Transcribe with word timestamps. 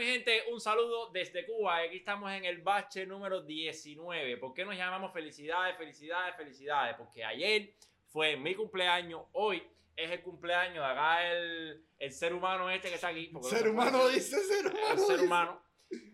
mi 0.00 0.06
gente, 0.06 0.44
un 0.50 0.60
saludo 0.60 1.10
desde 1.10 1.44
Cuba. 1.44 1.78
Aquí 1.78 1.98
estamos 1.98 2.32
en 2.32 2.44
el 2.46 2.62
bache 2.62 3.04
número 3.06 3.42
19. 3.42 4.38
¿Por 4.38 4.54
qué 4.54 4.64
nos 4.64 4.74
llamamos 4.76 5.12
felicidades, 5.12 5.76
felicidades, 5.76 6.34
felicidades? 6.36 6.96
Porque 6.96 7.22
ayer 7.24 7.74
fue 8.06 8.36
mi 8.36 8.54
cumpleaños, 8.54 9.22
hoy 9.32 9.62
es 9.94 10.10
el 10.10 10.22
cumpleaños 10.22 10.76
de 10.84 10.90
acá 10.90 11.30
el, 11.30 11.84
el 11.98 12.12
ser 12.12 12.32
humano 12.32 12.70
este 12.70 12.88
que 12.88 12.94
está 12.94 13.08
aquí. 13.08 13.30
Ser 13.42 13.66
no 13.66 13.72
humano 13.72 14.08
dice 14.08 14.38
ser 14.42 14.66
el 14.66 14.72
humano. 14.72 14.96
ser 15.06 15.14
dice. 15.16 15.26
humano. 15.26 15.62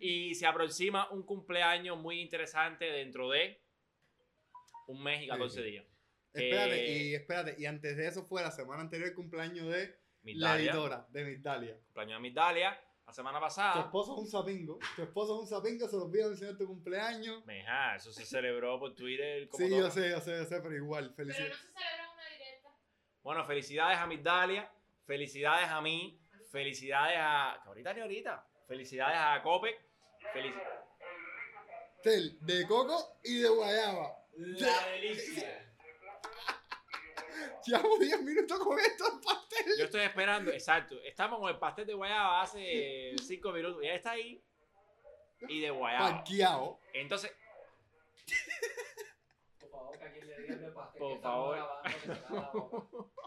Y 0.00 0.34
se 0.34 0.46
aproxima 0.46 1.09
un 1.11 1.23
cumpleaños 1.25 1.96
muy 1.96 2.21
interesante 2.21 2.87
dentro 2.87 3.30
de 3.30 3.61
un 4.89 5.03
mes 5.03 5.23
y 5.23 5.29
14 5.29 5.62
Sí. 5.62 5.71
días. 5.71 5.84
Espérate, 6.32 6.84
Eh, 6.87 6.98
y 7.05 7.14
espérate, 7.14 7.55
y 7.59 7.66
antes 7.66 7.96
de 7.96 8.09
eso 8.09 8.25
fue 8.27 8.43
la 8.43 8.50
semana 8.50 8.82
anterior 8.82 9.09
el 9.09 9.14
cumpleaños 9.14 9.68
de 9.68 9.96
la 10.24 10.59
editora, 10.59 11.06
de 11.10 11.24
Migdalia. 11.24 11.77
cumpleaños 11.84 12.16
de 12.18 12.20
Migdalia, 12.28 12.80
la 13.06 13.12
semana 13.12 13.38
Tu 13.38 13.45
pasada. 13.45 13.80
esposo 13.83 14.15
es 14.15 14.20
un 14.23 14.27
sapingo, 14.28 14.78
tu 14.96 15.02
esposo 15.02 15.34
es 15.37 15.41
un 15.42 15.46
sapingo, 15.46 15.88
se 15.88 15.96
lo 15.96 16.05
olvidó 16.05 16.30
enseñar 16.30 16.56
tu 16.56 16.66
cumpleaños. 16.66 17.45
Meja, 17.46 17.96
eso 17.96 18.12
se 18.12 18.24
celebró 18.27 18.79
por 18.80 18.95
Twitter. 18.95 19.48
Como 19.48 19.65
Sí, 19.65 19.70
todo. 19.70 19.80
yo 19.80 19.91
sé, 19.91 20.10
yo 20.10 20.20
sé, 20.20 20.37
yo 20.38 20.45
sé, 20.45 20.60
pero 20.60 20.74
igual, 20.74 21.15
Pero 21.16 21.29
felicidades. 21.29 21.52
no 21.52 21.56
se 21.56 21.73
celebra 21.73 22.10
una 22.12 22.29
directa. 22.30 22.69
Bueno, 23.23 23.45
felicidades 23.46 23.98
a 23.98 24.06
Migdalia, 24.06 24.73
felicidades 25.05 25.69
a 25.69 25.80
mí, 25.80 26.20
felicidades 26.51 27.16
a. 27.20 27.60
que 27.62 27.69
ahorita 27.69 27.95
ni 27.95 28.01
ahorita. 28.01 28.46
Felicidades 28.66 29.16
a 29.18 29.41
Cope. 29.43 29.79
felici- 30.34 30.62
Tel, 32.02 32.38
de 32.41 32.66
coco 32.66 33.18
y 33.24 33.38
de 33.38 33.48
guayaba. 33.48 34.16
La 34.37 34.87
delicia. 34.88 35.66
Llevamos 37.66 38.00
10 38.00 38.22
minutos 38.22 38.58
con 38.60 38.78
esto 38.78 39.04
el 39.12 39.20
pastel. 39.20 39.66
Yo 39.78 39.84
estoy 39.84 40.02
esperando, 40.02 40.50
exacto. 40.52 40.96
Estamos 41.04 41.38
con 41.40 41.48
el 41.50 41.59
pastel 41.59 41.86
de 41.86 41.95
guayaba 41.95 42.43
hace 42.43 43.15
5 43.23 43.52
minutos. 43.52 43.82
Ya 43.82 43.95
está 43.95 44.12
ahí. 44.12 44.43
Y 45.48 45.60
de 45.60 45.70
guayaba. 45.70 46.10
Parqueado. 46.16 46.78
Entonces, 46.93 47.32
Por 49.60 49.70
favor, 49.70 49.98
que 49.98 50.04
a 50.04 50.12
quien 50.12 50.26
le 50.26 50.40
digan 50.43 50.60
de 50.60 50.70
pastel 50.70 50.98
Por 50.98 51.09
que 51.10 51.15
estamos 51.16 51.56
favor. 51.56 51.82
grabando. 52.04 53.12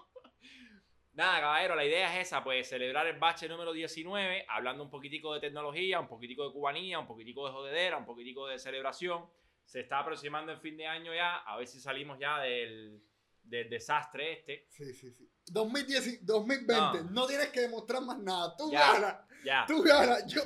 Nada, 1.14 1.42
caballero, 1.42 1.76
la 1.76 1.84
idea 1.84 2.14
es 2.18 2.28
esa, 2.28 2.42
pues 2.42 2.70
celebrar 2.70 3.06
el 3.08 3.20
bache 3.20 3.50
número 3.50 3.74
19, 3.74 4.46
hablando 4.48 4.84
un 4.86 4.90
poquitico 4.90 5.34
de 5.34 5.42
tecnología, 5.42 6.00
un 6.00 6.08
poquitico 6.08 6.46
de 6.48 6.54
cubanía, 6.54 6.98
un 6.98 7.08
poquitico 7.08 7.46
de 7.46 7.52
jodedera, 7.52 7.98
un 7.98 8.06
poquitico 8.06 8.48
de 8.48 8.58
celebración. 8.58 9.30
Se 9.66 9.82
está 9.82 10.00
aproximando 10.00 10.54
el 10.54 10.60
fin 10.60 10.78
de 10.78 10.88
año 10.88 11.14
ya, 11.14 11.38
a 11.40 11.58
ver 11.58 11.68
si 11.68 11.82
salimos 11.82 12.18
ya 12.20 12.40
del, 12.40 13.04
del 13.50 13.70
desastre 13.70 14.34
este. 14.40 14.66
Sí, 14.70 14.94
sí, 14.94 15.12
sí. 15.12 15.30
2010, 15.52 16.26
2020, 16.26 16.74
No. 16.76 17.10
no. 17.12 17.28
tienes 17.28 17.48
que 17.50 17.62
demostrar 17.62 18.02
más 18.04 18.20
nada. 18.20 18.56
Tú 18.58 18.72
Ya. 18.72 18.94
ganas, 18.94 19.16
Ya. 19.44 19.66
tú 19.68 19.82
ganas. 19.84 20.26
Yo. 20.28 20.42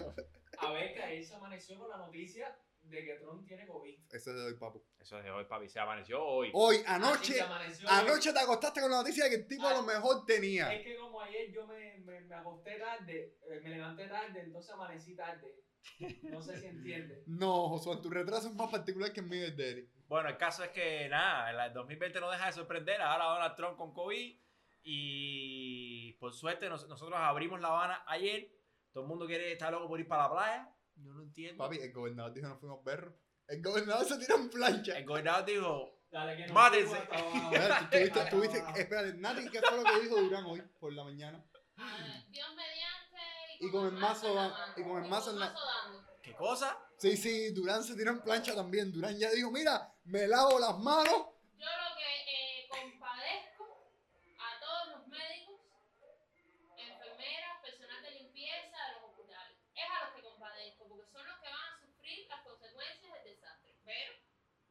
A 0.59 0.71
ver, 0.71 0.93
que 0.93 1.01
ayer 1.03 1.25
se 1.25 1.35
amaneció 1.35 1.77
con 1.77 1.89
la 1.89 1.97
noticia 1.97 2.55
de 2.83 3.03
que 3.03 3.13
Trump 3.15 3.45
tiene 3.47 3.65
COVID. 3.67 3.95
Eso 4.11 4.29
es 4.31 4.35
de 4.35 4.43
hoy, 4.43 4.53
papu. 4.55 4.83
Eso 4.99 5.17
es 5.17 5.23
de 5.23 5.31
hoy, 5.31 5.45
papi. 5.45 5.67
Se 5.67 5.79
amaneció 5.79 6.23
hoy. 6.23 6.51
Hoy, 6.53 6.77
Así 6.77 6.85
anoche, 6.87 7.41
anoche 7.87 8.33
te 8.33 8.39
acostaste 8.39 8.81
con 8.81 8.91
la 8.91 8.97
noticia 8.97 9.23
de 9.25 9.29
que 9.31 9.35
el 9.37 9.47
tipo 9.47 9.67
a 9.67 9.73
lo 9.73 9.79
Ah. 9.79 9.83
mejor 9.83 10.25
tenía. 10.25 10.73
Es 10.73 10.83
que 10.85 10.95
como 10.97 11.19
ayer 11.21 11.51
yo 11.51 11.65
me, 11.67 11.97
me, 11.99 12.21
me 12.21 12.35
acosté 12.35 12.77
tarde, 12.79 13.37
eh, 13.49 13.59
me 13.61 13.69
levanté 13.71 14.07
tarde, 14.07 14.41
entonces 14.41 14.71
amanecí 14.71 15.15
tarde. 15.15 15.55
No 16.23 16.41
sé 16.41 16.59
si 16.59 16.65
entiende. 16.67 17.23
No, 17.27 17.69
Josué, 17.69 17.97
tu 18.01 18.09
retraso 18.09 18.47
es 18.49 18.55
más 18.55 18.69
particular 18.71 19.11
que 19.13 19.19
el 19.21 19.27
mío 19.27 19.51
de 19.51 19.69
Eric. 19.71 19.89
Bueno, 20.07 20.29
el 20.29 20.37
caso 20.37 20.63
es 20.63 20.69
que 20.71 21.07
nada, 21.09 21.65
el 21.67 21.73
2020 21.73 22.19
no 22.19 22.29
deja 22.31 22.45
de 22.47 22.53
sorprender. 22.53 23.01
Ahora 23.01 23.25
Donald 23.25 23.55
Trump 23.55 23.77
con 23.77 23.93
COVID. 23.93 24.39
Y 24.85 26.13
por 26.13 26.33
suerte 26.33 26.69
nos- 26.69 26.87
nosotros 26.87 27.17
abrimos 27.19 27.59
La 27.61 27.69
Habana 27.69 28.03
ayer. 28.07 28.51
Todo 28.91 29.03
el 29.03 29.09
mundo 29.09 29.25
quiere 29.25 29.51
estar 29.51 29.71
loco 29.71 29.87
por 29.87 29.99
ir 29.99 30.07
para 30.07 30.23
la 30.23 30.31
playa. 30.31 30.75
Yo 30.95 31.13
no 31.13 31.23
entiendo. 31.23 31.63
Papi, 31.63 31.77
el 31.77 31.91
gobernador 31.93 32.33
dijo 32.33 32.47
no 32.47 32.57
fuimos 32.59 32.79
perros. 32.83 33.13
El 33.47 33.61
gobernador 33.61 34.05
se 34.05 34.17
tira 34.19 34.35
en 34.35 34.49
plancha. 34.49 34.97
El 34.97 35.05
gobernador 35.05 35.45
dijo, 35.45 35.99
Dale, 36.11 36.37
que 36.37 36.47
no 36.47 36.53
Mátense. 36.53 36.95
tuviste, 38.29 38.57
espérate, 38.77 39.13
Nati, 39.17 39.49
¿qué 39.49 39.59
fue 39.61 39.77
lo 39.77 39.83
que 39.83 40.01
dijo 40.01 40.15
Durán 40.21 40.45
hoy 40.45 40.61
por 40.79 40.93
la 40.93 41.03
mañana? 41.03 41.43
Ah, 41.77 42.23
Dios. 42.29 42.47
Y 43.65 43.71
con 43.71 43.85
el 43.87 43.93
mazo 43.93 44.33
da- 44.33 44.73
y 44.77 44.83
con 44.83 45.03
el 45.03 45.09
mazo 45.09 45.31
en 45.31 45.39
la- 45.39 45.47
dando. 45.53 46.03
¿qué 46.21 46.33
cosa? 46.35 46.77
Sí, 46.97 47.17
sí, 47.17 47.51
Durán 47.53 47.83
se 47.83 47.95
tiró 47.95 48.11
en 48.11 48.21
plancha 48.21 48.55
también. 48.55 48.91
Durán 48.91 49.17
ya 49.17 49.29
dijo, 49.31 49.51
mira, 49.51 49.93
me 50.05 50.27
lavo 50.27 50.59
las 50.59 50.77
manos. 50.79 51.13
Yo 51.57 51.65
lo 51.65 51.95
que 51.97 52.61
eh, 52.63 52.67
compadezco 52.69 53.89
a 54.39 54.59
todos 54.59 54.87
los 54.97 55.07
médicos, 55.07 55.59
enfermeras, 56.77 57.61
personal 57.61 58.01
de 58.03 58.11
limpieza 58.11 58.77
de 58.87 58.93
los 59.01 59.09
hospitales. 59.11 59.57
Es 59.75 59.83
a 59.89 60.05
los 60.05 60.15
que 60.15 60.21
compadezco, 60.23 60.87
porque 60.87 61.05
son 61.11 61.25
los 61.27 61.37
que 61.39 61.47
van 61.49 61.73
a 61.73 61.79
sufrir 61.79 62.27
las 62.29 62.41
consecuencias 62.41 63.13
del 63.13 63.23
desastre. 63.35 63.73
Pero 63.85 64.13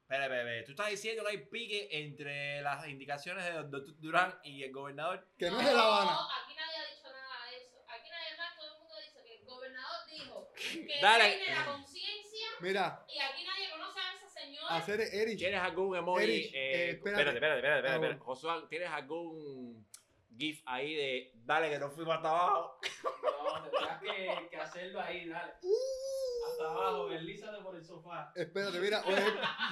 Espera, 0.03 0.25
espera. 0.27 0.65
Tú 0.67 0.71
estás 0.73 0.91
diciendo 0.91 1.23
que 1.25 1.31
hay 1.31 1.39
pique 1.47 1.89
entre 1.91 2.61
las 2.63 2.87
indicaciones 2.89 3.45
de 3.45 3.53
Dr. 3.53 3.99
Durán 4.01 4.39
y 4.43 4.63
el 4.63 4.73
gobernador. 4.73 5.27
Que 5.39 5.51
no 5.51 5.59
es 5.61 5.67
de 5.67 5.73
La 5.75 5.83
Habana. 5.83 6.19
aquí 6.45 6.55
nadie 6.55 6.77
ha 6.77 6.95
dicho 6.97 7.09
nada 7.13 7.47
de 7.51 7.57
eso. 7.59 7.77
Aquí 7.89 8.11
nadie 8.11 8.37
más, 8.37 8.57
todo 8.57 8.73
el 8.75 8.79
mundo 8.81 8.95
dice 9.01 9.23
que 9.25 9.35
el 9.37 9.45
gobernador 9.47 10.07
dijo 10.11 10.53
que 10.55 10.92
Dale. 11.03 11.37
tiene 11.37 11.55
la 11.55 11.67
conciencia 11.67 12.47
Mira, 12.61 13.05
y 13.09 13.19
aquí 13.19 13.45
nadie 13.45 13.71
conoce 13.71 13.99
a 14.01 14.15
esa 14.15 14.29
señora. 14.29 14.77
hacer 14.77 15.01
Eric. 15.01 15.39
¿Tienes 15.39 15.61
algún 15.61 15.97
emoji? 15.97 16.23
Erich, 16.25 16.47
eh, 16.47 16.51
eh, 16.55 16.91
espérate, 16.91 17.23
espérate. 17.23 17.35
espérate, 17.35 17.35
espérate, 17.35 17.59
espérate. 17.59 17.79
Espérate. 17.79 17.99
bueno. 17.99 18.25
Josué, 18.25 18.53
¿tienes 18.71 18.89
algún 18.91 19.87
GIF 20.39 20.63
ahí 20.67 20.95
de 20.95 21.33
dale 21.35 21.69
que 21.71 21.79
no 21.79 21.91
fuimos 21.91 22.15
hasta 22.17 22.29
abajo? 22.31 22.79
No, 23.23 23.63
tendrás 23.71 24.01
que, 24.01 24.49
que 24.51 24.57
hacerlo 24.57 25.01
ahí, 25.01 25.29
dale. 25.29 25.53
Hasta 25.53 26.65
abajo, 26.71 27.09
deslízate 27.09 27.63
por 27.63 27.75
el 27.77 27.85
sofá. 27.85 28.33
Espérate, 28.35 28.79
mira, 28.81 29.03
hoy 29.05 29.15
es, 29.15 29.25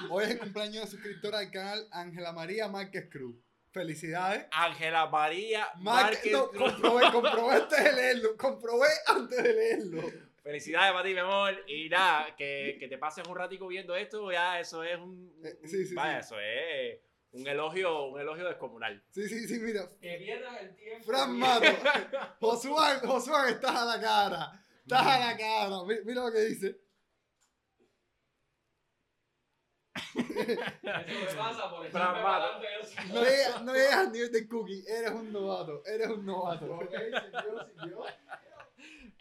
hoy 0.09 0.23
es 0.25 0.29
el 0.31 0.39
cumpleaños 0.39 0.81
de 0.83 0.87
suscriptora 0.87 1.39
del 1.39 1.51
canal 1.51 1.87
Ángela 1.91 2.31
María 2.33 2.67
Márquez 2.67 3.09
Cruz. 3.09 3.35
Felicidades. 3.71 4.47
Ángela 4.51 5.07
María 5.07 5.69
Márquez, 5.77 6.31
Márquez 6.31 6.31
no, 6.33 6.49
Cruz. 6.49 6.73
comprobé, 6.73 7.11
comprobé 7.11 7.55
antes 7.55 7.83
de 7.85 7.93
leerlo. 7.93 8.37
Comprobé 8.37 8.87
antes 9.07 9.43
de 9.43 9.53
leerlo. 9.53 10.30
Felicidades 10.43 10.91
para 10.91 11.03
ti, 11.03 11.13
mi 11.13 11.19
amor. 11.19 11.53
Y 11.67 11.87
nada, 11.89 12.35
que, 12.35 12.77
que 12.79 12.87
te 12.87 12.97
pases 12.97 13.27
un 13.27 13.35
ratico 13.35 13.67
viendo 13.67 13.95
esto, 13.95 14.31
ya 14.31 14.59
eso 14.59 14.83
es 14.83 14.97
un. 14.97 15.31
Eh, 15.43 15.59
sí, 15.65 15.85
sí, 15.85 15.93
vaya, 15.93 16.21
sí. 16.23 16.33
eso 16.33 16.39
es 16.39 16.99
un 17.33 17.47
elogio, 17.47 18.05
un 18.07 18.19
elogio 18.19 18.45
descomunal. 18.47 19.03
Sí, 19.11 19.27
sí, 19.29 19.47
sí, 19.47 19.59
mira. 19.59 19.87
Que 20.01 20.17
pierdas 20.17 20.61
el 20.61 20.75
tiempo. 20.75 21.05
Fran 21.05 21.31
Mato. 21.37 21.67
Josué, 22.39 22.99
Josué, 23.05 23.51
estás 23.51 23.75
a 23.75 23.85
la 23.85 24.01
cara. 24.01 24.65
Estás 24.81 25.05
a 25.05 25.19
la 25.19 25.37
cara. 25.37 25.83
Mi- 25.85 26.03
Mira 26.05 26.23
lo 26.25 26.31
que 26.31 26.39
dice. 26.41 26.77
Eso 29.93 30.15
me 30.15 31.35
pasa 31.35 31.69
por. 31.69 31.93
No 33.13 33.23
llegas, 33.23 33.63
no 33.63 33.71
al 33.73 34.11
nivel 34.11 34.31
de 34.31 34.47
Cookie. 34.47 34.83
Eres 34.87 35.11
un 35.11 35.31
novato. 35.31 35.83
Eres 35.85 36.07
un 36.07 36.25
novato. 36.25 36.65
Ok, 36.73 36.89
siguió, 36.91 37.67
siguió. 37.81 38.03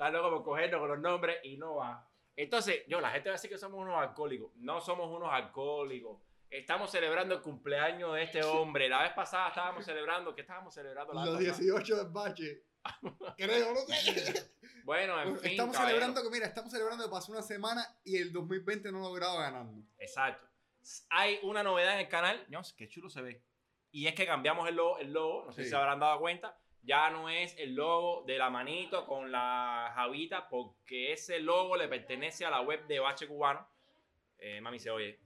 Estás 0.00 0.14
loco 0.14 0.30
por 0.30 0.44
cogernos 0.44 0.80
con 0.80 0.88
los 0.88 0.98
nombres 0.98 1.36
y 1.42 1.58
no 1.58 1.74
va. 1.74 2.08
Entonces, 2.34 2.84
yo, 2.88 3.02
la 3.02 3.10
gente 3.10 3.28
va 3.28 3.34
a 3.34 3.36
decir 3.36 3.50
que 3.50 3.58
somos 3.58 3.78
unos 3.80 3.98
alcohólicos. 4.00 4.50
No 4.56 4.80
somos 4.80 5.14
unos 5.14 5.28
alcohólicos. 5.30 6.22
Estamos 6.48 6.90
celebrando 6.90 7.34
el 7.34 7.42
cumpleaños 7.42 8.14
de 8.14 8.22
este 8.22 8.42
hombre. 8.44 8.88
La 8.88 9.02
vez 9.02 9.12
pasada 9.12 9.48
estábamos 9.48 9.84
celebrando. 9.84 10.34
¿Qué 10.34 10.40
estábamos 10.40 10.72
celebrando 10.72 11.12
la 11.12 11.26
Los 11.26 11.34
pasada? 11.36 11.58
18 11.58 11.96
del 11.98 12.08
bache. 12.08 12.64
Creo, 13.36 13.74
no 13.74 13.80
sé. 13.80 14.50
Bueno, 14.84 15.20
en 15.20 15.38
fin. 15.38 15.50
estamos 15.50 15.76
caballero. 15.76 15.98
celebrando 16.00 16.22
que, 16.22 16.30
mira, 16.34 16.46
estamos 16.46 16.72
celebrando 16.72 17.04
que 17.04 17.10
pasó 17.10 17.30
una 17.32 17.42
semana 17.42 17.84
y 18.02 18.16
el 18.16 18.32
2020 18.32 18.90
no 18.90 19.00
lograba 19.00 19.42
ganando. 19.42 19.86
Exacto. 19.98 20.48
Hay 21.10 21.38
una 21.42 21.62
novedad 21.62 21.92
en 21.96 22.00
el 22.00 22.08
canal. 22.08 22.42
Dios, 22.48 22.72
qué 22.72 22.88
chulo 22.88 23.10
se 23.10 23.20
ve. 23.20 23.44
Y 23.92 24.06
es 24.06 24.14
que 24.14 24.24
cambiamos 24.24 24.66
el 24.66 24.76
logo. 24.76 24.96
El 24.98 25.12
logo 25.12 25.44
no 25.44 25.52
sé 25.52 25.60
Sí. 25.60 25.64
si 25.64 25.70
se 25.70 25.76
habrán 25.76 26.00
dado 26.00 26.18
cuenta. 26.20 26.58
Ya 26.82 27.10
no 27.10 27.28
es 27.28 27.56
el 27.58 27.74
logo 27.74 28.24
de 28.26 28.38
la 28.38 28.50
manito 28.50 29.06
con 29.06 29.30
la 29.30 29.92
javita, 29.94 30.48
porque 30.48 31.12
ese 31.12 31.40
logo 31.40 31.76
le 31.76 31.88
pertenece 31.88 32.44
a 32.44 32.50
la 32.50 32.62
web 32.62 32.86
de 32.86 33.00
Bache 33.00 33.28
Cubano. 33.28 33.68
Eh, 34.38 34.60
mami, 34.60 34.78
se 34.78 34.90
oye. 34.90 35.18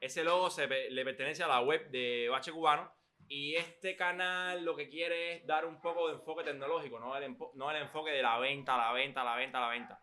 Ese 0.00 0.22
logo 0.22 0.48
le 0.58 1.04
pertenece 1.04 1.42
a 1.42 1.48
la 1.48 1.60
web 1.62 1.90
de 1.90 2.28
Bache 2.28 2.52
Cubano. 2.52 2.92
Y 3.26 3.54
este 3.54 3.96
canal 3.96 4.62
lo 4.64 4.76
que 4.76 4.90
quiere 4.90 5.36
es 5.36 5.46
dar 5.46 5.64
un 5.64 5.80
poco 5.80 6.08
de 6.08 6.14
enfoque 6.14 6.44
tecnológico, 6.44 7.00
no 7.00 7.16
el, 7.16 7.24
el 7.24 7.82
enfoque 7.82 8.10
de 8.10 8.22
la 8.22 8.38
venta, 8.38 8.76
la 8.76 8.92
venta, 8.92 9.24
la 9.24 9.36
venta, 9.36 9.60
la 9.60 9.68
venta. 9.68 10.00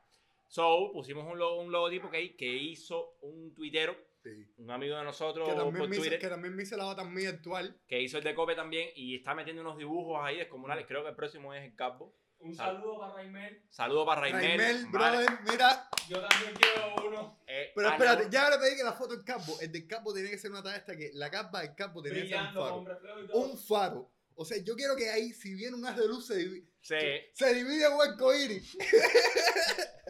So, 0.48 0.92
pusimos 0.92 1.26
un, 1.26 1.38
logo, 1.38 1.62
un 1.62 1.72
logotipo 1.72 2.10
que, 2.10 2.36
que 2.36 2.48
hizo 2.48 3.18
un 3.22 3.54
tuitero, 3.54 3.96
Sí. 4.24 4.30
un 4.58 4.70
amigo 4.72 4.96
de 4.98 5.04
nosotros 5.04 5.48
Que 5.50 5.56
por 5.56 5.64
también, 5.66 5.90
me 5.90 5.96
hizo, 5.96 6.04
Twitter, 6.04 6.20
que 6.20 6.28
también 6.28 6.56
me 6.56 6.64
hizo 6.64 6.78
la 6.78 6.86
bata 6.86 7.04
mía 7.04 7.30
actual. 7.30 7.80
que 7.88 8.02
hizo 8.02 8.18
el 8.20 8.24
de 8.24 8.36
Cope 8.36 8.56
también 8.56 8.90
y 8.96 9.16
está 9.16 9.34
metiendo 9.34 9.62
unos 9.64 9.78
dibujos 9.78 10.20
ahí 10.24 10.38
descomunales. 10.38 10.86
Creo 10.88 11.04
que 11.04 11.10
el 11.10 11.16
próximo 11.16 11.54
es 11.54 11.64
el 11.64 11.76
Capo. 11.76 12.16
Un 12.40 12.56
Sal- 12.56 12.76
saludo 12.78 13.00
para 13.00 13.14
Raimel. 13.14 13.64
Saludo 13.70 14.06
para 14.06 14.22
Raimel. 14.22 14.42
Raimel, 14.58 14.86
vale. 14.92 15.18
brother, 15.26 15.40
mira. 15.50 15.90
Yo 16.10 16.28
también 16.28 16.54
quiero 16.56 17.08
uno. 17.08 17.40
Eh, 17.46 17.72
Pero 17.76 17.88
ah, 17.88 17.92
espérate, 17.94 18.28
ya 18.32 18.50
le 18.50 18.58
pedí 18.58 18.76
que 18.78 18.84
la 18.84 18.94
foto 18.94 19.16
del 19.16 19.24
campo. 19.26 19.58
El 19.62 19.72
del 19.72 19.88
campo 19.88 20.12
tiene 20.14 20.30
que 20.30 20.38
ser 20.40 20.50
una 20.52 20.64
talla 20.64 20.78
esta 20.78 20.96
que 20.98 21.12
la 21.14 21.30
capa 21.30 21.62
del 21.62 21.76
campo 21.76 22.02
tiene 22.02 22.22
que 22.24 22.30
ser 22.30 22.40
un 22.40 22.54
faro. 22.54 22.86
Un 23.34 23.58
faro. 23.58 24.12
O 24.34 24.44
sea, 24.46 24.58
yo 24.64 24.76
quiero 24.76 24.96
que 24.96 25.08
ahí, 25.10 25.34
si 25.34 25.54
viene 25.54 25.76
un 25.76 25.86
haz 25.86 25.98
de 25.98 26.08
luz, 26.08 26.26
se 26.26 26.38
divide, 26.38 26.68
Sí. 26.82 26.96
se 27.34 27.54
divide 27.54 27.86
en 27.86 27.94
un 27.94 28.02
arcoíris. 28.02 28.76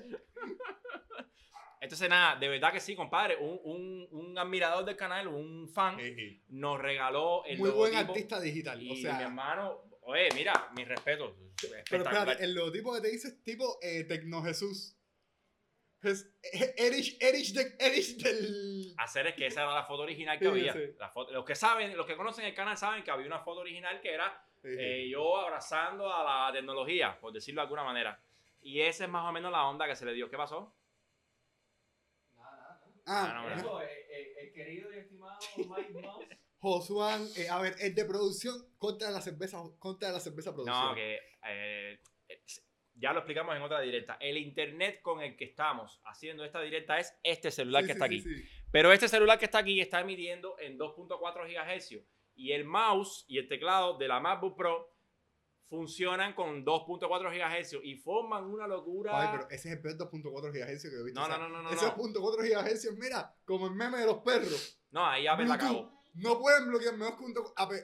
Entonces, 1.91 2.07
nada, 2.09 2.37
de 2.37 2.47
verdad 2.47 2.71
que 2.71 2.79
sí, 2.79 2.95
compadre. 2.95 3.35
Un, 3.35 3.59
un, 3.65 4.07
un 4.11 4.37
admirador 4.37 4.85
del 4.85 4.95
canal, 4.95 5.27
un 5.27 5.67
fan, 5.67 5.97
nos 6.47 6.79
regaló 6.79 7.43
el 7.43 7.57
Muy 7.57 7.69
buen 7.71 7.93
artista 7.95 8.39
digital. 8.39 8.81
Y 8.81 8.91
o 8.91 8.93
mi 8.93 9.01
sea, 9.01 9.19
hermano, 9.21 9.81
oye, 10.03 10.29
mira, 10.33 10.69
mis 10.73 10.87
respetos. 10.87 11.33
pero 11.89 12.03
espérate, 12.03 12.41
el 12.45 12.53
logotipo 12.53 12.93
que 12.95 13.01
te 13.01 13.09
dice 13.11 13.27
es 13.27 13.43
tipo 13.43 13.77
eh, 13.81 14.05
Tecno 14.05 14.41
Jesús. 14.41 14.95
Es 16.01 16.33
eh, 16.53 16.73
Erich, 16.77 17.17
Erich, 17.21 17.51
de, 17.53 17.75
Erich 17.77 18.15
del. 18.23 18.93
Hacer 18.97 19.27
es 19.27 19.35
que 19.35 19.47
esa 19.47 19.63
era 19.63 19.75
la 19.75 19.83
foto 19.83 20.03
original 20.03 20.39
que 20.39 20.45
Sí, 20.45 20.49
había. 20.51 20.71
sí. 20.71 20.79
La 20.97 21.09
foto- 21.09 21.33
los 21.33 21.43
que 21.43 21.55
saben, 21.55 21.97
los 21.97 22.05
que 22.07 22.15
conocen 22.15 22.45
el 22.45 22.53
canal 22.55 22.77
saben 22.77 23.03
que 23.03 23.11
había 23.11 23.27
una 23.27 23.39
foto 23.39 23.59
original 23.59 23.99
que 23.99 24.13
era 24.13 24.41
Sí, 24.61 24.69
eh, 24.79 25.09
yo 25.09 25.35
abrazando 25.35 26.09
a 26.11 26.47
la 26.47 26.53
tecnología, 26.53 27.19
por 27.19 27.33
decirlo 27.33 27.59
de 27.59 27.63
alguna 27.63 27.83
manera. 27.83 28.17
Y 28.61 28.79
esa 28.79 29.03
es 29.03 29.09
más 29.09 29.27
o 29.27 29.31
menos 29.33 29.51
la 29.51 29.65
onda 29.67 29.87
que 29.87 29.95
se 29.97 30.05
le 30.05 30.13
dio. 30.13 30.29
¿Qué 30.29 30.37
pasó? 30.37 30.73
Ah, 33.05 33.31
no, 33.33 33.41
no, 33.41 33.47
ajá. 33.49 33.59
Eso, 33.59 33.81
eh, 33.81 34.05
eh, 34.09 34.33
el 34.41 34.53
querido 34.53 34.93
y 34.93 34.97
estimado 34.97 35.37
Mike 35.57 35.93
Mouse. 35.93 36.25
Josuan, 36.59 37.27
eh, 37.37 37.49
a 37.49 37.59
ver, 37.59 37.75
el 37.79 37.95
de 37.95 38.05
producción 38.05 38.55
contra 38.77 39.09
la 39.09 39.19
cerveza, 39.21 39.57
contra 39.79 40.11
la 40.11 40.19
cerveza 40.19 40.53
producción. 40.53 40.89
No, 40.89 40.93
que 40.95 41.19
eh, 41.47 41.99
ya 42.93 43.13
lo 43.13 43.19
explicamos 43.19 43.55
en 43.55 43.63
otra 43.63 43.81
directa. 43.81 44.17
El 44.19 44.37
internet 44.37 45.01
con 45.01 45.21
el 45.21 45.35
que 45.35 45.45
estamos 45.45 45.99
haciendo 46.05 46.45
esta 46.45 46.61
directa 46.61 46.99
es 46.99 47.17
este 47.23 47.49
celular 47.49 47.81
Sí, 47.81 47.87
que 47.87 47.93
sí, 47.93 47.97
está 47.97 48.07
sí, 48.07 48.19
aquí. 48.19 48.35
sí. 48.43 48.49
Pero 48.71 48.91
este 48.93 49.07
celular 49.07 49.39
que 49.39 49.45
está 49.45 49.57
aquí 49.59 49.81
está 49.81 50.01
emitiendo 50.01 50.55
en 50.59 50.77
2.4 50.77 51.47
GHz 51.47 52.05
y 52.35 52.51
el 52.51 52.63
mouse 52.65 53.25
y 53.27 53.39
el 53.39 53.47
teclado 53.47 53.97
de 53.97 54.07
la 54.07 54.19
MacBook 54.19 54.55
Pro 54.55 54.90
funcionan 55.71 56.33
con 56.33 56.65
2.4 56.65 57.31
GHz 57.31 57.77
y 57.81 57.95
forman 57.95 58.43
una 58.43 58.67
locura. 58.67 59.11
Ay, 59.17 59.29
pero 59.31 59.49
ese 59.49 59.69
es 59.69 59.75
el 59.75 59.81
peor 59.81 59.95
2.4 59.97 60.51
GHz 60.51 60.83
que 60.83 60.91
yo 60.91 60.97
he 60.99 61.03
visto. 61.05 61.17
No, 61.17 61.25
o 61.25 61.29
sea, 61.29 61.37
no, 61.37 61.47
no, 61.47 61.61
no, 61.61 61.61
no, 61.63 61.69
Ese 61.69 61.85
no. 61.85 61.95
2.4 61.95 62.43
GHz, 62.43 62.97
mira, 62.99 63.33
como 63.45 63.67
el 63.67 63.73
meme 63.73 63.99
de 63.99 64.05
los 64.05 64.17
perros. 64.17 64.77
No, 64.91 65.05
ahí 65.07 65.27
Apple 65.27 65.45
la 65.47 65.57
cagó. 65.57 65.89
No 66.15 66.37
pueden 66.39 66.67
bloquear 66.67 66.97
menos 66.97 67.15
que 67.17 67.23
un 67.23 67.33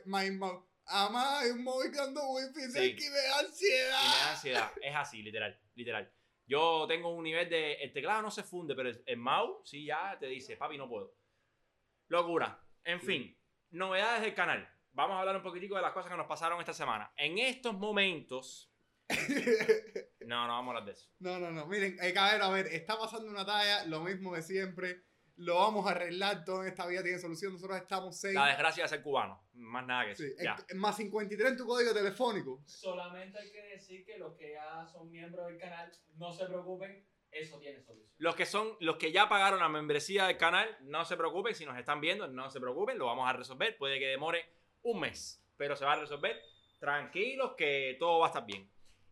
my 0.05 0.31
mouse. 0.31 0.65
Ama, 0.85 1.39
hay 1.39 1.51
un 1.51 1.63
móvil 1.63 1.93
dando 1.93 2.21
wifi, 2.31 2.59
Sí. 2.71 2.95
que 2.97 3.09
me 3.09 3.15
da 3.15 3.19
Y 3.19 3.21
me 3.21 3.21
da 3.21 3.39
ansiedad. 3.39 4.29
ansiedad. 4.31 4.71
Es 4.81 4.93
así, 4.95 5.21
literal, 5.23 5.57
literal. 5.75 6.11
Yo 6.45 6.85
tengo 6.89 7.09
un 7.15 7.23
nivel 7.23 7.49
de. 7.49 7.75
El 7.75 7.93
teclado 7.93 8.21
no 8.21 8.31
se 8.31 8.43
funde, 8.43 8.75
pero 8.75 8.89
el, 8.89 9.01
el 9.05 9.17
mouse 9.17 9.69
sí 9.69 9.85
ya 9.85 10.17
te 10.19 10.25
dice, 10.27 10.57
papi, 10.57 10.77
no 10.77 10.89
puedo. 10.89 11.15
Locura. 12.09 12.61
En 12.83 12.99
fin, 13.01 13.37
novedades 13.71 14.21
del 14.23 14.33
canal. 14.35 14.69
Vamos 14.97 15.15
a 15.15 15.19
hablar 15.19 15.35
un 15.35 15.43
poquitico 15.43 15.75
de 15.75 15.83
las 15.83 15.91
cosas 15.91 16.09
que 16.09 16.17
nos 16.17 16.25
pasaron 16.25 16.59
esta 16.59 16.73
semana. 16.73 17.13
En 17.15 17.37
estos 17.37 17.73
momentos. 17.75 18.73
No, 20.27 20.45
no 20.45 20.51
vamos 20.51 20.73
a 20.73 20.77
hablar 20.79 20.85
de 20.85 20.91
eso. 20.91 21.09
No, 21.19 21.39
no, 21.39 21.51
no. 21.51 21.67
Miren, 21.67 21.97
eh, 22.01 22.11
caballero, 22.11 22.43
a 22.43 22.49
ver, 22.49 22.67
está 22.67 22.99
pasando 22.99 23.31
una 23.31 23.45
talla, 23.45 23.85
lo 23.85 24.01
mismo 24.01 24.35
de 24.35 24.41
siempre. 24.41 25.05
Lo 25.37 25.55
vamos 25.55 25.87
a 25.87 25.91
arreglar, 25.91 26.43
todo 26.43 26.63
en 26.63 26.67
esta 26.67 26.85
vida 26.85 27.01
tiene 27.01 27.17
solución. 27.17 27.53
Nosotros 27.53 27.77
estamos 27.77 28.19
6. 28.19 28.35
La 28.35 28.47
desgracia 28.47 28.83
de 28.83 28.89
ser 28.89 29.01
cubano. 29.01 29.47
Más 29.53 29.87
nada 29.87 30.03
que 30.03 30.11
eso. 30.11 30.23
Ya. 30.43 30.57
más 30.75 30.97
53 30.97 31.51
en 31.51 31.57
tu 31.57 31.65
código 31.65 31.93
telefónico. 31.93 32.61
Solamente 32.65 33.39
hay 33.39 33.49
que 33.49 33.61
decir 33.61 34.05
que 34.05 34.17
los 34.17 34.35
que 34.35 34.51
ya 34.51 34.85
son 34.85 35.09
miembros 35.09 35.47
del 35.47 35.57
canal, 35.57 35.89
no 36.15 36.33
se 36.33 36.45
preocupen, 36.45 37.07
eso 37.31 37.57
tiene 37.57 37.79
solución. 37.79 38.11
Los 38.17 38.35
que 38.35 38.45
son, 38.45 38.75
los 38.81 38.97
que 38.97 39.13
ya 39.13 39.29
pagaron 39.29 39.59
la 39.59 39.69
membresía 39.69 40.27
del 40.27 40.35
canal, 40.35 40.77
no 40.81 41.05
se 41.05 41.15
preocupen. 41.15 41.55
Si 41.55 41.65
nos 41.65 41.77
están 41.77 42.01
viendo, 42.01 42.27
no 42.27 42.49
se 42.49 42.59
preocupen. 42.59 42.97
Lo 42.97 43.05
vamos 43.05 43.29
a 43.29 43.31
resolver. 43.31 43.77
Puede 43.77 43.97
que 43.97 44.07
demore 44.07 44.57
un 44.91 45.01
mes, 45.01 45.43
pero 45.57 45.75
se 45.75 45.85
va 45.85 45.93
a 45.93 45.99
resolver. 45.99 46.41
Tranquilos 46.79 47.53
que 47.57 47.95
todo 47.99 48.19
va 48.19 48.27
a 48.27 48.29
estar 48.29 48.45
bien. 48.45 48.69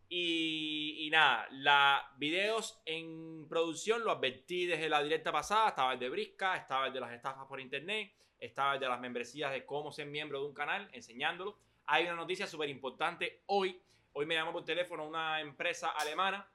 Y, 0.08 1.06
y 1.06 1.10
nada, 1.10 1.48
la 1.50 2.12
videos 2.16 2.80
en 2.84 3.46
producción 3.48 4.04
lo 4.04 4.12
advertí 4.12 4.66
desde 4.66 4.88
la 4.88 5.02
directa 5.02 5.32
pasada. 5.32 5.68
Estaba 5.68 5.92
el 5.94 5.98
de 5.98 6.08
Brisca, 6.08 6.56
estaba 6.56 6.86
el 6.86 6.92
de 6.92 7.00
las 7.00 7.12
estafas 7.12 7.46
por 7.46 7.60
internet, 7.60 8.12
estaba 8.38 8.74
el 8.74 8.80
de 8.80 8.88
las 8.88 9.00
membresías 9.00 9.52
de 9.52 9.66
cómo 9.66 9.90
ser 9.90 10.06
miembro 10.06 10.40
de 10.40 10.46
un 10.46 10.54
canal, 10.54 10.88
enseñándolo. 10.92 11.58
Hay 11.86 12.04
una 12.04 12.14
noticia 12.14 12.46
súper 12.46 12.68
importante 12.68 13.42
hoy. 13.46 13.80
Hoy 14.12 14.26
me 14.26 14.34
llamó 14.34 14.52
por 14.52 14.64
teléfono 14.64 15.06
una 15.06 15.40
empresa 15.40 15.90
alemana 15.90 16.48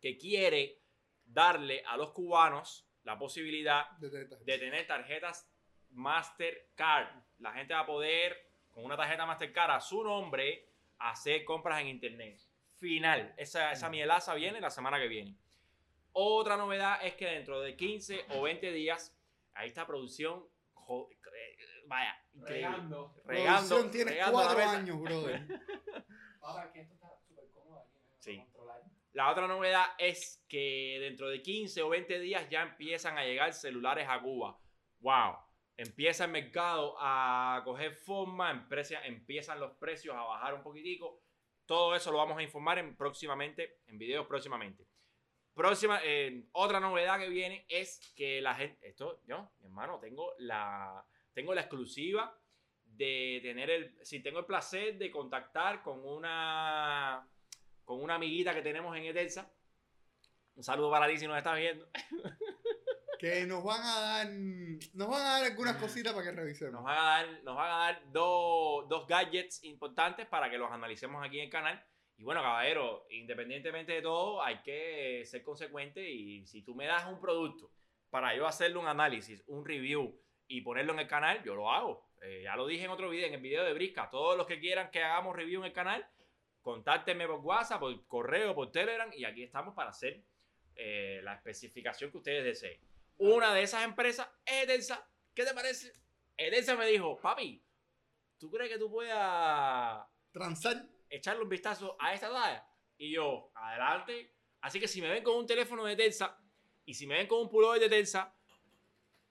que 0.00 0.16
quiere 0.16 0.80
darle 1.24 1.82
a 1.86 1.96
los 1.96 2.12
cubanos 2.12 2.86
la 3.04 3.18
posibilidad 3.18 3.90
De 3.98 4.58
tener 4.58 4.86
tarjetas 4.86 5.50
Mastercard. 5.90 7.08
La 7.40 7.52
gente 7.52 7.74
va 7.74 7.80
a 7.80 7.86
poder, 7.86 8.36
con 8.70 8.84
una 8.84 8.96
tarjeta 8.96 9.26
Mastercard 9.26 9.70
a 9.72 9.80
su 9.80 10.02
nombre, 10.02 10.68
hacer 10.98 11.44
compras 11.44 11.80
en 11.80 11.88
internet. 11.88 12.40
Final. 12.78 13.34
Esa, 13.36 13.72
esa 13.72 13.90
mielaza 13.90 14.34
viene 14.34 14.60
la 14.60 14.70
semana 14.70 14.98
que 14.98 15.08
viene. 15.08 15.36
Otra 16.12 16.56
novedad 16.56 17.04
es 17.04 17.14
que 17.14 17.26
dentro 17.26 17.60
de 17.60 17.76
15 17.76 18.26
o 18.30 18.42
20 18.42 18.72
días, 18.72 19.16
ahí 19.54 19.68
está 19.68 19.86
producción. 19.86 20.44
eh, 20.76 21.56
vaya, 21.86 22.16
increíble. 22.34 22.68
Regando. 22.68 23.14
Regando, 23.24 23.68
Producción 23.68 23.90
tiene 23.90 24.10
regando 24.12 24.38
la 24.38 24.44
4 24.46 24.58
mesa. 24.58 24.76
años, 24.78 25.00
brother. 25.00 25.46
Ahora 26.40 26.72
que 26.72 26.80
esto 26.80 26.94
está 26.94 27.08
súper 27.26 27.44
cómodo. 27.52 27.86
La 29.12 29.30
otra 29.30 29.46
novedad 29.46 29.86
es 29.98 30.42
que 30.48 30.98
dentro 31.00 31.28
de 31.28 31.42
15 31.42 31.82
o 31.82 31.88
20 31.88 32.18
días 32.20 32.48
ya 32.48 32.62
empiezan 32.62 33.18
a 33.18 33.24
llegar 33.24 33.52
celulares 33.52 34.06
a 34.08 34.20
Cuba. 34.20 34.58
¡Wow! 35.00 35.36
Empieza 35.80 36.26
el 36.26 36.30
mercado 36.30 36.94
a 36.98 37.62
coger 37.64 37.94
forma, 37.94 38.50
empiezan 38.50 39.58
los 39.58 39.72
precios 39.78 40.14
a 40.14 40.24
bajar 40.24 40.52
un 40.52 40.62
poquitico. 40.62 41.22
Todo 41.64 41.96
eso 41.96 42.12
lo 42.12 42.18
vamos 42.18 42.36
a 42.36 42.42
informar 42.42 42.78
en, 42.80 42.94
próximamente, 42.94 43.78
en 43.86 43.96
videos 43.96 44.26
próximamente. 44.26 44.86
Próxima, 45.54 45.98
otra 46.52 46.80
novedad 46.80 47.18
que 47.18 47.30
viene 47.30 47.64
es 47.66 48.12
que 48.14 48.42
la 48.42 48.54
gente, 48.56 48.86
esto, 48.86 49.22
yo, 49.26 49.52
mi 49.60 49.68
hermano, 49.68 49.98
tengo 49.98 50.34
la, 50.40 51.02
tengo 51.32 51.54
la 51.54 51.62
exclusiva 51.62 52.38
de 52.84 53.40
tener 53.42 53.70
el, 53.70 53.98
si 54.04 54.20
tengo 54.20 54.40
el 54.40 54.44
placer 54.44 54.98
de 54.98 55.10
contactar 55.10 55.82
con 55.82 56.06
una, 56.06 57.26
con 57.86 58.02
una 58.02 58.16
amiguita 58.16 58.52
que 58.52 58.60
tenemos 58.60 58.94
en 58.98 59.04
Etelsa. 59.04 59.50
Un 60.56 60.62
saludo 60.62 60.90
para 60.90 61.08
ti 61.08 61.16
si 61.16 61.26
nos 61.26 61.38
estás 61.38 61.56
viendo. 61.56 61.88
que 63.20 63.44
nos 63.44 63.62
van 63.62 63.82
a 63.82 64.00
dar. 64.00 64.30
Nos 64.30 65.08
van 65.08 65.20
a 65.20 65.28
dar 65.32 65.44
algunas 65.44 65.76
cositas 65.76 66.14
para 66.14 66.24
que 66.24 66.32
revisemos. 66.32 66.72
Nos 66.72 66.84
van 66.84 66.98
a 66.98 67.02
dar, 67.02 67.42
nos 67.44 67.54
van 67.54 67.70
a 67.70 67.76
dar 67.84 68.02
dos, 68.10 68.88
dos 68.88 69.06
gadgets 69.06 69.62
importantes 69.64 70.26
para 70.26 70.48
que 70.48 70.56
los 70.56 70.72
analicemos 70.72 71.22
aquí 71.22 71.38
en 71.38 71.44
el 71.44 71.50
canal. 71.50 71.84
Y 72.16 72.24
bueno, 72.24 72.40
caballero, 72.40 73.06
independientemente 73.10 73.92
de 73.92 74.00
todo, 74.00 74.42
hay 74.42 74.62
que 74.62 75.22
ser 75.26 75.42
consecuente 75.42 76.10
y 76.10 76.46
si 76.46 76.62
tú 76.62 76.74
me 76.74 76.86
das 76.86 77.06
un 77.06 77.20
producto 77.20 77.70
para 78.08 78.34
yo 78.34 78.46
hacerle 78.46 78.78
un 78.78 78.86
análisis, 78.86 79.44
un 79.48 79.66
review 79.66 80.18
y 80.46 80.62
ponerlo 80.62 80.94
en 80.94 81.00
el 81.00 81.06
canal, 81.06 81.42
yo 81.44 81.54
lo 81.54 81.70
hago. 81.70 82.10
Eh, 82.22 82.40
ya 82.44 82.56
lo 82.56 82.66
dije 82.66 82.84
en 82.84 82.90
otro 82.90 83.10
video, 83.10 83.26
en 83.26 83.34
el 83.34 83.40
video 83.42 83.64
de 83.64 83.74
Brisca. 83.74 84.08
Todos 84.10 84.36
los 84.36 84.46
que 84.46 84.60
quieran 84.60 84.90
que 84.90 85.02
hagamos 85.02 85.36
review 85.36 85.60
en 85.60 85.66
el 85.66 85.72
canal, 85.74 86.06
contáctenme 86.62 87.26
por 87.26 87.40
WhatsApp, 87.40 87.80
por 87.80 88.06
correo, 88.06 88.54
por 88.54 88.72
Telegram 88.72 89.10
y 89.14 89.26
aquí 89.26 89.42
estamos 89.42 89.74
para 89.74 89.90
hacer 89.90 90.22
eh, 90.74 91.20
la 91.22 91.34
especificación 91.34 92.10
que 92.10 92.16
ustedes 92.16 92.44
deseen. 92.44 92.80
Una 93.20 93.52
de 93.54 93.62
esas 93.62 93.84
empresas 93.84 94.28
es 94.46 94.64
Edensa. 94.64 95.06
¿Qué 95.34 95.44
te 95.44 95.52
parece? 95.54 95.92
Edensa 96.36 96.74
me 96.74 96.86
dijo, 96.86 97.20
papi, 97.20 97.62
¿tú 98.38 98.50
crees 98.50 98.70
que 98.72 98.78
tú 98.78 98.90
puedas 98.90 100.06
Transar. 100.32 100.88
echarle 101.08 101.42
un 101.42 101.48
vistazo 101.48 101.96
a 102.00 102.14
esta 102.14 102.30
talla? 102.32 102.66
Y 102.96 103.12
yo, 103.12 103.50
adelante. 103.54 104.34
Así 104.62 104.80
que 104.80 104.88
si 104.88 105.00
me 105.02 105.08
ven 105.10 105.22
con 105.22 105.36
un 105.36 105.46
teléfono 105.46 105.84
de 105.84 105.96
Telsa 105.96 106.38
y 106.84 106.94
si 106.94 107.06
me 107.06 107.14
ven 107.16 107.26
con 107.26 107.40
un 107.42 107.48
pullover 107.50 107.80
de 107.80 107.88
Telsa, 107.88 108.34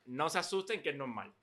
no 0.05 0.29
se 0.29 0.39
asusten 0.39 0.81
que 0.81 0.89
es 0.91 0.95
normal. 0.95 1.33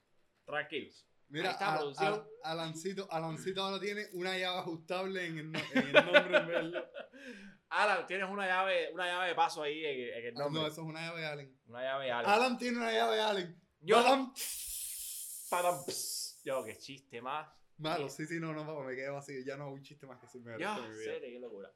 Tranquilos. 0.44 1.04
Mira, 1.28 1.50
está, 1.50 1.76
producción. 1.76 2.14
Al- 2.44 2.58
Alancito, 2.60 3.08
Alancito 3.10 3.62
ahora 3.62 3.80
tiene 3.80 4.06
una 4.12 4.38
llave 4.38 4.58
ajustable 4.60 5.26
en 5.26 5.38
el, 5.38 5.56
en 5.74 5.78
el 5.88 5.92
nombre. 5.92 6.58
en. 6.60 6.74
Alan, 7.68 8.06
tienes 8.06 8.28
una 8.30 8.46
llave, 8.46 8.90
una 8.92 9.06
llave 9.06 9.28
de 9.28 9.34
paso 9.34 9.62
ahí 9.62 9.84
en, 9.84 10.18
en 10.18 10.26
el 10.26 10.40
Ah, 10.40 10.48
no, 10.50 10.60
eso 10.66 10.80
es 10.82 10.86
una 10.86 11.00
llave 11.00 11.20
de 11.20 11.26
Allen. 11.26 11.60
Una 11.66 11.82
llave 11.82 12.04
de 12.06 12.12
Alan. 12.12 12.30
Alan 12.32 12.58
tiene 12.58 12.78
una 12.78 12.92
llave 12.92 13.16
de 13.16 13.22
Allen. 13.22 13.62
Yo- 13.80 13.96
Badam. 13.96 14.32
Padam. 15.50 15.76
Yo, 16.44 16.64
qué 16.64 16.76
chiste 16.78 17.20
más. 17.20 17.48
Malo, 17.78 18.08
sí, 18.08 18.24
sí, 18.26 18.40
no, 18.40 18.52
no, 18.54 18.64
papá, 18.66 18.84
me 18.84 18.94
quedé 18.94 19.10
vacío. 19.10 19.40
Ya 19.44 19.56
no 19.56 19.70
un 19.70 19.82
chiste 19.82 20.06
más 20.06 20.18
que 20.18 20.26
se 20.26 20.38
me 20.40 20.58
Ya, 20.58 20.76
serio, 20.94 21.20
qué 21.20 21.38
locura. 21.40 21.70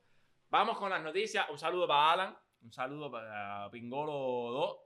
Vamos 0.49 0.78
con 0.78 0.90
las 0.90 1.02
noticias. 1.02 1.49
Un 1.50 1.59
saludo 1.59 1.87
para 1.87 2.12
Alan. 2.12 2.38
Un 2.62 2.73
saludo 2.73 3.11
para 3.11 3.68
Pingolo 3.70 4.12
2. 4.12 4.76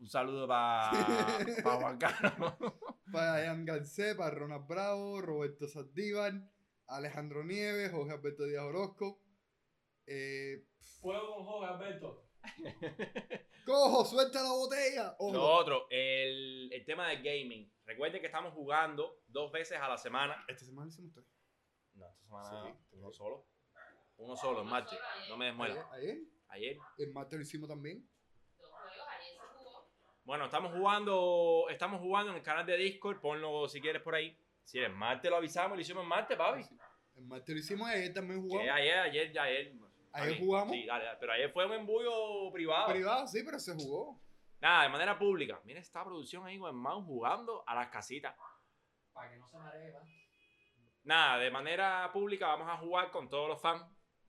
Un 0.00 0.08
saludo 0.08 0.48
para, 0.48 0.90
para 1.64 1.76
Juan 1.76 1.98
Carlos. 1.98 2.54
Para 3.12 3.42
Ian 3.42 3.64
Garcés, 3.64 4.14
para 4.14 4.30
Ronald 4.30 4.68
Bravo, 4.68 5.20
Roberto 5.20 5.66
Saldívar, 5.66 6.32
Alejandro 6.86 7.42
Nieves, 7.42 7.90
Jorge 7.90 8.12
Alberto 8.12 8.44
Díaz 8.44 8.62
Orozco. 8.62 9.20
Eh, 10.06 10.64
Fuego 11.00 11.36
con 11.36 11.44
Jorge 11.46 11.72
Alberto. 11.72 12.26
¡Cojo, 13.66 14.04
suelta 14.04 14.42
la 14.42 14.50
botella! 14.50 15.14
Ojo. 15.18 15.32
Lo 15.32 15.42
otro, 15.46 15.86
el, 15.90 16.70
el 16.72 16.84
tema 16.84 17.08
del 17.08 17.22
gaming. 17.22 17.70
Recuerden 17.84 18.20
que 18.20 18.26
estamos 18.26 18.52
jugando 18.54 19.20
dos 19.26 19.52
veces 19.52 19.78
a 19.78 19.88
la 19.88 19.96
semana. 19.98 20.44
Esta 20.48 20.64
semana 20.64 20.88
hicimos 20.88 21.12
tres. 21.12 21.26
No, 21.94 22.06
esta 22.08 22.22
semana 22.24 22.74
Sí. 22.74 22.78
uno 22.92 23.12
solo. 23.12 23.46
Uno 24.16 24.36
solo, 24.36 24.60
Uno 24.62 24.70
martes. 24.70 24.98
No 25.28 25.36
me 25.36 25.46
desmuela. 25.46 25.88
Ayer, 25.92 26.18
Ayer. 26.48 26.76
el 26.98 27.12
martes 27.12 27.38
lo 27.38 27.42
hicimos 27.42 27.68
también. 27.68 28.06
Dos 28.58 28.70
juegos, 28.70 29.08
ayer 29.08 29.32
se 29.34 29.58
jugó. 29.58 29.90
Bueno, 30.24 30.44
estamos 30.46 30.72
jugando, 30.76 31.66
estamos 31.70 32.00
jugando 32.00 32.32
en 32.32 32.38
el 32.38 32.42
canal 32.42 32.66
de 32.66 32.76
Discord, 32.76 33.20
ponlo 33.20 33.68
si 33.68 33.80
quieres 33.80 34.02
por 34.02 34.14
ahí. 34.14 34.36
Si 34.64 34.78
el 34.78 34.92
martes 34.92 35.30
lo 35.30 35.36
avisamos, 35.36 35.76
lo 35.76 35.80
hicimos 35.82 36.02
el 36.02 36.08
martes, 36.08 36.36
papi. 36.36 36.62
El 37.16 37.24
martes 37.24 37.54
lo 37.54 37.60
hicimos, 37.60 37.88
ayer 37.88 38.12
también 38.12 38.40
Que 38.42 38.48
jugamos. 38.48 38.72
ayer, 38.74 38.98
ayer, 38.98 39.32
ya 39.32 39.42
ayer. 39.44 39.74
Ayer 40.12 40.38
jugamos. 40.38 40.72
Sí, 40.74 40.86
dale, 40.86 41.04
dale, 41.04 41.18
pero 41.20 41.32
ayer 41.32 41.52
fue 41.52 41.66
un 41.66 41.72
embullo 41.72 42.50
privado. 42.52 42.92
Privado, 42.92 43.26
sí, 43.26 43.42
pero 43.44 43.58
se 43.58 43.74
jugó. 43.74 44.20
Nada, 44.60 44.82
de 44.82 44.88
manera 44.90 45.18
pública. 45.18 45.60
Mira 45.64 45.80
esta 45.80 46.04
producción 46.04 46.44
ahí 46.46 46.58
con 46.58 47.04
jugando 47.04 47.64
a 47.66 47.74
las 47.74 47.88
casitas. 47.88 48.34
Para 49.12 49.30
que 49.30 49.38
no 49.38 49.48
se 49.48 49.58
maree, 49.58 49.92
¿va? 49.92 50.02
Nada, 51.04 51.38
de 51.38 51.50
manera 51.50 52.10
pública 52.12 52.46
vamos 52.48 52.68
a 52.68 52.76
jugar 52.76 53.10
con 53.10 53.28
todos 53.28 53.48
los 53.48 53.60
fans 53.60 53.84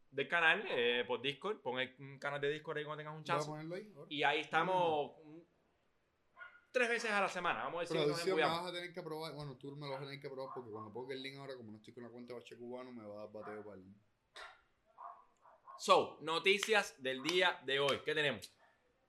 del 0.10 0.28
canal 0.28 0.64
eh, 0.70 1.04
por 1.06 1.22
Discord. 1.22 1.62
Pon 1.62 1.80
el 1.80 1.96
un 2.00 2.18
canal 2.18 2.40
de 2.40 2.50
Discord 2.50 2.78
ahí 2.78 2.86
cuando 2.86 3.00
tengas 3.02 3.14
un 3.16 3.24
Voy 3.24 3.30
a 3.30 3.34
chance. 3.34 3.48
ponerlo 3.48 3.76
ahí. 3.76 3.92
ahora. 3.96 4.08
Y 4.10 4.24
ahí 4.24 4.40
estamos 4.40 5.12
tres 6.72 6.88
veces 6.90 7.12
a 7.12 7.20
la 7.22 7.28
semana. 7.28 7.64
Vamos 7.64 7.80
a 7.80 7.82
decir 7.82 7.98
que 7.98 8.08
nos 8.08 8.22
Producción 8.22 8.38
me 8.38 8.44
vas 8.44 8.66
a 8.66 8.72
tener 8.74 8.94
que 8.94 9.00
aprobar. 9.02 9.34
Bueno, 9.34 9.58
tú 9.58 9.76
me 9.76 9.86
lo 9.88 9.92
vas 9.94 10.02
a 10.02 10.06
tener 10.06 10.22
que 10.22 10.28
aprobar 10.28 10.54
porque 10.56 10.72
cuando 10.72 10.94
ponga 10.94 11.14
el 11.14 11.22
link 11.22 11.38
ahora, 11.38 11.56
como 11.58 11.72
no 11.72 11.78
estoy 11.78 11.94
con 11.94 12.04
la 12.04 12.10
cuenta 12.10 12.34
de 12.34 12.40
Bache 12.40 12.58
Cubano, 12.58 12.92
me 12.94 13.06
va 13.06 13.14
a 13.16 13.26
dar 13.26 13.32
bateo 13.32 13.64
para 13.64 13.78
el. 13.78 13.96
So, 15.84 16.20
noticias 16.22 16.94
del 17.02 17.24
día 17.24 17.60
de 17.66 17.80
hoy. 17.80 18.02
¿Qué 18.06 18.14
tenemos? 18.14 18.54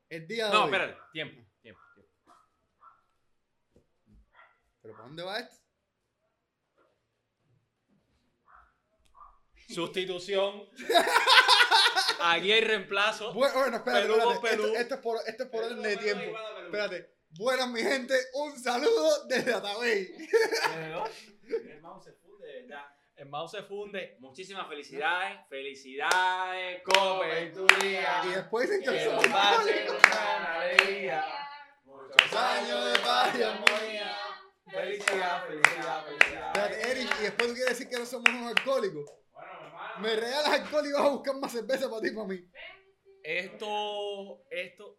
El 0.09 0.27
día 0.27 0.47
de 0.47 0.53
No, 0.55 0.61
hoy. 0.65 0.65
espérate. 0.73 0.99
Tiempo, 1.13 1.45
tiempo, 1.61 1.81
tiempo. 1.95 2.11
¿Pero 4.81 4.95
para 4.95 5.05
dónde 5.07 5.23
va 5.23 5.39
esto? 5.41 5.57
Sustitución. 9.69 10.67
Aquí 12.21 12.53
hay 12.53 12.63
reemplazo. 12.63 13.35
Bu- 13.35 13.53
bueno, 13.53 13.77
espérate, 13.77 14.09
con 14.09 14.33
espérate. 14.33 14.41
pelú. 14.49 14.65
Esto, 14.69 14.79
esto 14.81 14.95
es 14.95 15.01
por, 15.03 15.19
esto 15.27 15.43
es 15.45 15.49
por 15.51 15.65
orden 15.65 15.83
de 15.83 15.97
tiempo. 15.99 16.39
Espérate. 16.65 17.15
Buenas, 17.31 17.69
mi 17.69 17.83
gente. 17.83 18.15
Un 18.33 18.59
saludo 18.59 19.27
desde 19.27 19.53
Atabey. 19.53 20.09
El 21.51 21.81
mouse 21.83 22.05
se 22.05 22.13
funde, 22.15 22.47
de 22.47 22.63
verdad. 22.63 22.87
El 23.23 23.29
mouse 23.29 23.53
se 23.53 23.63
funde. 23.63 24.17
Muchísimas 24.19 24.67
felicidades. 24.67 25.47
Felicidades, 25.49 26.83
cobertura. 26.83 28.23
Y 28.25 28.35
después 28.35 28.69
una 28.69 30.55
alegría. 30.59 31.25
Muchos 31.85 32.33
años 32.33 32.93
de 32.93 32.99
paz 32.99 33.39
y 33.39 33.43
armonía. 33.45 34.17
Felicidad, 34.67 35.47
felicidad, 35.47 36.05
felicidad. 36.05 36.91
Eric, 36.91 37.17
y 37.21 37.23
después 37.23 37.49
tú 37.49 37.55
quieres 37.55 37.79
decir 37.79 37.89
que 37.89 37.99
no 38.01 38.07
somos 38.07 38.29
unos 38.29 38.57
alcohólicos. 38.57 39.05
Bueno, 39.33 39.67
hermano. 39.67 40.01
Me 40.01 40.17
regalas 40.17 40.61
alcohol 40.61 40.85
y 40.85 40.93
vas 40.93 41.03
a 41.03 41.11
buscar 41.11 41.37
más 41.37 41.53
cerveza 41.53 41.89
para 41.89 42.03
ti 42.03 42.09
y 42.09 42.11
para 42.11 42.27
mí. 42.27 42.45
Esto, 43.23 44.45
esto. 44.51 44.99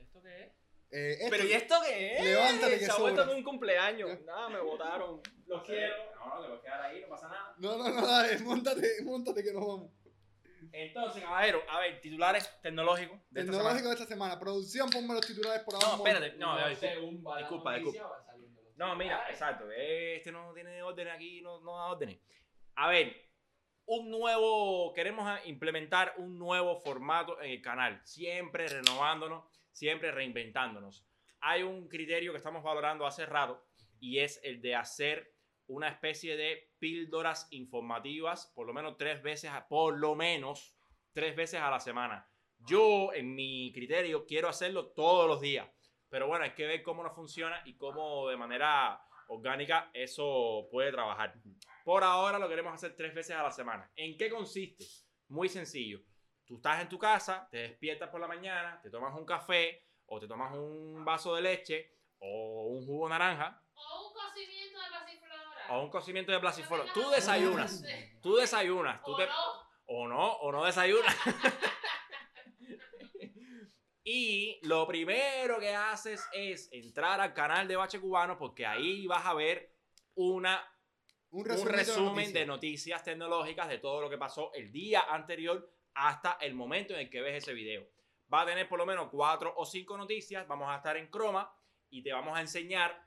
¿Esto 0.00 0.20
qué 0.20 0.46
es? 0.46 0.59
Eh, 0.92 1.12
esto- 1.20 1.26
Pero 1.30 1.44
¿y 1.44 1.52
esto 1.52 1.74
qué 1.86 2.16
es? 2.16 2.24
Levántate 2.24 2.78
que 2.78 2.84
Se 2.86 2.90
ha 2.90 2.96
vuelto 2.96 3.20
sobra. 3.22 3.26
como 3.26 3.38
un 3.38 3.44
cumpleaños. 3.44 4.20
Nada, 4.22 4.48
me 4.48 4.60
votaron. 4.60 5.20
Los 5.46 5.62
quiero. 5.64 5.94
No, 6.16 6.26
no, 6.34 6.40
te 6.42 6.48
puedes 6.48 6.62
quedar 6.62 6.82
ahí, 6.82 7.00
no 7.02 7.08
pasa 7.08 7.28
nada. 7.28 7.54
No, 7.58 7.76
no, 7.78 7.88
no, 7.88 8.06
dale, 8.06 8.38
montate, 8.40 9.02
montate 9.04 9.42
que 9.44 9.52
nos 9.52 9.66
vamos. 9.66 9.90
Entonces, 10.72 11.22
caballero, 11.22 11.62
a 11.68 11.80
ver, 11.80 12.00
titulares 12.00 12.48
tecnológicos 12.60 13.18
de 13.30 13.40
esta 13.40 13.52
Tecnológico 13.52 13.88
de 13.88 13.94
esta 13.94 14.06
semana. 14.06 14.38
Producción, 14.38 14.90
ponme 14.90 15.14
los 15.14 15.26
titulares 15.26 15.62
por 15.62 15.74
abajo. 15.74 15.96
No, 15.96 16.06
espérate, 16.06 16.36
no, 16.38 16.58
ya, 16.58 16.68
disculpa. 16.68 17.38
disculpa, 17.38 17.76
los 17.78 17.94
No, 18.76 18.94
mira, 18.96 19.26
exacto. 19.30 19.64
Este 19.70 20.30
no 20.32 20.52
tiene 20.52 20.82
órdenes 20.82 21.14
aquí, 21.14 21.40
no, 21.40 21.60
no 21.60 21.76
da 21.76 21.86
órdenes. 21.86 22.18
A 22.76 22.88
ver, 22.88 23.14
un 23.86 24.10
nuevo, 24.10 24.92
queremos 24.94 25.26
a- 25.26 25.44
implementar 25.46 26.14
un 26.18 26.38
nuevo 26.38 26.76
formato 26.80 27.40
en 27.42 27.50
el 27.50 27.62
canal, 27.62 28.00
siempre 28.04 28.68
renovándonos, 28.68 29.44
siempre 29.80 30.10
reinventándonos. 30.12 31.06
Hay 31.40 31.62
un 31.62 31.88
criterio 31.88 32.32
que 32.32 32.36
estamos 32.36 32.62
valorando 32.62 33.06
hace 33.06 33.24
rato 33.24 33.64
y 33.98 34.18
es 34.18 34.38
el 34.44 34.60
de 34.60 34.74
hacer 34.74 35.32
una 35.68 35.88
especie 35.88 36.36
de 36.36 36.70
píldoras 36.78 37.48
informativas, 37.50 38.52
por 38.54 38.66
lo 38.66 38.74
menos 38.74 38.98
tres 38.98 39.22
veces, 39.22 39.50
a- 39.50 39.66
por 39.68 39.96
lo 39.98 40.14
menos 40.14 40.76
tres 41.14 41.34
veces 41.34 41.62
a 41.62 41.70
la 41.70 41.80
semana. 41.80 42.28
Yo, 42.58 43.14
en 43.14 43.34
mi 43.34 43.72
criterio, 43.72 44.26
quiero 44.26 44.48
hacerlo 44.50 44.88
todos 44.88 45.26
los 45.26 45.40
días. 45.40 45.66
Pero 46.10 46.26
bueno, 46.26 46.44
hay 46.44 46.50
que 46.50 46.66
ver 46.66 46.82
cómo 46.82 47.02
nos 47.02 47.14
funciona 47.14 47.62
y 47.64 47.78
cómo 47.78 48.28
de 48.28 48.36
manera 48.36 49.00
orgánica 49.28 49.90
eso 49.94 50.68
puede 50.70 50.92
trabajar. 50.92 51.36
Por 51.84 52.04
ahora 52.04 52.38
lo 52.38 52.50
queremos 52.50 52.74
hacer 52.74 52.94
tres 52.94 53.14
veces 53.14 53.34
a 53.34 53.42
la 53.42 53.50
semana. 53.50 53.90
¿En 53.96 54.18
qué 54.18 54.28
consiste? 54.28 54.84
Muy 55.28 55.48
sencillo. 55.48 56.00
Tú 56.50 56.56
estás 56.56 56.82
en 56.82 56.88
tu 56.88 56.98
casa, 56.98 57.46
te 57.48 57.58
despiertas 57.58 58.08
por 58.08 58.20
la 58.20 58.26
mañana, 58.26 58.80
te 58.82 58.90
tomas 58.90 59.16
un 59.16 59.24
café 59.24 59.84
o 60.06 60.18
te 60.18 60.26
tomas 60.26 60.52
un 60.52 61.04
vaso 61.04 61.36
de 61.36 61.42
leche 61.42 61.94
o 62.18 62.66
un 62.66 62.84
jugo 62.84 63.08
naranja 63.08 63.62
O 63.72 64.08
un 64.08 64.12
cocimiento 64.12 64.80
de 64.80 64.90
pasiflora. 64.90 65.66
o 65.68 65.80
un 65.84 65.90
cocimiento 65.90 66.32
de 66.32 66.40
plasifolo. 66.40 66.84
Tú 66.92 67.08
desayunas, 67.10 67.84
tú 68.20 68.34
desayunas, 68.34 69.00
tú 69.04 69.12
O 69.12 69.16
te, 69.16 69.26
no. 69.26 69.32
o 69.86 70.08
no, 70.08 70.32
o 70.38 70.50
no 70.50 70.64
desayunas. 70.64 71.14
y 74.02 74.58
lo 74.66 74.88
primero 74.88 75.60
que 75.60 75.72
haces 75.72 76.26
es 76.32 76.68
entrar 76.72 77.20
al 77.20 77.32
canal 77.32 77.68
de 77.68 77.76
Bache 77.76 78.00
Cubano 78.00 78.36
porque 78.36 78.66
ahí 78.66 79.06
vas 79.06 79.24
a 79.24 79.34
ver 79.34 79.72
una, 80.14 80.60
Un 81.30 81.42
un 81.42 81.46
resumen, 81.46 81.74
resumen 81.76 82.32
de 82.32 82.44
noticias 82.44 83.04
tecnológicas 83.04 83.68
de 83.68 83.78
todo 83.78 84.00
lo 84.00 84.10
que 84.10 84.18
pasó 84.18 84.52
el 84.54 84.72
día 84.72 85.02
anterior 85.08 85.70
hasta 85.94 86.38
el 86.40 86.54
momento 86.54 86.94
en 86.94 87.00
el 87.00 87.10
que 87.10 87.20
ves 87.20 87.42
ese 87.42 87.52
video. 87.52 87.86
Va 88.32 88.42
a 88.42 88.46
tener 88.46 88.68
por 88.68 88.78
lo 88.78 88.86
menos 88.86 89.08
cuatro 89.10 89.52
o 89.56 89.64
cinco 89.64 89.96
noticias. 89.96 90.46
Vamos 90.46 90.68
a 90.70 90.76
estar 90.76 90.96
en 90.96 91.08
croma 91.08 91.52
y 91.90 92.02
te 92.02 92.12
vamos 92.12 92.36
a 92.36 92.40
enseñar 92.40 93.04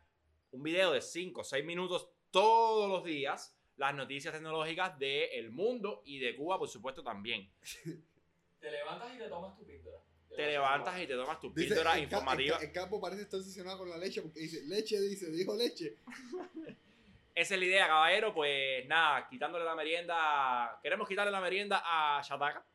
un 0.52 0.64
video 0.64 0.92
de 0.92 1.02
5 1.02 1.42
o 1.42 1.44
6 1.44 1.66
minutos 1.66 2.10
todos 2.32 2.90
los 2.90 3.04
días. 3.04 3.58
Las 3.78 3.96
noticias 3.96 4.34
tecnológicas 4.34 4.98
del 5.00 5.50
mundo 5.50 6.04
y 6.06 6.20
de 6.20 6.36
Cuba, 6.36 6.60
por 6.60 6.70
supuesto, 6.70 7.04
también. 7.04 7.52
Te 8.60 8.72
levantas 8.72 9.14
y 9.14 9.18
te 9.18 9.28
tomas 9.28 9.58
tu 9.58 9.66
píldora. 9.66 9.98
Te 10.34 10.48
levantas 10.48 11.02
y 11.02 11.06
te 11.06 11.16
tomas 11.16 11.38
tu 11.38 11.52
Dice, 11.54 11.68
píldora 11.68 11.98
el, 11.98 12.04
informativa. 12.04 12.58
el 12.58 12.64
el 12.64 12.72
capo 12.72 13.02
parece 13.02 13.24
estar 13.24 13.40
obsesionado 13.42 13.80
con 13.80 13.90
la 13.90 13.98
leche 13.98 14.22
porque 14.22 14.40
dice, 14.40 14.62
leche, 14.64 15.02
dice, 15.02 15.30
dijo 15.32 15.54
leche. 15.54 15.98
Esa 17.36 17.54
es 17.56 17.60
la 17.60 17.66
idea, 17.66 17.88
caballero. 17.88 18.34
Pues 18.34 18.88
nada, 18.88 19.28
quitándole 19.28 19.66
la 19.66 19.76
merienda. 19.76 20.80
Queremos 20.82 21.10
quitarle 21.10 21.32
la 21.32 21.42
merienda 21.42 21.82
a 21.84 22.22
Shataka. 22.22 22.66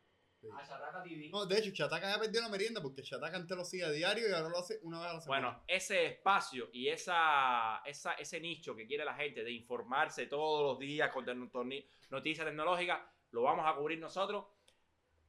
A 0.57 0.63
Shataka 0.63 1.03
TV. 1.03 1.29
No, 1.29 1.45
de 1.45 1.57
hecho, 1.57 1.71
Chataca 1.71 2.09
ya 2.09 2.19
perdió 2.19 2.41
la 2.41 2.49
merienda 2.49 2.81
porque 2.81 3.01
Chataca 3.03 3.35
antes 3.35 3.55
lo 3.55 3.63
hacía 3.63 3.87
a 3.87 3.91
diario 3.91 4.29
y 4.29 4.31
ahora 4.31 4.49
lo 4.49 4.57
hace 4.57 4.79
una 4.83 4.99
vez 4.99 5.09
a 5.09 5.13
la 5.13 5.21
semana. 5.21 5.47
Bueno, 5.47 5.63
ese 5.67 6.05
espacio 6.05 6.69
y 6.71 6.87
esa, 6.87 7.81
esa, 7.85 8.13
ese 8.13 8.39
nicho 8.39 8.75
que 8.75 8.87
quiere 8.87 9.03
la 9.03 9.15
gente 9.15 9.43
de 9.43 9.51
informarse 9.51 10.27
todos 10.27 10.63
los 10.63 10.79
días 10.79 11.11
con 11.11 11.25
noticias 11.25 12.47
tecnológicas, 12.47 13.01
lo 13.31 13.43
vamos 13.43 13.65
a 13.67 13.75
cubrir 13.75 13.99
nosotros, 13.99 14.45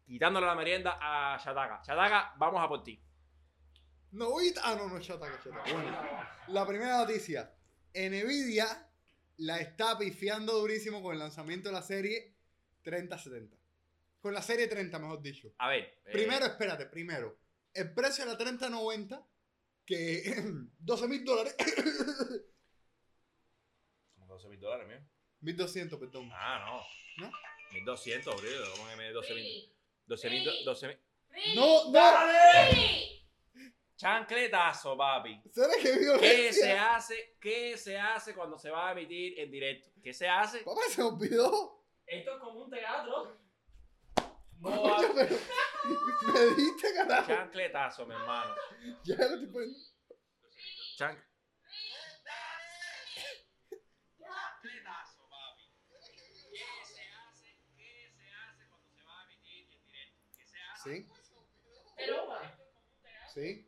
quitándole 0.07 0.47
la 0.47 0.55
merienda 0.55 0.99
a 1.01 1.37
Shataka. 1.39 1.83
Shataka, 1.85 2.35
vamos 2.39 2.63
a 2.63 2.69
por 2.69 2.85
ti. 2.85 3.03
Novita. 4.13 4.61
Ah, 4.65 4.77
no, 4.77 4.89
no, 4.89 5.01
Chataca, 5.01 5.41
Chataca. 5.43 5.73
Bueno, 5.73 5.99
la 6.49 6.67
primera 6.67 6.99
noticia. 6.99 7.53
Nvidia 7.93 8.89
la 9.39 9.59
está 9.59 9.99
pifiando 9.99 10.53
durísimo 10.59 11.03
con 11.03 11.15
el 11.15 11.19
lanzamiento 11.19 11.69
de 11.69 11.75
la 11.75 11.83
serie 11.83 12.37
3070. 12.83 13.60
Con 14.21 14.35
la 14.35 14.43
serie 14.43 14.67
30, 14.67 14.99
mejor 14.99 15.23
dicho. 15.23 15.53
A 15.59 15.69
ver. 15.71 15.85
eh, 16.05 16.13
Primero, 16.13 16.45
espérate, 16.47 16.87
primero. 16.87 17.39
El 17.73 17.95
precio 17.95 18.25
de 18.25 18.33
la 18.33 18.37
3090, 18.39 19.27
que 19.87 20.23
12 20.79 21.09
mil 21.09 21.25
dólares. 21.25 21.55
Como 24.15 24.27
12 24.27 24.49
mil 24.49 24.61
dólares, 24.61 24.89
mío. 24.89 25.01
1200, 25.41 25.99
perdón. 25.99 26.29
Ah, 26.33 26.65
no. 27.19 27.27
¿No? 27.27 27.33
1200, 27.73 28.35
bro. 28.37 28.51
¿Cómo 28.77 28.89
que 28.91 28.97
me 28.97 29.11
12 29.11 29.35
mil? 29.35 29.43
Really. 29.45 29.73
12 30.07 30.31
mil. 30.31 30.49
12 30.65 30.89
mil. 30.89 30.99
No. 31.55 31.93
Really. 31.93 33.27
Chancletazo, 33.97 34.97
papi. 34.97 35.41
¿Sabes 35.53 35.77
qué 35.83 35.99
¿Qué 36.21 36.53
se 36.53 36.73
hace? 36.73 37.37
¿Qué 37.41 37.77
se 37.77 37.99
hace 37.99 38.35
cuando 38.35 38.59
se 38.59 38.71
va 38.71 38.89
a 38.89 38.93
emitir 38.93 39.39
en 39.39 39.51
directo? 39.51 39.91
¿Qué 40.03 40.13
se 40.15 40.27
hace? 40.29 40.61
Papá, 40.61 40.81
se 40.91 41.03
olvidó. 41.03 41.85
Esto 42.07 42.35
es 42.35 42.41
como 42.41 42.65
un 42.65 42.71
teatro. 42.71 43.39
No 44.61 44.83
va- 44.83 44.99
pero 45.15 45.37
me 46.33 46.55
diste, 46.55 46.95
carajo. 46.95 47.27
Chancletazo, 47.29 48.07
mi 48.07 48.15
hermano. 48.15 48.55
Ya 49.05 49.17
lo 49.17 49.23
estoy 49.25 49.47
poniendo. 49.47 49.79
Chan... 50.97 51.25
Sí, 60.83 61.07
Pero, 61.97 62.27
sí. 63.35 63.67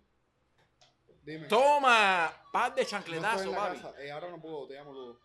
Dime. 1.25 1.47
Toma, 1.47 2.33
par 2.53 2.75
de 2.75 2.83
No 2.83 2.89
chancletazo, 2.89 3.53
papi. 3.53 3.81
casa. 3.81 4.03
Eh, 4.03 4.11
ahora 4.11 4.31
no 4.31 4.41
puedo, 4.41 4.67
te 4.67 4.75
llamo 4.75 4.93
luego. 4.93 5.21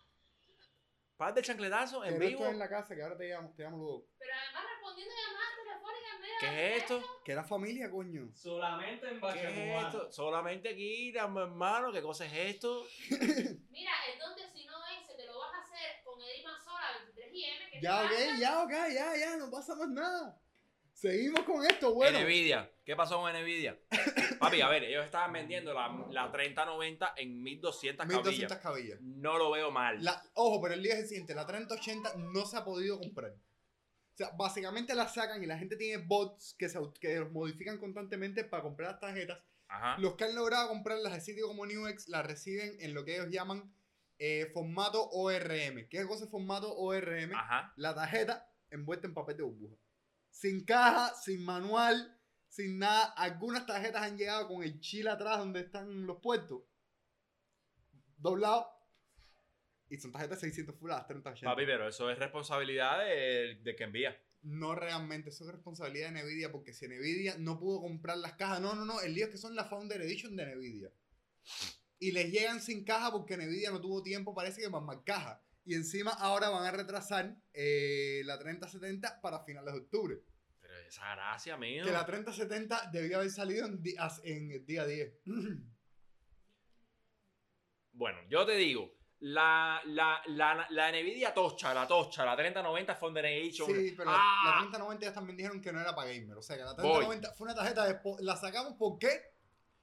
Par 1.17 1.33
de 1.33 1.41
chancletazos 1.41 2.05
en 2.05 2.13
Pero 2.13 2.25
vivo. 2.27 2.31
esto 2.39 2.45
es 2.45 2.51
en 2.53 2.59
la 2.59 2.69
casa, 2.69 2.95
que 2.95 3.01
ahora 3.01 3.17
te 3.17 3.27
llamo, 3.27 3.51
te 3.55 3.63
llamo 3.63 3.77
luego. 3.77 4.05
Pero 4.19 4.33
además 4.36 4.63
respondiendo 4.71 5.13
llamadas 5.15 5.55
telefónicas 5.63 6.13
en 6.15 6.21
medio 6.21 6.33
de 6.33 6.39
¿Qué 6.39 6.75
es 6.75 6.81
esto? 6.83 7.03
Que 7.25 7.31
era 7.31 7.43
familia, 7.43 7.89
coño. 7.89 8.29
Solamente 8.36 9.07
en 9.07 9.13
¿Qué 9.15 9.19
Bache 9.19 9.75
es 9.77 9.83
esto? 9.86 10.12
Solamente 10.12 10.69
aquí, 10.69 11.17
hermano, 11.17 11.91
¿qué 11.91 12.01
cosa 12.03 12.25
es 12.27 12.33
esto? 12.55 12.86
Mira, 13.71 13.91
entonces 14.13 14.45
si 14.53 14.65
no 14.65 14.75
ese, 15.01 15.15
te 15.15 15.25
lo 15.25 15.39
vas 15.39 15.53
a 15.55 15.62
hacer 15.62 16.03
con 16.05 16.21
Edima 16.21 16.59
Sola 16.63 16.86
23IM. 17.15 17.71
Que 17.71 17.81
Ya, 17.81 18.01
ok, 18.03 18.12
pasa? 18.12 18.39
ya, 18.39 18.63
ok, 18.63 18.71
ya, 18.93 19.17
ya, 19.17 19.38
no 19.38 19.50
pasa 19.50 19.75
más 19.75 19.89
nada. 19.89 20.39
Seguimos 20.93 21.41
con 21.41 21.65
esto, 21.65 21.93
bueno. 21.95 22.19
Nvidia. 22.21 22.71
¿Qué 22.86 22.95
pasó 22.95 23.17
con 23.19 23.33
Nvidia? 23.33 23.75
Papi, 24.39 24.62
a 24.62 24.70
ver, 24.70 24.84
ellos 24.84 25.06
estaban 25.06 25.34
vendiendo 25.34 25.74
la, 25.74 26.08
la 26.12 26.32
3090 26.32 27.13
en 27.17 27.41
1200 27.44 28.06
cabillas. 28.06 28.25
1200 28.25 28.58
cabillas. 28.58 29.01
No 29.01 29.38
lo 29.38 29.51
veo 29.51 29.72
mal. 29.72 30.03
La, 30.03 30.22
ojo, 30.34 30.62
pero 30.62 30.74
el 30.74 30.84
día 30.84 30.94
es 30.94 31.00
el 31.01 31.08
siguiente, 31.08 31.36
la 31.36 31.46
3080 31.46 32.15
no 32.17 32.46
se 32.46 32.58
ha 32.58 32.63
podido 32.63 33.00
comprar. 33.00 33.32
O 33.32 34.17
sea, 34.17 34.32
básicamente 34.38 34.96
la 34.96 35.08
sacan 35.08 35.44
y 35.44 35.46
la 35.46 35.60
gente 35.60 35.75
tiene 35.75 36.03
bots 36.03 36.56
que, 36.58 36.70
se, 36.70 36.79
que 37.00 37.20
los 37.20 37.32
modifican 37.32 37.77
constantemente 37.77 38.44
para 38.44 38.63
comprar 38.63 38.91
las 38.91 39.00
tarjetas. 39.00 39.39
Ajá. 39.67 39.98
Los 40.00 40.15
que 40.15 40.24
han 40.24 40.34
logrado 40.34 40.70
comprarlas 40.70 41.13
de 41.13 41.22
sitio 41.22 41.48
como 41.48 41.65
Newx 41.65 42.08
las 42.08 42.25
reciben 42.25 42.77
en 42.79 42.94
lo 42.94 43.06
que 43.06 43.15
ellos 43.15 43.29
llaman 43.29 43.72
eh, 44.17 44.50
formato 44.53 45.08
ORM. 45.12 45.88
¿Qué 45.89 46.03
cosa 46.08 46.25
es 46.25 46.32
formato 46.32 46.75
ORM? 46.75 47.32
Ajá. 47.36 47.74
La 47.75 47.94
tarjeta 47.94 48.50
envuelta 48.72 49.08
en 49.08 49.13
papel 49.13 49.38
de 49.38 49.44
burbuja. 49.44 49.75
Sin 50.32 50.65
caja, 50.65 51.13
sin 51.15 51.44
manual, 51.44 52.16
sin 52.47 52.79
nada. 52.79 53.13
Algunas 53.13 53.65
tarjetas 53.65 54.03
han 54.03 54.17
llegado 54.17 54.47
con 54.47 54.63
el 54.63 54.79
chile 54.79 55.09
atrás 55.09 55.39
donde 55.39 55.61
están 55.61 56.05
los 56.05 56.17
puertos. 56.21 56.63
Doblado. 58.17 58.67
Y 59.89 59.97
son 59.97 60.11
tarjetas 60.11 60.39
600 60.41 60.75
full 60.75 60.91
a 60.91 60.97
las 60.97 61.07
3080. 61.07 61.49
Papi, 61.49 61.65
pero 61.65 61.87
eso 61.87 62.09
es 62.09 62.19
responsabilidad 62.19 62.99
de, 62.99 63.59
de 63.63 63.75
que 63.75 63.83
envía. 63.83 64.21
No 64.41 64.75
realmente, 64.75 65.29
eso 65.29 65.45
es 65.45 65.51
responsabilidad 65.51 66.11
de 66.11 66.23
Nvidia 66.23 66.51
porque 66.51 66.73
si 66.73 66.87
Nvidia 66.87 67.37
no 67.37 67.59
pudo 67.59 67.81
comprar 67.81 68.17
las 68.17 68.33
cajas, 68.33 68.61
no, 68.61 68.75
no, 68.75 68.85
no, 68.85 69.01
el 69.01 69.13
lío 69.13 69.25
es 69.25 69.31
que 69.31 69.37
son 69.37 69.55
la 69.55 69.65
Founder 69.65 70.01
Edition 70.01 70.35
de 70.35 70.55
Nvidia. 70.55 70.91
Y 71.99 72.11
les 72.11 72.31
llegan 72.31 72.61
sin 72.61 72.83
caja 72.83 73.11
porque 73.11 73.37
Nvidia 73.37 73.71
no 73.71 73.81
tuvo 73.81 74.03
tiempo, 74.03 74.35
parece 74.35 74.61
que 74.61 74.69
para 74.69 74.85
más 74.85 74.99
caja. 75.03 75.41
Y 75.65 75.73
encima 75.73 76.11
ahora 76.11 76.49
van 76.49 76.63
a 76.63 76.71
retrasar 76.71 77.35
eh, 77.53 78.21
la 78.25 78.37
3070 78.39 79.21
para 79.21 79.43
finales 79.43 79.73
de 79.73 79.79
octubre. 79.79 80.21
Esa 80.88 81.15
gracia, 81.15 81.58
mío. 81.58 81.84
Que 81.84 81.91
la 81.91 82.06
3070 82.06 82.89
debía 82.91 83.17
haber 83.17 83.29
salido 83.29 83.65
en, 83.65 84.51
el 84.51 84.65
día 84.65 84.86
10. 84.86 85.13
Bueno, 87.91 88.20
yo 88.29 88.46
te 88.46 88.56
digo, 88.56 88.94
la, 89.22 89.82
la, 89.86 90.22
la, 90.27 90.67
la 90.70 90.91
Nvidia 90.91 91.34
tocha, 91.34 91.74
la 91.74 91.88
tocha, 91.88 92.24
la 92.24 92.36
3090 92.36 92.94
Founder 92.94 93.25
Edition. 93.25 93.67
Sí, 93.74 93.96
pero 93.98 94.12
¡Ah! 94.13 94.44
la 94.46 94.51
3090 94.60 95.06
ya 95.08 95.13
también 95.13 95.36
dijeron 95.36 95.60
que 95.60 95.74
no 95.74 95.82
era 95.82 95.96
para 95.96 96.12
gamer. 96.12 96.38
O 96.38 96.44
sea 96.44 96.58
que 96.58 96.63
la 96.63 96.75
3090 96.75 97.34
fue 97.34 97.46
una 97.46 97.56
tarjeta 97.56 97.88
de... 97.88 98.00
La 98.20 98.36
sacamos 98.36 98.74
¿por 98.74 99.00
qué? 99.00 99.34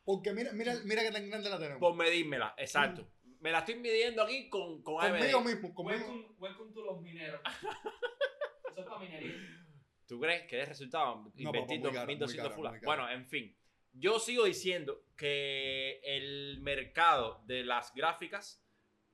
Porque 0.04 0.32
mira, 0.32 0.52
mira, 0.52 0.74
mira 0.84 1.02
que 1.02 1.10
tan 1.10 1.28
grande 1.28 1.50
la 1.50 1.58
tenemos. 1.58 1.80
Por 1.80 1.96
medírmela, 1.96 2.54
exacto. 2.56 3.10
Me 3.40 3.50
la 3.50 3.58
estoy 3.58 3.74
midiendo 3.80 4.22
aquí 4.22 4.48
con, 4.48 4.80
con 4.80 4.94
Conmigo 4.94 5.38
AMD. 5.38 5.46
mismo, 5.48 5.74
conmigo. 5.74 6.06
Welcome, 6.06 6.36
welcome 6.38 6.72
to 6.72 6.84
los 6.84 7.00
mineros. 7.02 7.40
Eso 8.70 8.80
es 8.80 8.86
para 8.86 9.00
minería. 9.00 9.63
¿Tú 10.06 10.20
crees 10.20 10.46
que 10.46 10.60
es 10.60 10.68
resultado 10.68 11.32
invertir 11.36 11.80
papá, 11.80 11.90
muy 11.90 11.94
caro, 11.94 12.06
1200 12.06 12.28
muy 12.28 12.36
caro, 12.36 12.54
fulas? 12.54 12.72
muy 12.72 12.80
caro. 12.80 13.02
Bueno, 13.02 13.10
en 13.10 13.26
fin. 13.26 13.56
Yo 13.92 14.18
sigo 14.18 14.44
diciendo 14.44 15.04
que 15.16 16.00
el 16.02 16.60
mercado 16.60 17.42
de 17.46 17.62
las 17.64 17.94
gráficas 17.94 18.60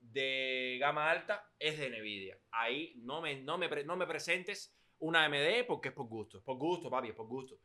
de 0.01 0.79
gama 0.81 1.11
alta 1.11 1.51
es 1.59 1.79
de 1.79 1.91
Nvidia. 1.91 2.39
Ahí 2.51 2.95
no 2.97 3.21
me, 3.21 3.41
no 3.43 3.59
me, 3.59 3.69
no 3.85 3.97
me 3.97 4.07
presentes 4.07 4.75
una 4.99 5.25
AMD 5.25 5.67
porque 5.67 5.89
es 5.89 5.95
por 5.95 6.07
gusto. 6.07 6.43
Por 6.43 6.57
gusto, 6.57 6.89
papi, 6.91 7.09
es 7.09 7.15
por 7.15 7.27
gusto. 7.27 7.59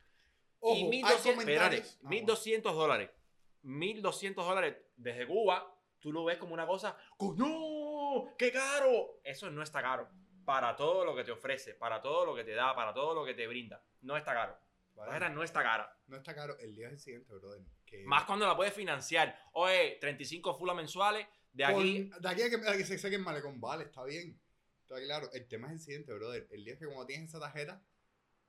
Ojo, 0.60 0.76
y 0.76 0.82
hay 0.82 0.88
1200, 0.88 1.32
comentarios. 1.44 1.86
espérate, 1.86 2.06
Ah, 2.06 2.08
1200 2.08 2.74
dólares. 2.74 3.10
1200 3.62 4.46
dólares 4.46 4.76
desde 4.96 5.26
Cuba, 5.26 5.74
tú 5.98 6.12
lo 6.12 6.24
ves 6.24 6.38
como 6.38 6.54
una 6.54 6.66
cosa, 6.66 6.96
¡Coño! 7.16 8.34
¡Qué 8.38 8.52
caro! 8.52 9.20
Eso 9.24 9.50
no 9.50 9.62
está 9.62 9.80
caro. 9.82 10.08
Para 10.46 10.74
todo 10.76 11.04
lo 11.04 11.14
que 11.14 11.24
te 11.24 11.32
ofrece, 11.32 11.74
para 11.74 12.00
todo 12.00 12.24
lo 12.24 12.34
que 12.34 12.44
te 12.44 12.52
da, 12.54 12.74
para 12.74 12.94
todo 12.94 13.12
lo 13.14 13.24
que 13.24 13.34
te 13.34 13.46
brinda. 13.46 13.82
No 14.00 14.16
está 14.16 14.32
caro. 14.32 14.56
bueno, 14.94 15.12
La 15.12 15.18
tarjeta 15.18 15.34
no 15.34 15.42
está 15.42 15.62
cara. 15.62 15.98
no 16.06 16.16
está 16.16 16.34
caro. 16.34 16.56
El 16.58 16.74
día 16.74 16.86
es 16.86 16.92
el 16.94 17.00
siguiente, 17.00 17.34
brother. 17.34 17.62
Que 17.84 18.04
Más 18.04 18.24
cuando 18.24 18.46
la 18.46 18.56
puedes 18.56 18.72
financiar. 18.72 19.38
Oye, 19.52 19.98
35 20.00 20.54
fulas 20.56 20.74
mensuales. 20.76 21.26
De 21.52 21.64
aquí. 21.64 22.10
De 22.20 22.28
aquí 22.28 22.42
a 22.42 22.48
que, 22.50 22.56
a 22.56 22.76
que 22.76 22.84
se 22.84 22.96
saque 22.96 23.16
el 23.16 23.22
malecón, 23.22 23.60
vale, 23.60 23.84
está 23.84 24.04
bien. 24.04 24.40
Está 24.82 25.00
claro. 25.00 25.28
El 25.32 25.48
tema 25.48 25.66
es 25.66 25.72
el 25.74 25.80
siguiente, 25.80 26.12
brother. 26.14 26.46
El 26.50 26.64
día 26.64 26.74
es 26.74 26.78
que 26.78 26.86
cuando 26.86 27.06
tienes 27.06 27.28
esa 27.30 27.40
tarjeta, 27.40 27.82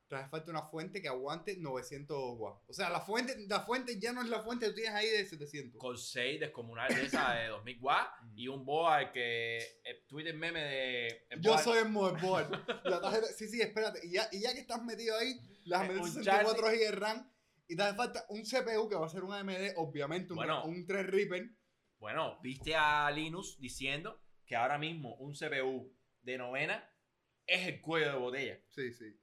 te 0.08 0.16
hace 0.16 0.30
falta 0.30 0.52
una 0.52 0.64
fuente 0.64 1.02
que 1.02 1.08
aguante 1.08 1.58
900 1.58 2.18
watts. 2.38 2.64
O 2.68 2.74
sea, 2.74 2.90
la 2.90 3.02
fuente, 3.02 3.36
la 3.48 3.62
fuente 3.62 4.00
ya 4.00 4.14
no 4.14 4.22
es 4.22 4.30
la 4.30 4.42
fuente 4.42 4.66
que 4.66 4.72
tú 4.72 4.76
tienes 4.78 4.96
ahí 4.96 5.08
de 5.10 5.26
700. 5.26 5.80
Con 5.80 5.98
6 5.98 6.40
descomunal 6.40 6.94
de 6.94 7.06
esa 7.06 7.34
de 7.34 7.48
2000 7.48 7.78
watts. 7.82 8.12
y 8.36 8.48
un 8.48 8.66
boa 8.66 9.12
que. 9.12 9.58
eh, 9.58 10.04
Twitter 10.08 10.36
meme 10.36 10.62
de. 10.62 11.28
el 11.30 11.42
Yo 11.42 11.58
soy 11.58 11.80
el 11.80 11.90
motherboard. 11.90 12.52
La 12.86 13.02
tarjeta, 13.02 13.28
sí, 13.28 13.48
sí, 13.48 13.62
espérate. 13.62 14.00
Y 14.06 14.12
ya, 14.14 14.30
y 14.32 14.42
ya 14.42 14.54
que 14.54 14.60
estás 14.62 14.82
metido 14.84 15.18
ahí, 15.18 15.40
las 15.66 15.82
metes 15.88 16.02
un 16.02 16.12
64 16.12 16.68
GB 16.68 16.80
de 16.80 16.92
RAM 16.92 17.32
y 17.68 17.76
te 17.76 17.84
hace 17.84 17.96
falta 17.98 18.26
un 18.30 18.44
CPU 18.44 18.88
que 18.88 18.96
va 18.96 19.06
a 19.06 19.10
ser 19.10 19.24
un 19.24 19.34
AMD, 19.34 19.74
obviamente, 19.76 20.32
un, 20.32 20.38
Bueno. 20.38 20.64
un 20.64 20.86
3 20.86 21.06
Reaper. 21.08 21.50
Bueno, 22.00 22.40
viste 22.42 22.76
a 22.76 23.10
Linus 23.12 23.60
diciendo 23.60 24.22
que 24.46 24.56
ahora 24.56 24.78
mismo 24.78 25.16
un 25.16 25.34
CPU 25.34 25.94
de 26.22 26.38
novena 26.38 26.90
es 27.46 27.68
el 27.68 27.82
cuello 27.82 28.12
de 28.12 28.18
botella. 28.18 28.60
Sí, 28.70 28.94
sí. 28.94 29.20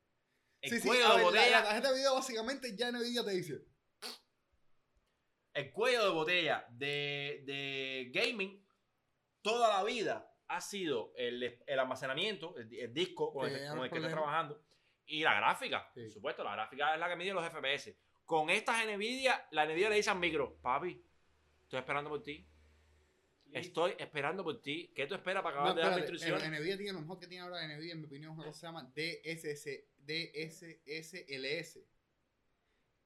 El 0.65 0.81
sí, 0.81 0.87
cuello 0.87 1.03
de 1.03 1.09
ver, 1.09 1.17
la- 1.19 1.23
botella. 1.25 1.51
La, 1.51 1.65
tarjeta 1.65 1.89
de 1.91 1.99
video 1.99 2.15
básicamente 2.15 2.77
ya 2.77 2.91
Nvidia 2.91 3.25
te 3.25 3.31
dice. 3.33 3.65
El 5.53 5.73
cuello 5.73 6.05
de 6.05 6.11
botella 6.11 6.67
de, 6.71 7.43
de 7.47 8.11
gaming 8.13 8.67
toda 9.43 9.69
la 9.69 9.85
vida 9.85 10.33
ha 10.49 10.61
sido 10.61 11.13
el, 11.17 11.43
el 11.67 11.79
almacenamiento, 11.79 12.57
el, 12.59 12.75
el 12.75 12.93
disco 12.93 13.33
con 13.33 13.47
el, 13.49 13.59
Que 13.59 13.69
con 13.69 13.79
el 13.79 13.85
está 13.85 14.09
trabajando 14.09 14.65
y 15.07 15.23
la 15.23 15.35
gráfica. 15.35 15.91
Sí. 15.95 16.03
Por 16.03 16.13
supuesto, 16.13 16.45
la 16.45 16.53
gráfica 16.53 16.95
es 16.95 17.01
la 17.01 17.09
que 17.09 17.17
mide 17.17 17.35
los 17.35 17.45
FPS. 17.47 17.95
Con 18.25 18.51
estas 18.51 18.85
Nvidia, 18.87 19.47
la 19.51 19.67
Nvidia 19.67 19.91
le 19.91 19.97
dice 19.97 20.11
al 20.11 20.19
micro, 20.19 20.57
papi, 20.63 21.05
estoy 21.63 21.79
esperando 21.79 22.11
por 22.11 22.23
ti. 22.23 22.49
Estoy 23.61 23.95
esperando 23.99 24.43
por 24.45 24.61
ti. 24.63 24.91
¿Qué 24.95 25.07
tú 25.07 25.15
esperas 25.15 25.43
para 25.43 25.57
No, 25.57 25.61
acabar 25.63 25.75
de 25.77 25.81
darme 25.83 25.97
espérate, 26.01 26.13
instrucciones? 26.15 26.59
eh, 26.59 26.61
Nvidia 26.61 26.77
tiene 26.77 26.93
lo 26.93 27.01
mejor 27.01 27.19
que 27.19 27.27
tiene 27.27 27.45
ahora 27.45 27.67
Nvidia, 27.67 27.93
en 27.93 28.01
mi 28.01 28.07
opinión, 28.07 28.33
es 28.33 28.39
una 28.39 28.47
cosa 28.47 28.53
que 28.53 28.61
se 28.61 28.67
llama 28.67 28.93
DSS, 28.95 29.85
DSSLS. 30.07 31.79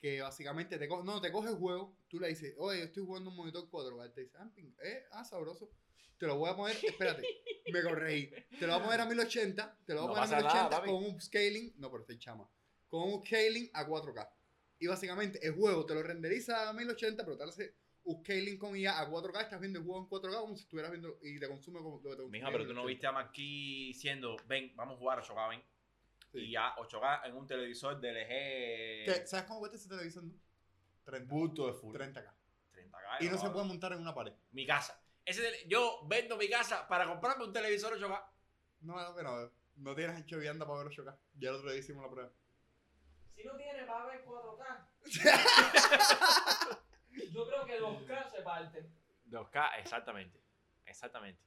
Que 0.00 0.20
básicamente 0.22 0.78
te 0.78 0.86
coge, 0.88 1.04
no, 1.04 1.20
te 1.20 1.32
coge 1.32 1.48
el 1.50 1.56
juego, 1.56 1.96
tú 2.08 2.20
le 2.20 2.28
dices, 2.28 2.54
oye, 2.58 2.78
yo 2.78 2.84
estoy 2.84 3.04
jugando 3.04 3.30
un 3.30 3.36
monitor 3.36 3.68
4K, 3.68 4.14
te 4.14 4.20
dice, 4.22 4.36
ah, 4.38 4.48
ping, 4.54 4.72
eh, 4.84 5.04
ah, 5.10 5.24
sabroso. 5.24 5.70
Te 6.18 6.26
lo 6.26 6.36
voy 6.36 6.50
a 6.50 6.56
poner, 6.56 6.76
espérate, 6.84 7.22
me 7.72 7.82
corregí. 7.82 8.30
Te 8.58 8.66
lo 8.66 8.74
voy 8.74 8.82
a 8.82 8.84
poner 8.84 9.00
a 9.00 9.06
1080, 9.06 9.78
te 9.84 9.94
lo 9.94 10.02
voy 10.06 10.08
No 10.08 10.16
a 10.22 10.24
poner 10.26 10.34
a 10.34 10.42
pasa 10.42 10.54
nada, 10.54 10.68
1080 10.68 10.76
papi. 10.76 10.90
con 10.90 11.04
un 11.04 11.20
scaling, 11.20 11.74
no, 11.78 11.90
pero 11.90 12.00
estoy 12.02 12.18
chama, 12.18 12.48
con 12.88 13.12
un 13.12 13.24
scaling 13.24 13.70
a 13.74 13.86
4K. 13.86 14.28
Y 14.80 14.86
básicamente 14.86 15.44
el 15.44 15.54
juego 15.54 15.84
te 15.84 15.94
lo 15.94 16.02
renderiza 16.04 16.68
a 16.68 16.72
1080, 16.72 17.24
pero 17.24 17.36
te 17.36 17.42
hace 17.44 17.74
un 18.04 18.22
scaling 18.24 18.58
con 18.58 18.76
IA 18.76 19.00
a 19.00 19.08
4K, 19.10 19.42
estás 19.42 19.60
viendo 19.60 19.78
el 19.80 19.84
juego 19.84 20.00
en 20.02 20.08
4K 20.08 20.40
como 20.40 20.56
si 20.56 20.62
estuvieras 20.62 20.90
viendo 20.90 21.18
y 21.22 21.38
te 21.38 21.48
consume 21.48 21.80
como 21.80 21.96
lo 21.96 22.02
que 22.02 22.08
te 22.10 22.16
consume 22.16 22.38
Mija, 22.38 22.50
pero 22.50 22.66
tú 22.66 22.72
no 22.74 22.84
viste 22.86 23.06
a 23.06 23.12
Marquis 23.12 23.94
diciendo, 23.96 24.36
ven, 24.46 24.72
vamos 24.76 24.94
a 24.96 24.98
jugar 24.98 25.20
8K, 25.22 25.48
ven. 25.50 25.62
Sí. 26.32 26.38
Y 26.40 26.50
ya 26.52 26.74
8K 26.76 27.26
en 27.26 27.36
un 27.36 27.46
televisor 27.46 28.00
de 28.00 28.10
LG. 28.12 28.28
¿Qué? 29.14 29.26
¿Sabes 29.26 29.46
cómo 29.46 29.60
cuesta 29.60 29.76
ese 29.76 29.88
televisor? 29.88 30.24
no? 30.24 30.34
30. 31.04 31.32
Bulto 31.34 31.66
de 31.66 31.72
full. 31.74 31.94
30K. 31.96 32.32
30K. 32.74 33.16
Y 33.20 33.28
no 33.30 33.38
se 33.38 33.48
puede 33.50 33.64
montar 33.66 33.92
en 33.92 34.00
una 34.00 34.14
pared. 34.14 34.32
Mi 34.52 34.66
casa. 34.66 35.02
Ese 35.24 35.42
tele- 35.42 35.66
yo 35.68 36.00
vendo 36.06 36.36
mi 36.36 36.48
casa 36.48 36.86
para 36.88 37.06
comprarme 37.06 37.44
un 37.44 37.52
televisor 37.52 37.94
8K. 37.98 38.30
No, 38.82 38.94
no, 38.96 39.14
pero 39.14 39.52
no 39.76 39.94
tienes 39.94 40.18
hecho 40.20 40.38
vianda 40.38 40.66
para 40.66 40.78
ver 40.84 40.86
los 40.88 40.98
8K. 40.98 41.16
Ya 41.38 41.48
el 41.50 41.56
otro 41.56 41.70
día 41.70 41.80
hicimos 41.80 42.02
la 42.04 42.10
prueba. 42.10 42.30
Si 43.34 43.44
no 43.44 43.56
tiene 43.56 43.84
para 43.84 44.06
ver 44.06 44.24
4K, 44.24 44.88
yo 47.38 47.46
creo 47.48 47.64
que 47.66 47.80
2K 47.80 48.30
se 48.30 48.42
parten. 48.42 48.92
2K, 49.30 49.78
exactamente. 49.80 50.40
Exactamente. 50.84 51.40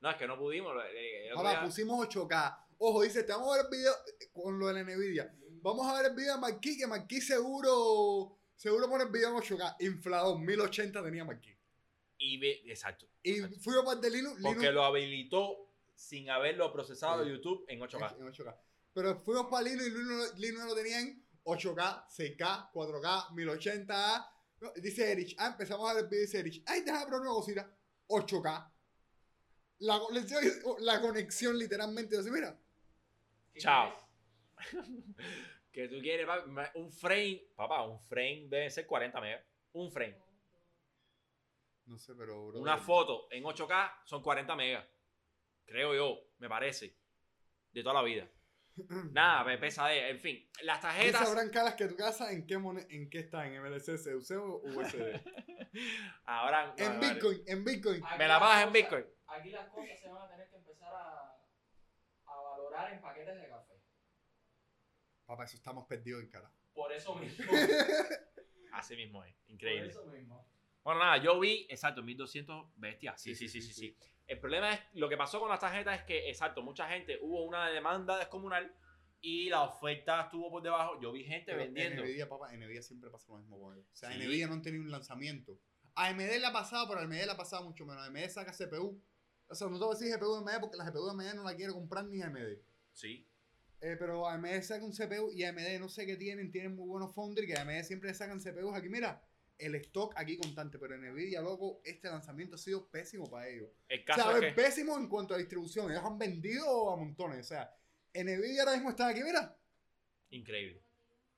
No, 0.00 0.10
es 0.10 0.16
que 0.16 0.26
no 0.26 0.38
pudimos. 0.38 0.72
eh, 0.92 1.30
Ahora 1.34 1.62
pusimos 1.64 2.06
8K. 2.08 2.58
Ojo, 2.78 3.02
dice, 3.02 3.22
te 3.24 3.32
vamos 3.32 3.48
a 3.54 3.56
ver 3.56 3.66
el 3.66 3.70
video 3.78 3.92
eh, 4.20 4.28
con 4.32 4.58
lo 4.58 4.66
de 4.66 4.74
la 4.74 4.82
Nvidia. 4.84 5.34
Vamos 5.62 5.86
a 5.88 5.94
ver 6.00 6.10
el 6.10 6.16
video 6.16 6.34
de 6.34 6.40
Marquis, 6.40 6.78
que 6.78 6.86
Marquis 6.86 7.26
seguro, 7.26 8.36
seguro 8.54 8.88
pone 8.88 9.04
el 9.04 9.10
video 9.10 9.30
en 9.30 9.36
8K. 9.42 9.76
Inflador, 9.80 10.38
1080 10.38 11.02
tenía 11.02 11.24
Marquis. 11.24 11.56
y 12.18 12.38
ve- 12.38 12.62
exacto. 12.66 13.06
Y 13.22 13.32
Exacto. 13.36 13.58
fuimos 13.60 13.84
para 13.84 13.96
el 13.96 14.00
de 14.02 14.10
Linux, 14.10 14.40
Porque 14.42 14.58
Linux 14.60 14.74
lo 14.74 14.84
habilitó 14.84 15.70
sin 15.94 16.30
haberlo 16.30 16.72
procesado 16.72 17.24
Sí. 17.24 17.30
YouTube 17.30 17.64
en 17.68 17.80
8K. 17.80 18.16
en 18.18 18.26
8K. 18.26 18.56
Pero 18.94 19.20
fuimos 19.20 19.46
para 19.50 19.62
Linux 19.64 19.86
y 19.86 19.90
Linux, 19.90 20.38
Linux 20.38 20.64
lo 20.66 20.74
tenía 20.74 21.00
en 21.00 21.26
8K, 21.44 22.06
6K, 22.08 22.70
4K, 22.72 23.32
1080. 23.34 24.32
No, 24.60 24.72
dice 24.76 25.12
Erich, 25.12 25.34
ah, 25.38 25.48
empezamos 25.48 25.88
a 25.90 25.94
ver 25.94 26.04
el 26.04 26.08
video 26.08 26.22
dice 26.22 26.38
Erich, 26.40 26.62
ay, 26.66 26.80
déjame 26.82 27.06
probar 27.06 27.20
una 27.22 27.30
cosita, 27.30 27.76
8K. 28.08 28.72
La 29.80 29.98
conexión, 29.98 30.42
la 30.78 31.00
conexión 31.00 31.58
literalmente. 31.58 32.16
Así, 32.16 32.30
mira. 32.30 32.58
¿Qué 33.52 33.60
Chao. 33.60 33.92
que 35.70 35.88
tú 35.88 36.00
quieres 36.00 36.26
papi, 36.26 36.50
ma- 36.50 36.70
un 36.74 36.90
frame, 36.90 37.50
papá, 37.54 37.82
un 37.86 38.00
frame 38.00 38.46
debe 38.48 38.70
ser 38.70 38.86
40 38.86 39.20
megas. 39.20 39.44
Un 39.72 39.90
frame. 39.92 40.18
No 41.84 41.98
sé, 41.98 42.14
pero. 42.14 42.48
bro, 42.48 42.60
Una 42.60 42.78
foto 42.78 43.28
en 43.30 43.44
8K 43.44 44.00
son 44.06 44.22
40 44.22 44.56
megas. 44.56 44.86
Creo 45.66 45.94
yo, 45.94 46.18
me 46.38 46.48
parece. 46.48 46.96
De 47.72 47.82
toda 47.82 47.94
la 47.96 48.02
vida. 48.02 48.26
Nada, 49.12 49.44
pe- 49.44 49.58
pesadez. 49.58 50.10
En 50.10 50.20
fin, 50.20 50.50
las 50.62 50.78
¿Y 50.78 50.82
tarjetas. 50.82 51.28
sabrán 51.28 51.50
caras 51.50 51.74
que 51.74 51.86
tu 51.88 51.96
casa 51.96 52.30
en 52.32 52.46
qué, 52.46 52.58
mone- 52.58 52.86
en 52.90 53.08
qué 53.08 53.20
está? 53.20 53.46
¿En 53.46 53.54
MLC, 53.62 53.96
CUC 54.02 54.30
o 54.38 54.62
USD? 54.64 55.20
Ahora. 56.26 56.74
en 56.76 57.00
Bitcoin, 57.00 57.42
en 57.46 57.64
Bitcoin. 57.64 58.04
Aquí 58.04 58.18
Me 58.18 58.28
la 58.28 58.38
bajas 58.38 58.66
en 58.66 58.72
Bitcoin. 58.72 59.04
Aquí 59.28 59.50
las 59.50 59.68
cosas 59.70 59.98
se 60.00 60.08
van 60.08 60.22
a 60.22 60.28
tener 60.28 60.48
que 60.50 60.56
empezar 60.56 60.92
a, 60.94 61.36
a 62.26 62.36
valorar 62.40 62.92
en 62.92 63.00
paquetes 63.00 63.34
de 63.40 63.48
café. 63.48 63.74
Papá, 65.24 65.44
eso 65.44 65.56
estamos 65.56 65.86
perdidos 65.86 66.22
en 66.22 66.28
cara. 66.30 66.50
Por 66.74 66.92
eso 66.92 67.14
mismo. 67.16 67.52
Así 68.72 68.94
mismo 68.96 69.24
es. 69.24 69.34
Por 69.34 69.50
Increíble. 69.54 69.88
eso 69.88 70.04
mismo. 70.06 70.46
Bueno, 70.84 71.00
nada, 71.00 71.16
yo 71.16 71.40
vi, 71.40 71.66
exacto, 71.68 72.02
1200 72.02 72.70
bestias. 72.76 73.20
Sí, 73.20 73.34
sí, 73.34 73.48
sí, 73.48 73.60
sí, 73.60 73.72
sí. 73.72 73.98
El 74.26 74.40
problema 74.40 74.72
es, 74.72 74.80
lo 74.94 75.08
que 75.08 75.16
pasó 75.16 75.38
con 75.38 75.48
las 75.48 75.60
tarjetas 75.60 76.00
es 76.00 76.04
que, 76.04 76.28
exacto, 76.28 76.62
mucha 76.62 76.88
gente, 76.88 77.18
hubo 77.22 77.44
una 77.44 77.68
demanda 77.68 78.18
descomunal 78.18 78.74
y 79.20 79.48
la 79.48 79.62
oferta 79.62 80.22
estuvo 80.22 80.50
por 80.50 80.62
debajo. 80.62 81.00
Yo 81.00 81.12
vi 81.12 81.24
gente 81.24 81.52
Pero 81.52 81.58
vendiendo. 81.58 82.02
Nvidia, 82.02 82.28
papá, 82.28 82.52
Nvidia 82.52 82.82
siempre 82.82 83.10
pasa 83.10 83.32
lo 83.32 83.38
mismo 83.38 83.72
ellos. 83.72 83.86
O 83.92 83.96
sea, 83.96 84.10
Sí. 84.12 84.18
Nvidia 84.18 84.46
no 84.48 84.54
han 84.54 84.62
tenido 84.62 84.82
un 84.82 84.90
lanzamiento. 84.90 85.58
AMD 85.94 86.38
le 86.38 86.46
ha 86.46 86.52
pasado, 86.52 86.86
pero 86.88 87.00
AMD 87.00 87.12
le 87.24 87.30
ha 87.30 87.36
pasado 87.36 87.64
mucho 87.64 87.86
menos. 87.86 88.06
AMD 88.06 88.28
saca 88.28 88.52
CPU. 88.52 89.00
O 89.48 89.54
sea, 89.54 89.68
no 89.68 89.78
te 89.78 89.84
voy 89.84 89.94
a 89.94 89.98
decir 89.98 90.14
GPU 90.14 90.44
de 90.44 90.52
AMD 90.52 90.60
porque 90.60 90.76
la 90.76 90.90
GPU 90.90 91.06
de 91.06 91.10
AMD 91.12 91.34
no 91.36 91.44
la 91.44 91.54
quiere 91.54 91.72
comprar 91.72 92.04
ni 92.04 92.20
AMD. 92.20 92.58
Sí. 92.92 93.26
Eh, 93.80 93.96
pero 93.98 94.26
AMD 94.28 94.60
saca 94.62 94.84
un 94.84 94.92
CPU 94.92 95.30
y 95.32 95.44
AMD 95.44 95.78
no 95.78 95.88
sé 95.88 96.04
qué 96.04 96.16
tienen, 96.16 96.50
tienen 96.50 96.74
muy 96.74 96.88
buenos 96.88 97.14
foundry 97.14 97.46
que 97.46 97.56
AMD 97.58 97.82
siempre 97.84 98.12
sacan 98.12 98.40
CPUs 98.40 98.74
aquí. 98.74 98.88
Mira, 98.88 99.22
el 99.58 99.74
stock 99.76 100.12
aquí 100.16 100.36
constante, 100.36 100.78
pero 100.78 100.96
Nvidia, 100.98 101.40
loco, 101.40 101.80
este 101.84 102.08
lanzamiento 102.08 102.56
ha 102.56 102.58
sido 102.58 102.88
pésimo 102.90 103.28
para 103.30 103.48
ellos. 103.48 103.70
El 103.88 104.00
O 104.08 104.14
sea, 104.14 104.32
es 104.34 104.40
ver, 104.40 104.54
que. 104.54 104.62
pésimo 104.62 104.96
en 104.98 105.08
cuanto 105.08 105.34
a 105.34 105.38
distribución. 105.38 105.90
Ellos 105.90 106.04
han 106.04 106.18
vendido 106.18 106.90
a 106.90 106.96
montones. 106.96 107.40
O 107.40 107.48
sea, 107.48 107.74
Nvidia 108.14 108.62
ahora 108.62 108.74
mismo 108.74 108.90
está 108.90 109.08
aquí, 109.08 109.22
mira. 109.22 109.56
Increíble. 110.30 110.82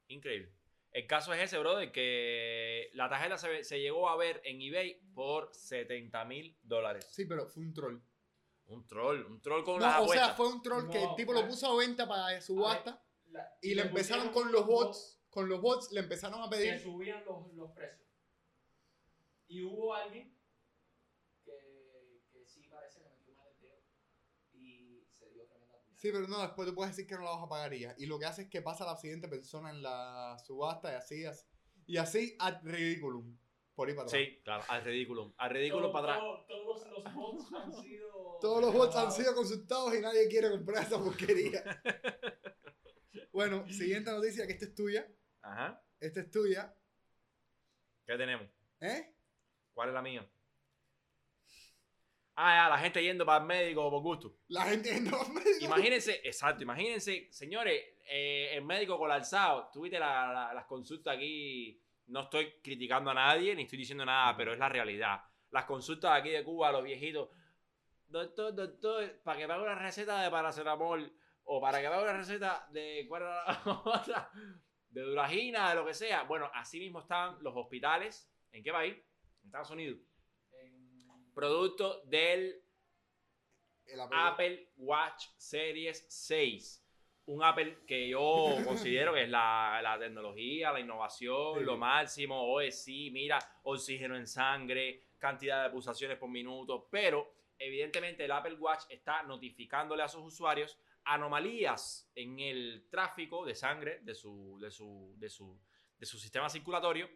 Increíble. 0.08 0.52
El 0.90 1.06
caso 1.06 1.32
es 1.34 1.42
ese, 1.42 1.58
brother, 1.58 1.92
que 1.92 2.90
la 2.94 3.08
tarjeta 3.08 3.36
se, 3.36 3.62
se 3.62 3.78
llegó 3.80 4.08
a 4.08 4.16
ver 4.16 4.40
en 4.44 4.60
eBay 4.60 5.00
por 5.14 5.54
70 5.54 6.24
mil 6.24 6.58
dólares. 6.62 7.06
Sí, 7.12 7.26
pero 7.26 7.46
fue 7.46 7.62
un 7.62 7.74
troll. 7.74 8.00
Un 8.66 8.86
troll, 8.86 9.24
un 9.26 9.40
troll 9.40 9.64
con 9.64 9.80
las 9.80 9.94
No, 9.94 10.00
o 10.00 10.04
apuestas. 10.04 10.26
sea, 10.28 10.36
fue 10.36 10.48
un 10.48 10.62
troll 10.62 10.90
que 10.90 11.02
el 11.02 11.14
tipo 11.16 11.32
lo 11.32 11.46
puso 11.46 11.66
a 11.72 11.76
venta 11.78 12.06
para 12.08 12.40
subasta 12.40 13.02
La- 13.30 13.56
y 13.62 13.74
le 13.74 13.82
empezaron 13.82 14.30
con 14.30 14.50
los 14.50 14.66
bots. 14.66 15.20
Con 15.30 15.48
los 15.48 15.60
bots 15.60 15.92
le 15.92 16.00
empezaron 16.00 16.40
a 16.42 16.48
que 16.50 16.56
pedir. 16.56 16.80
subían 16.80 17.22
los, 17.24 17.52
los 17.54 17.70
precios. 17.72 18.07
Y 19.48 19.62
hubo 19.64 19.94
alguien 19.94 20.36
que, 21.44 22.22
que 22.30 22.46
sí 22.46 22.62
parece 22.68 23.00
que 23.02 23.08
metió 23.10 23.34
mal 23.34 23.48
el 23.52 23.60
dedo 23.60 23.82
y 24.52 25.04
se 25.10 25.30
dio 25.32 25.46
tremenda 25.46 25.78
puñalada. 25.78 25.98
Sí, 26.00 26.10
pero 26.12 26.28
no, 26.28 26.42
después 26.42 26.68
tú 26.68 26.74
puedes 26.74 26.94
decir 26.94 27.08
que 27.08 27.14
no 27.16 27.22
la 27.24 27.30
vas 27.30 27.44
a 27.44 27.48
pagar 27.48 27.72
y 27.74 27.80
ya. 27.80 27.94
Y 27.98 28.06
lo 28.06 28.18
que 28.18 28.26
hace 28.26 28.42
es 28.42 28.48
que 28.48 28.60
pasa 28.62 28.84
a 28.84 28.92
la 28.92 28.96
siguiente 28.96 29.28
persona 29.28 29.70
en 29.70 29.82
la 29.82 30.36
subasta 30.44 30.92
y 30.92 30.96
así, 30.96 31.24
así. 31.24 31.46
Y 31.86 31.96
así 31.96 32.36
ad 32.38 32.60
ridiculum. 32.62 33.38
Por 33.74 33.88
ahí 33.88 33.94
para 33.94 34.08
atrás. 34.08 34.20
Sí, 34.20 34.40
claro, 34.42 34.64
al 34.68 34.84
ridículo. 34.84 35.34
Al 35.38 35.50
ridículo 35.50 35.82
Todo- 35.84 35.92
para 35.92 36.14
atrás. 36.16 36.18
todo- 36.20 36.46
todos 36.46 36.90
los 36.90 37.14
bots 37.14 37.52
han 37.54 37.72
sido. 37.82 38.38
Todos 38.40 38.60
los 38.60 38.72
bots 38.74 38.86
han 38.88 38.92
grabados. 39.04 39.16
sido 39.16 39.34
consultados 39.34 39.94
y 39.94 40.00
nadie 40.00 40.28
quiere 40.28 40.50
comprar 40.50 40.82
esa 40.84 40.98
porquería. 40.98 41.62
bueno, 43.32 43.66
siguiente 43.72 44.10
noticia, 44.10 44.46
que 44.46 44.52
esta 44.52 44.64
es 44.66 44.74
tuya. 44.74 45.08
Ajá. 45.42 45.82
Esta 46.00 46.20
es 46.20 46.30
tuya. 46.30 46.76
¿Qué 48.04 48.16
tenemos? 48.16 48.48
¿Eh? 48.80 49.14
¿Cuál 49.78 49.90
es 49.90 49.94
la 49.94 50.02
mía? 50.02 50.28
Ah, 52.34 52.64
ya, 52.64 52.68
la 52.68 52.78
gente 52.78 53.00
yendo 53.00 53.24
para 53.24 53.38
el 53.38 53.46
médico 53.46 53.88
por 53.88 54.02
gusto. 54.02 54.34
La 54.48 54.64
gente 54.64 55.00
no 55.02 55.16
Imagínense, 55.60 56.20
exacto, 56.24 56.64
imagínense, 56.64 57.28
señores, 57.30 57.80
eh, 58.10 58.50
el 58.54 58.64
médico 58.64 58.98
colapsado, 58.98 59.70
tuviste 59.72 60.00
la- 60.00 60.32
la- 60.32 60.52
las 60.52 60.64
consultas 60.64 61.14
aquí, 61.14 61.80
no 62.08 62.22
estoy 62.22 62.54
criticando 62.60 63.12
a 63.12 63.14
nadie, 63.14 63.54
ni 63.54 63.62
estoy 63.62 63.78
diciendo 63.78 64.04
nada, 64.04 64.36
pero 64.36 64.52
es 64.52 64.58
la 64.58 64.68
realidad. 64.68 65.20
Las 65.52 65.64
consultas 65.64 66.10
aquí 66.18 66.30
de 66.30 66.42
Cuba, 66.42 66.72
los 66.72 66.82
viejitos, 66.82 67.28
doctor, 68.08 68.52
doctor, 68.56 69.20
para 69.22 69.38
que 69.38 69.46
pague 69.46 69.62
una 69.62 69.76
receta 69.76 70.20
de 70.22 70.30
paracetamol, 70.32 71.12
o 71.44 71.60
para 71.60 71.80
que 71.80 71.88
pague 71.88 72.02
una 72.02 72.14
receta 72.14 72.66
de, 72.72 73.06
¿cuál 73.08 73.22
era 73.22 73.44
la 73.44 73.62
otra? 73.84 74.30
De 74.88 75.02
duragina, 75.02 75.68
de 75.68 75.76
lo 75.76 75.86
que 75.86 75.94
sea. 75.94 76.24
Bueno, 76.24 76.50
así 76.52 76.80
mismo 76.80 76.98
están 76.98 77.36
los 77.44 77.54
hospitales, 77.56 78.28
¿en 78.50 78.64
qué 78.64 78.72
país? 78.72 78.96
En 79.42 79.46
Estados 79.46 79.70
Unidos. 79.70 79.98
En- 80.62 81.32
Producto 81.34 82.02
del 82.06 82.62
El. 83.86 84.00
Apple 84.10 84.72
Watch 84.76 85.24
Series 85.36 86.04
6. 86.08 86.84
Un 87.26 87.42
Apple 87.44 87.78
que 87.86 88.08
yo 88.08 88.56
considero 88.64 89.12
que 89.14 89.22
es 89.24 89.28
la, 89.28 89.80
la 89.82 89.98
tecnología, 89.98 90.72
la 90.72 90.80
innovación, 90.80 91.58
Sí. 91.60 91.64
lo 91.64 91.76
máximo, 91.76 92.52
OSI, 92.54 93.10
mira, 93.10 93.38
oxígeno 93.64 94.16
en 94.16 94.26
sangre, 94.26 95.04
cantidad 95.18 95.64
de 95.64 95.70
pulsaciones 95.70 96.16
por 96.18 96.28
minuto, 96.28 96.88
pero 96.90 97.34
evidentemente 97.58 98.24
el 98.24 98.30
Apple 98.32 98.54
Watch 98.54 98.84
está 98.88 99.22
notificándole 99.22 100.02
a 100.02 100.08
sus 100.08 100.22
usuarios 100.24 100.78
anomalías 101.04 102.10
en 102.14 102.38
el 102.40 102.86
tráfico 102.90 103.44
de 103.44 103.54
sangre 103.54 104.00
de 104.02 104.14
su, 104.14 104.58
de 104.60 104.70
su, 104.70 105.14
de 105.18 105.28
su, 105.28 105.58
de 105.98 106.06
su 106.06 106.18
sistema 106.18 106.48
circulatorio 106.48 107.08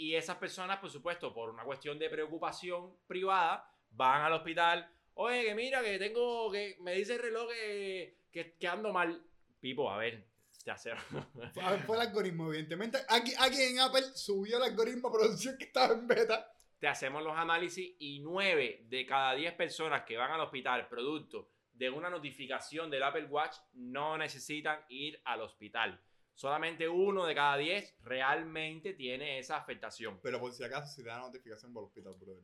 y 0.00 0.14
esas 0.14 0.38
personas, 0.38 0.78
por 0.78 0.90
supuesto, 0.90 1.34
por 1.34 1.50
una 1.50 1.62
cuestión 1.62 1.98
de 1.98 2.08
preocupación 2.08 2.96
privada, 3.06 3.70
van 3.90 4.22
al 4.22 4.32
hospital. 4.32 4.90
Oye, 5.12 5.44
que 5.44 5.54
mira, 5.54 5.82
que 5.82 5.98
tengo, 5.98 6.50
que 6.50 6.78
me 6.80 6.94
dice 6.94 7.16
el 7.16 7.18
reloj 7.20 7.50
que, 7.50 8.16
que, 8.32 8.54
que 8.54 8.66
ando 8.66 8.94
mal. 8.94 9.22
Pipo, 9.60 9.90
a 9.90 9.98
ver, 9.98 10.26
te 10.64 10.70
hace. 10.70 10.92
Fue, 11.52 11.78
fue 11.80 11.96
el 11.96 12.02
algoritmo, 12.02 12.48
evidentemente. 12.48 12.96
Aquí, 13.10 13.32
aquí 13.38 13.60
en 13.60 13.80
Apple 13.80 14.04
subió 14.14 14.56
el 14.56 14.70
algoritmo 14.70 15.08
a 15.08 15.12
producción 15.12 15.58
que 15.58 15.64
estaba 15.64 15.92
en 15.92 16.06
beta. 16.06 16.50
te 16.78 16.88
hacemos 16.88 17.22
los 17.22 17.36
análisis 17.36 17.94
y 17.98 18.20
9 18.20 18.86
de 18.88 19.04
cada 19.04 19.34
10 19.34 19.52
personas 19.52 20.04
que 20.04 20.16
van 20.16 20.30
al 20.30 20.40
hospital 20.40 20.88
producto 20.88 21.50
de 21.74 21.90
una 21.90 22.08
notificación 22.08 22.90
del 22.90 23.02
Apple 23.02 23.26
Watch 23.26 23.56
no 23.74 24.16
necesitan 24.16 24.80
ir 24.88 25.20
al 25.24 25.42
hospital. 25.42 26.00
Solamente 26.40 26.88
uno 26.88 27.26
de 27.26 27.34
cada 27.34 27.58
10 27.58 27.96
realmente 28.00 28.94
tiene 28.94 29.38
esa 29.38 29.58
afectación. 29.58 30.18
Pero 30.22 30.40
por 30.40 30.50
si 30.54 30.64
acaso, 30.64 30.90
si 30.90 31.02
te 31.02 31.10
da 31.10 31.18
notificación 31.18 31.70
por 31.70 31.82
el 31.82 31.88
hospital, 31.88 32.14
brother. 32.18 32.42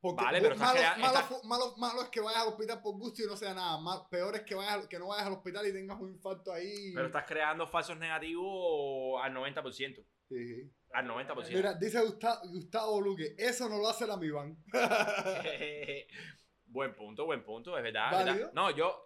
Porque 0.00 0.24
Vale, 0.24 0.40
pero 0.40 0.56
malo, 0.56 0.80
malo, 0.98 1.40
malo- 1.44 1.74
malo 1.78 2.02
es 2.02 2.08
que 2.08 2.18
vayas 2.20 2.42
al 2.42 2.48
hospital 2.48 2.82
por 2.82 2.98
gusto 2.98 3.22
y 3.22 3.26
no 3.26 3.36
sea 3.36 3.54
nada. 3.54 3.78
Mal- 3.80 4.02
peor 4.10 4.34
es 4.34 4.42
que, 4.42 4.56
vayas, 4.56 4.88
que 4.88 4.98
no 4.98 5.06
vayas 5.06 5.28
al 5.28 5.34
hospital 5.34 5.64
y 5.64 5.72
tengas 5.72 6.00
un 6.00 6.10
infarto 6.10 6.52
ahí. 6.52 6.92
Pero 6.92 7.06
estás 7.06 7.24
creando 7.24 7.68
falsos 7.68 7.96
negativos 7.96 9.22
al 9.22 9.32
90%. 9.32 10.04
Sí. 10.28 10.72
Al 10.92 11.06
90%. 11.06 11.54
Mira, 11.54 11.74
dice 11.74 12.00
Gustavo, 12.00 12.48
Gustavo 12.48 13.00
Luque, 13.00 13.36
eso 13.38 13.68
no 13.68 13.78
lo 13.78 13.90
hace 13.90 14.08
la 14.08 14.16
Mivan. 14.16 14.56
buen 16.66 16.96
punto, 16.96 17.26
buen 17.26 17.44
punto, 17.44 17.76
es 17.78 17.84
verdad. 17.84 18.06
es 18.10 18.18
¿Válido? 18.18 18.34
verdad. 18.46 18.52
No, 18.54 18.70
yo, 18.72 19.04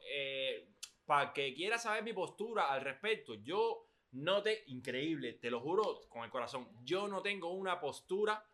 para 1.05 1.31
que 1.35 1.53
quiera 1.55 1.77
saber 1.77 2.03
mi 2.03 2.15
postura 2.15 2.73
al 2.73 2.81
respecto, 2.81 3.35
yo 3.35 3.85
no 4.13 4.43
te, 4.43 4.65
increíble, 4.69 5.35
te 5.35 5.51
lo 5.51 5.61
juro 5.61 6.01
con 6.09 6.25
el 6.25 6.31
corazón, 6.31 6.69
yo 6.83 7.09
no 7.09 7.23
tengo 7.23 7.51
una 7.53 7.81
postura 7.81 8.45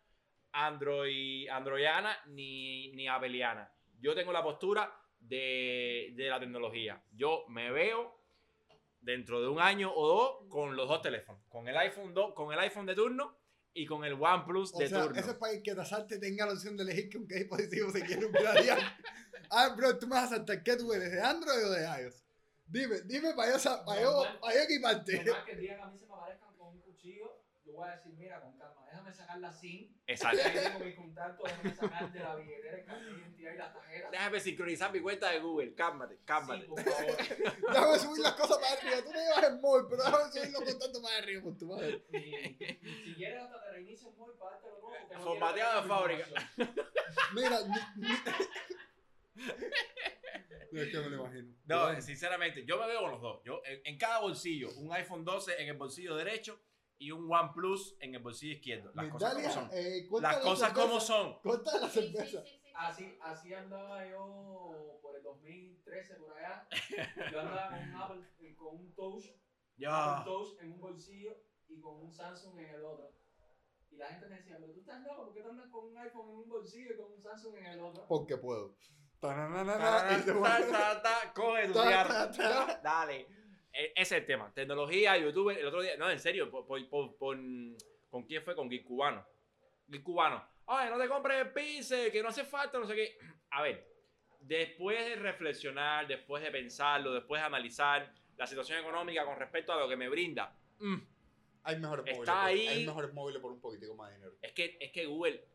android, 0.51 1.49
androiana 1.49 2.17
ni, 2.27 2.91
ni 2.91 3.07
apeliana. 3.07 3.71
Yo 3.99 4.15
tengo 4.15 4.31
la 4.31 4.43
postura 4.43 4.93
de, 5.19 6.13
de 6.15 6.29
la 6.29 6.39
tecnología. 6.39 7.03
Yo 7.11 7.45
me 7.49 7.71
veo 7.71 8.21
dentro 9.01 9.41
de 9.41 9.47
un 9.47 9.59
año 9.59 9.91
o 9.93 10.07
dos 10.07 10.49
con 10.49 10.75
los 10.75 10.87
dos 10.87 11.01
teléfonos, 11.01 11.41
con 11.47 11.67
el 11.67 11.77
iPhone 11.77 12.13
2, 12.13 12.33
con 12.33 12.51
el 12.51 12.59
iPhone 12.59 12.85
de 12.85 12.95
turno 12.95 13.37
y 13.73 13.85
con 13.85 14.03
el 14.03 14.13
OnePlus 14.13 14.73
O 14.73 14.79
de 14.79 14.87
sea, 14.87 15.03
turno. 15.03 15.19
eso 15.19 15.31
es 15.31 15.37
para 15.37 15.61
que 15.61 15.75
Tasarte 15.75 16.17
tenga 16.17 16.45
la 16.45 16.53
opción 16.53 16.75
de 16.75 16.83
elegir 16.83 17.11
con 17.11 17.27
qué 17.27 17.35
dispositivo 17.35 17.91
se 17.91 18.03
quiere 18.05 18.25
upgradear. 18.25 18.79
ah, 19.51 19.73
bro, 19.75 19.97
tú 19.99 20.07
me 20.07 20.15
vas 20.15 20.31
a 20.31 20.37
saltar, 20.37 20.63
¿qué 20.63 20.75
tú 20.75 20.91
eres? 20.93 21.11
¿De 21.11 21.21
Android 21.21 21.65
o 21.65 21.69
de 21.71 22.03
iOS? 22.03 22.24
Dime, 22.67 23.01
dime 23.05 23.33
para 23.33 23.57
yo, 23.57 23.85
para 23.85 24.01
yo, 24.01 24.23
para 24.41 24.53
yo 24.55 24.61
equiparte. 24.61 25.23
Que 25.45 25.51
el 25.51 25.59
día 25.59 25.75
que 25.77 25.81
a 25.81 25.87
mí 25.87 25.97
se 25.97 26.05
me 26.07 26.13
aparezcan 26.15 26.55
con 26.57 26.67
un 26.69 26.81
cuchillo, 26.81 27.39
yo 27.65 27.73
voy 27.73 27.87
a 27.87 27.95
decir, 27.95 28.13
mira, 28.13 28.41
con 28.41 28.57
calma, 28.57 28.83
déjame 28.87 29.13
sacar 29.13 29.37
la 29.39 29.51
SIM. 29.53 29.95
Exacto. 30.07 30.39
Mi 30.83 30.95
contacto, 30.95 31.43
déjame 31.43 31.75
sacar 31.75 32.11
de 32.11 32.19
la 32.19 32.35
billetera 32.35 32.77
el 32.77 32.85
carnet 32.85 33.05
de 33.13 33.19
identidad 33.19 33.53
y 33.53 33.57
la 33.57 33.73
tarjeta. 33.73 34.09
Déjame 34.11 34.39
sincronizar 34.39 34.91
mi 34.91 34.99
cuenta 34.99 35.29
de 35.31 35.39
Google. 35.39 35.73
Cálmate, 35.75 36.19
cálmate. 36.25 36.61
Sí, 36.63 36.67
por 36.67 36.83
favor. 36.83 37.17
Déjame 37.71 37.99
subir 37.99 38.23
las 38.23 38.33
cosas 38.33 38.57
para 38.57 38.73
arriba. 38.73 38.97
Tú 39.03 39.11
me 39.11 39.19
llevas 39.19 39.43
el 39.43 39.59
móvil, 39.59 39.85
pero 39.89 40.03
déjame 40.03 40.31
subir 40.31 40.51
los 40.51 40.63
contactos 40.63 41.01
para 41.01 41.17
arriba 41.17 41.43
por 41.43 41.57
tu 41.57 41.65
madre. 41.67 42.03
Y, 42.11 42.17
y 42.17 43.03
si 43.05 43.15
quieres 43.15 43.41
hasta 43.43 43.61
te 43.63 43.69
reinicio 43.71 44.09
el 44.09 44.15
móvil 44.15 44.35
para 44.37 44.51
dártelo 44.51 44.79
nuevo. 44.81 44.95
porque 45.01 45.15
no 45.15 45.21
Formateado 45.23 45.81
de 45.81 45.87
fábrica. 45.87 46.25
Mira, 47.33 47.59
ni- 47.95 48.07
ni- 48.07 48.15
Es 50.81 50.91
que 50.91 50.99
me 50.99 51.09
lo 51.09 51.25
imagino. 51.25 51.55
No, 51.65 52.01
sinceramente, 52.01 52.65
yo 52.65 52.77
me 52.79 52.87
veo 52.87 53.01
con 53.01 53.11
los 53.11 53.21
dos. 53.21 53.41
Yo, 53.45 53.61
en, 53.65 53.81
en 53.85 53.97
cada 53.97 54.19
bolsillo, 54.19 54.69
un 54.77 54.91
iPhone 54.93 55.23
12 55.25 55.61
en 55.61 55.69
el 55.69 55.77
bolsillo 55.77 56.15
derecho 56.15 56.59
y 56.97 57.11
un 57.11 57.31
OnePlus 57.31 57.97
en 57.99 58.15
el 58.15 58.21
bolsillo 58.21 58.53
izquierdo. 58.53 58.91
Las 58.93 59.09
cosas 59.11 59.33
como 59.35 59.49
son. 59.51 59.69
eh, 59.73 60.07
Las 60.21 60.21
la 60.35 60.41
cosas 60.41 60.69
cerveza. 60.69 60.73
como 60.87 60.99
son. 60.99 61.39
Cuenta 61.41 61.79
la 61.79 61.89
cerveza. 61.89 62.41
sí, 62.45 62.51
sí, 62.51 62.59
sí. 62.63 62.71
Así, 62.77 63.17
así 63.21 63.53
andaba 63.53 64.05
yo 64.09 64.99
por 65.01 65.15
el 65.15 65.23
2013 65.23 66.15
por 66.15 66.37
allá. 66.37 66.67
Yo 67.31 67.39
andaba 67.39 67.69
con 67.69 67.79
un 67.89 67.95
Apple, 67.95 68.21
eh, 68.39 68.55
con 68.55 68.75
un 68.75 68.93
Touch, 68.93 69.23
Ya. 69.77 70.19
Apple 70.19 70.31
Touch 70.33 70.59
en 70.61 70.71
un 70.73 70.81
bolsillo 70.81 71.37
y 71.69 71.79
con 71.79 72.01
un 72.01 72.11
Samsung 72.11 72.59
en 72.59 72.69
el 72.75 72.83
otro. 72.83 73.13
Y 73.91 73.95
la 73.97 74.07
gente 74.07 74.27
me 74.27 74.35
decía, 74.35 74.57
pero 74.59 74.73
tú 74.73 74.79
estás 74.81 75.01
loco, 75.03 75.23
¿por 75.25 75.33
qué 75.33 75.41
tú 75.41 75.49
andas 75.51 75.69
con 75.69 75.85
un 75.85 75.97
iPhone 75.97 76.29
en 76.31 76.35
un 76.35 76.49
bolsillo 76.49 76.93
y 76.93 76.97
con 76.97 77.13
un 77.13 77.21
Samsung 77.21 77.55
en 77.59 77.65
el 77.65 77.79
otro? 77.79 78.05
Porque 78.09 78.35
puedo. 78.37 78.75
Coge 81.33 81.67
tu. 81.67 81.73
Dale. 82.83 83.27
E- 83.73 83.91
Ese 83.95 84.01
es 84.01 84.11
el 84.21 84.25
tema. 84.25 84.51
Tecnología, 84.53 85.17
YouTube. 85.17 85.49
El 85.57 85.65
otro 85.65 85.81
día, 85.81 85.97
no, 85.97 86.09
en 86.09 86.19
serio, 86.19 86.49
por, 86.49 86.65
por- 86.65 86.87
por- 86.89 87.17
¿con 88.09 88.23
quién 88.25 88.43
fue? 88.43 88.55
Con 88.55 88.69
Geek 88.69 88.85
Cubano. 88.85 89.25
Geek 89.87 90.03
Cubano. 90.03 90.43
Ay, 90.67 90.89
no 90.89 90.97
te 90.97 91.07
compres 91.07 91.41
el 91.41 91.51
Pixel, 91.53 92.11
que 92.11 92.23
no 92.23 92.29
hace 92.29 92.43
falta, 92.43 92.79
no 92.79 92.87
sé 92.87 92.95
qué. 92.95 93.17
A 93.51 93.61
ver, 93.61 93.85
después 94.39 94.97
de 95.05 95.15
reflexionar, 95.17 96.07
después 96.07 96.41
de 96.43 96.51
pensarlo, 96.51 97.13
después 97.13 97.41
de 97.41 97.45
analizar 97.47 98.11
la 98.37 98.47
situación 98.47 98.79
económica 98.79 99.25
con 99.25 99.37
respecto 99.37 99.71
a 99.73 99.79
lo 99.79 99.87
que 99.87 99.95
me 99.95 100.09
brinda, 100.09 100.57
mm, 100.79 100.95
Hay 101.65 101.79
mejores 101.79 102.05
Está 102.05 102.15
móviles. 102.15 102.25
por- 102.35 102.45
ahí. 102.45 102.67
Hay 102.67 102.85
mejores 102.85 103.13
móviles 103.13 103.41
por 103.41 103.51
un 103.51 103.59
poquitico 103.59 103.95
más 103.95 104.09
de 104.09 104.15
dinero. 104.15 104.35
es 104.41 104.51
que, 104.53 104.77
es 104.79 104.91
que 104.91 105.05
Google, 105.05 105.45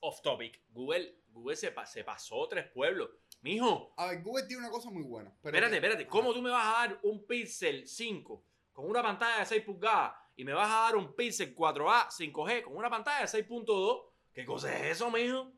off 0.00 0.20
topic, 0.22 0.60
Google, 0.70 1.16
Google 1.30 1.56
se, 1.56 1.74
se 1.86 2.04
pasó 2.04 2.46
tres 2.48 2.66
pueblos. 2.68 3.10
Mijo, 3.42 3.92
A 3.96 4.06
ver, 4.06 4.22
Google 4.22 4.44
tiene 4.46 4.62
una 4.62 4.70
cosa 4.70 4.90
muy 4.90 5.02
buena. 5.02 5.30
Pero 5.42 5.56
Espérate, 5.56 5.76
espérate. 5.76 6.06
¿Cómo 6.08 6.32
tú 6.32 6.42
me 6.42 6.50
vas 6.50 6.64
a 6.66 6.88
dar 6.88 6.98
un 7.02 7.24
Pixel 7.26 7.86
5 7.86 8.44
con 8.72 8.88
una 8.88 9.02
pantalla 9.02 9.40
de 9.40 9.46
6 9.46 9.62
pulgadas 9.64 10.12
y 10.36 10.44
me 10.44 10.52
vas 10.52 10.68
a 10.68 10.80
dar 10.82 10.96
un 10.96 11.14
Pixel 11.14 11.54
4A 11.54 12.08
5G 12.10 12.62
con 12.62 12.76
una 12.76 12.90
pantalla 12.90 13.20
de 13.20 13.26
6.2? 13.28 14.04
¿Qué 14.32 14.44
cosa 14.44 14.76
es 14.76 14.96
eso, 14.96 15.10
mijo? 15.10 15.52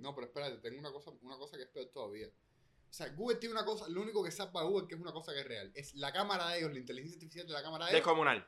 No, 0.00 0.14
pero 0.14 0.26
espérate, 0.28 0.58
tengo 0.58 0.78
una 0.78 0.92
cosa, 0.92 1.10
una 1.22 1.36
cosa 1.36 1.56
que 1.56 1.64
es 1.64 1.68
peor 1.68 1.86
todavía. 1.92 2.28
O 2.28 2.92
sea, 2.96 3.08
Google 3.08 3.36
tiene 3.36 3.54
una 3.54 3.64
cosa, 3.64 3.88
lo 3.88 4.00
único 4.00 4.22
que 4.22 4.30
salva 4.30 4.60
a 4.60 4.64
Google 4.64 4.86
que 4.88 4.94
es 4.94 5.00
una 5.00 5.12
cosa 5.12 5.32
que 5.34 5.40
es 5.40 5.46
real. 5.46 5.70
Es 5.74 5.94
la 5.96 6.12
cámara 6.12 6.48
de 6.50 6.58
ellos, 6.58 6.72
la 6.72 6.78
inteligencia 6.78 7.16
artificial 7.16 7.46
de 7.46 7.52
la 7.52 7.62
cámara 7.62 7.86
de 7.86 7.90
ellos. 7.92 8.00
Descomunal. 8.06 8.46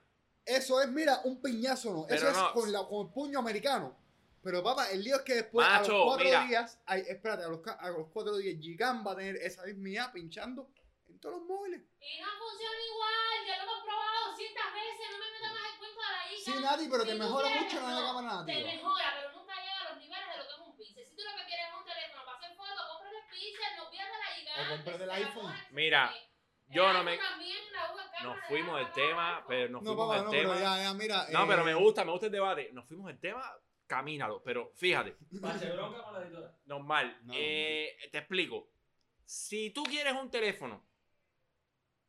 Eso 0.48 0.80
es, 0.80 0.88
mira, 0.88 1.20
un 1.24 1.40
piñazo, 1.42 1.92
¿no? 1.92 2.06
Pero 2.06 2.16
Eso 2.20 2.30
es 2.30 2.36
no. 2.36 2.52
con, 2.52 2.72
la- 2.72 2.86
con 2.86 3.06
el 3.06 3.12
puño 3.12 3.38
americano. 3.38 3.96
Pero 4.42 4.62
papá, 4.62 4.90
el 4.90 5.02
lío 5.04 5.16
es 5.16 5.22
que 5.22 5.34
después, 5.34 5.66
a 5.66 5.80
Macho, 5.80 5.92
los 5.92 6.04
cuatro 6.06 6.24
mira. 6.24 6.44
días, 6.44 6.78
ay, 6.86 7.02
espérate, 7.06 7.42
a 7.44 7.48
los, 7.48 7.60
a 7.66 7.88
los 7.90 8.06
cuatro 8.12 8.36
días, 8.38 8.56
Gigam 8.62 9.04
va 9.06 9.12
a 9.12 9.16
tener 9.16 9.36
esa 9.36 9.64
misma 9.66 9.88
IA 9.90 10.12
pinchando 10.12 10.70
en 11.08 11.18
todos 11.20 11.36
los 11.38 11.44
móviles. 11.44 11.82
Y 12.00 12.20
no 12.20 12.28
funciona 12.38 12.78
igual, 12.86 13.36
ya 13.46 13.56
lo 13.58 13.62
hemos 13.64 13.82
probado 13.84 14.30
200 14.30 14.64
veces, 14.72 15.06
no 15.10 15.18
me 15.18 15.26
metas 15.32 15.52
más 15.52 15.64
el 15.72 15.78
cuento 15.78 16.00
de 16.00 16.06
la 16.16 16.32
hija. 16.32 16.44
Sí, 16.44 16.52
Nati, 16.62 16.88
pero 16.88 17.02
te 17.04 17.12
Si 17.12 17.18
tú 17.18 17.24
mejora 17.24 17.48
mucho 17.50 17.76
la 17.80 17.90
no, 17.90 18.06
cámara 18.06 18.46
Te 18.46 18.52
nativa. 18.54 18.72
mejora, 18.72 19.06
pero 19.18 19.28
nunca 19.36 19.54
llega 19.58 19.80
a 19.82 19.88
los 19.90 19.96
niveles 19.98 20.28
de 20.32 20.36
lo 20.38 20.44
que 20.48 20.52
es 20.54 20.60
un 20.64 20.76
pixel. 20.78 21.04
Si 21.04 21.12
tú 21.18 21.22
lo 21.28 21.32
que 21.36 21.44
quieres 21.44 21.66
es 21.68 21.74
un 21.76 21.84
teléfono 21.84 22.20
para 22.24 22.36
hacer 22.38 22.52
fotos, 22.56 22.84
cómprate 22.88 23.16
el 23.18 23.26
pixel, 23.28 23.70
no 23.76 23.84
pierdas 23.90 24.18
la 24.22 24.30
gigante. 24.38 24.60
O 24.62 24.64
cómprate 24.72 25.02
el 25.04 25.10
te 25.10 25.16
iPhone. 25.18 25.52
Mira, 25.74 26.02
yo 26.70 26.92
no 26.92 27.04
me- 27.04 27.18
Nos 28.22 28.36
fuimos 28.48 28.78
del 28.78 28.92
tema, 28.92 29.44
pero 29.46 29.70
nos 29.70 29.82
No, 29.82 29.90
fuimos 29.90 30.06
papá, 30.08 30.16
del 30.16 30.24
no, 30.24 30.30
tema. 30.30 30.54
pero 30.54 30.64
ya, 30.64 30.82
ya, 30.82 30.94
mira. 30.94 31.26
No, 31.30 31.46
pero 31.46 31.62
eh, 31.62 31.64
me 31.66 31.74
gusta, 31.74 32.04
me 32.04 32.10
gusta 32.12 32.26
el 32.26 32.32
debate. 32.32 32.70
Nos 32.72 32.86
fuimos 32.86 33.06
del 33.06 33.20
tema, 33.20 33.42
camínalo. 33.86 34.42
Pero 34.42 34.72
fíjate, 34.76 35.16
Pase 35.40 35.70
bronca 35.70 36.02
con 36.02 36.14
la 36.14 36.22
editora. 36.26 36.52
normal. 36.66 37.18
No, 37.22 37.32
Eh, 37.36 37.96
te 38.10 38.18
explico. 38.18 38.68
Si 39.24 39.70
tú 39.70 39.82
quieres 39.84 40.14
un 40.14 40.30
teléfono, 40.30 40.84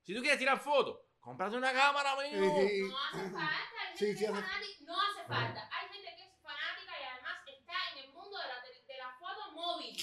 si 0.04 0.16
tú 0.16 0.22
quieres 0.22 0.40
tirar 0.40 0.60
fotos, 0.60 1.00
cómprate 1.20 1.56
una 1.58 1.72
cámara. 1.74 2.16
Sí, 2.22 2.30
sí. 2.32 2.82
No 2.90 2.98
hace 2.98 3.30
falta, 3.30 3.52
hay 3.52 3.98
gente 3.98 3.98
sí 3.98 4.06
que 4.06 4.26
es 4.26 4.32
hace- 4.32 4.42
fanática, 4.42 4.84
no 4.86 5.02
hace 5.02 5.24
falta. 5.28 5.70
Hay 5.72 5.88
gente 5.90 6.16
que 6.18 6.24
es 6.24 6.42
fanática 6.42 6.92
y 7.00 7.04
además 7.04 7.38
está 7.48 7.74
en 7.92 7.98
el 8.06 8.14
mundo 8.14 8.38
de 8.38 8.48
la, 8.48 8.62
de 8.64 8.98
la 8.98 9.16
foto 9.20 9.52
móvil. 9.52 9.96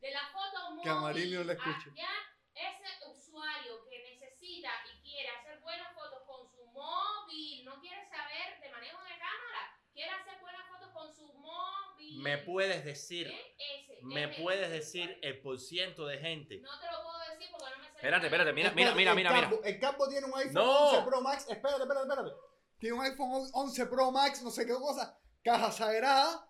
De 0.00 0.10
la 0.10 0.26
foto 0.28 0.70
móvil. 0.70 0.82
Que 0.82 0.90
Amarillo 0.90 1.44
le 1.44 1.52
escuche. 1.54 1.90
Allá, 1.92 2.10
ese 2.54 3.06
usuario 3.10 3.86
que 3.88 3.98
necesita 4.10 4.70
y 4.92 5.02
quiere 5.02 5.28
hacer 5.28 5.60
buenas 5.60 5.94
fotos 5.94 6.22
con 6.26 6.48
su 6.50 6.64
móvil, 7.36 7.64
no 7.64 7.80
quiere 7.80 8.02
saber 8.08 8.60
de 8.60 8.70
manejo 8.70 8.98
de 9.02 9.10
cámara, 9.18 9.78
quiere 9.92 10.10
hacer 10.10 10.40
buenas 10.40 10.62
fotos 10.68 10.90
con 10.92 11.14
su 11.14 11.32
móvil. 11.34 12.22
Me 12.22 12.38
puedes 12.38 12.84
decir, 12.84 13.26
ese, 13.28 13.98
me 14.02 14.28
puedes 14.28 14.66
el 14.66 14.72
decir 14.72 15.18
el 15.22 15.40
porciento 15.40 16.06
de 16.06 16.18
gente. 16.18 16.60
No 16.60 16.78
te 16.80 16.86
lo 16.90 17.02
puedo 17.02 17.18
decir 17.30 17.48
porque 17.50 17.70
no 17.70 17.78
me 17.82 17.88
sé. 17.88 17.94
Espérate, 17.96 18.26
espérate, 18.26 18.52
mira, 18.52 18.70
mira, 18.72 18.90
el 18.90 18.96
mira, 18.96 19.14
mira. 19.14 19.30
Campo- 19.30 19.62
El 19.64 19.80
campo 19.80 20.08
tiene 20.08 20.26
un 20.26 20.34
iPhone 20.38 20.54
No. 20.54 20.88
11 20.90 21.02
Pro 21.08 21.20
Max. 21.20 21.46
Espérate, 21.48 21.82
espérate, 21.82 22.08
espérate. 22.08 22.30
Tiene 22.78 22.96
un 22.98 23.04
iPhone 23.04 23.50
11 23.52 23.86
Pro 23.86 24.10
Max, 24.12 24.42
no 24.42 24.50
sé 24.50 24.66
qué 24.66 24.74
cosa. 24.74 25.18
Caja 25.42 25.70
sagrada. 25.72 26.48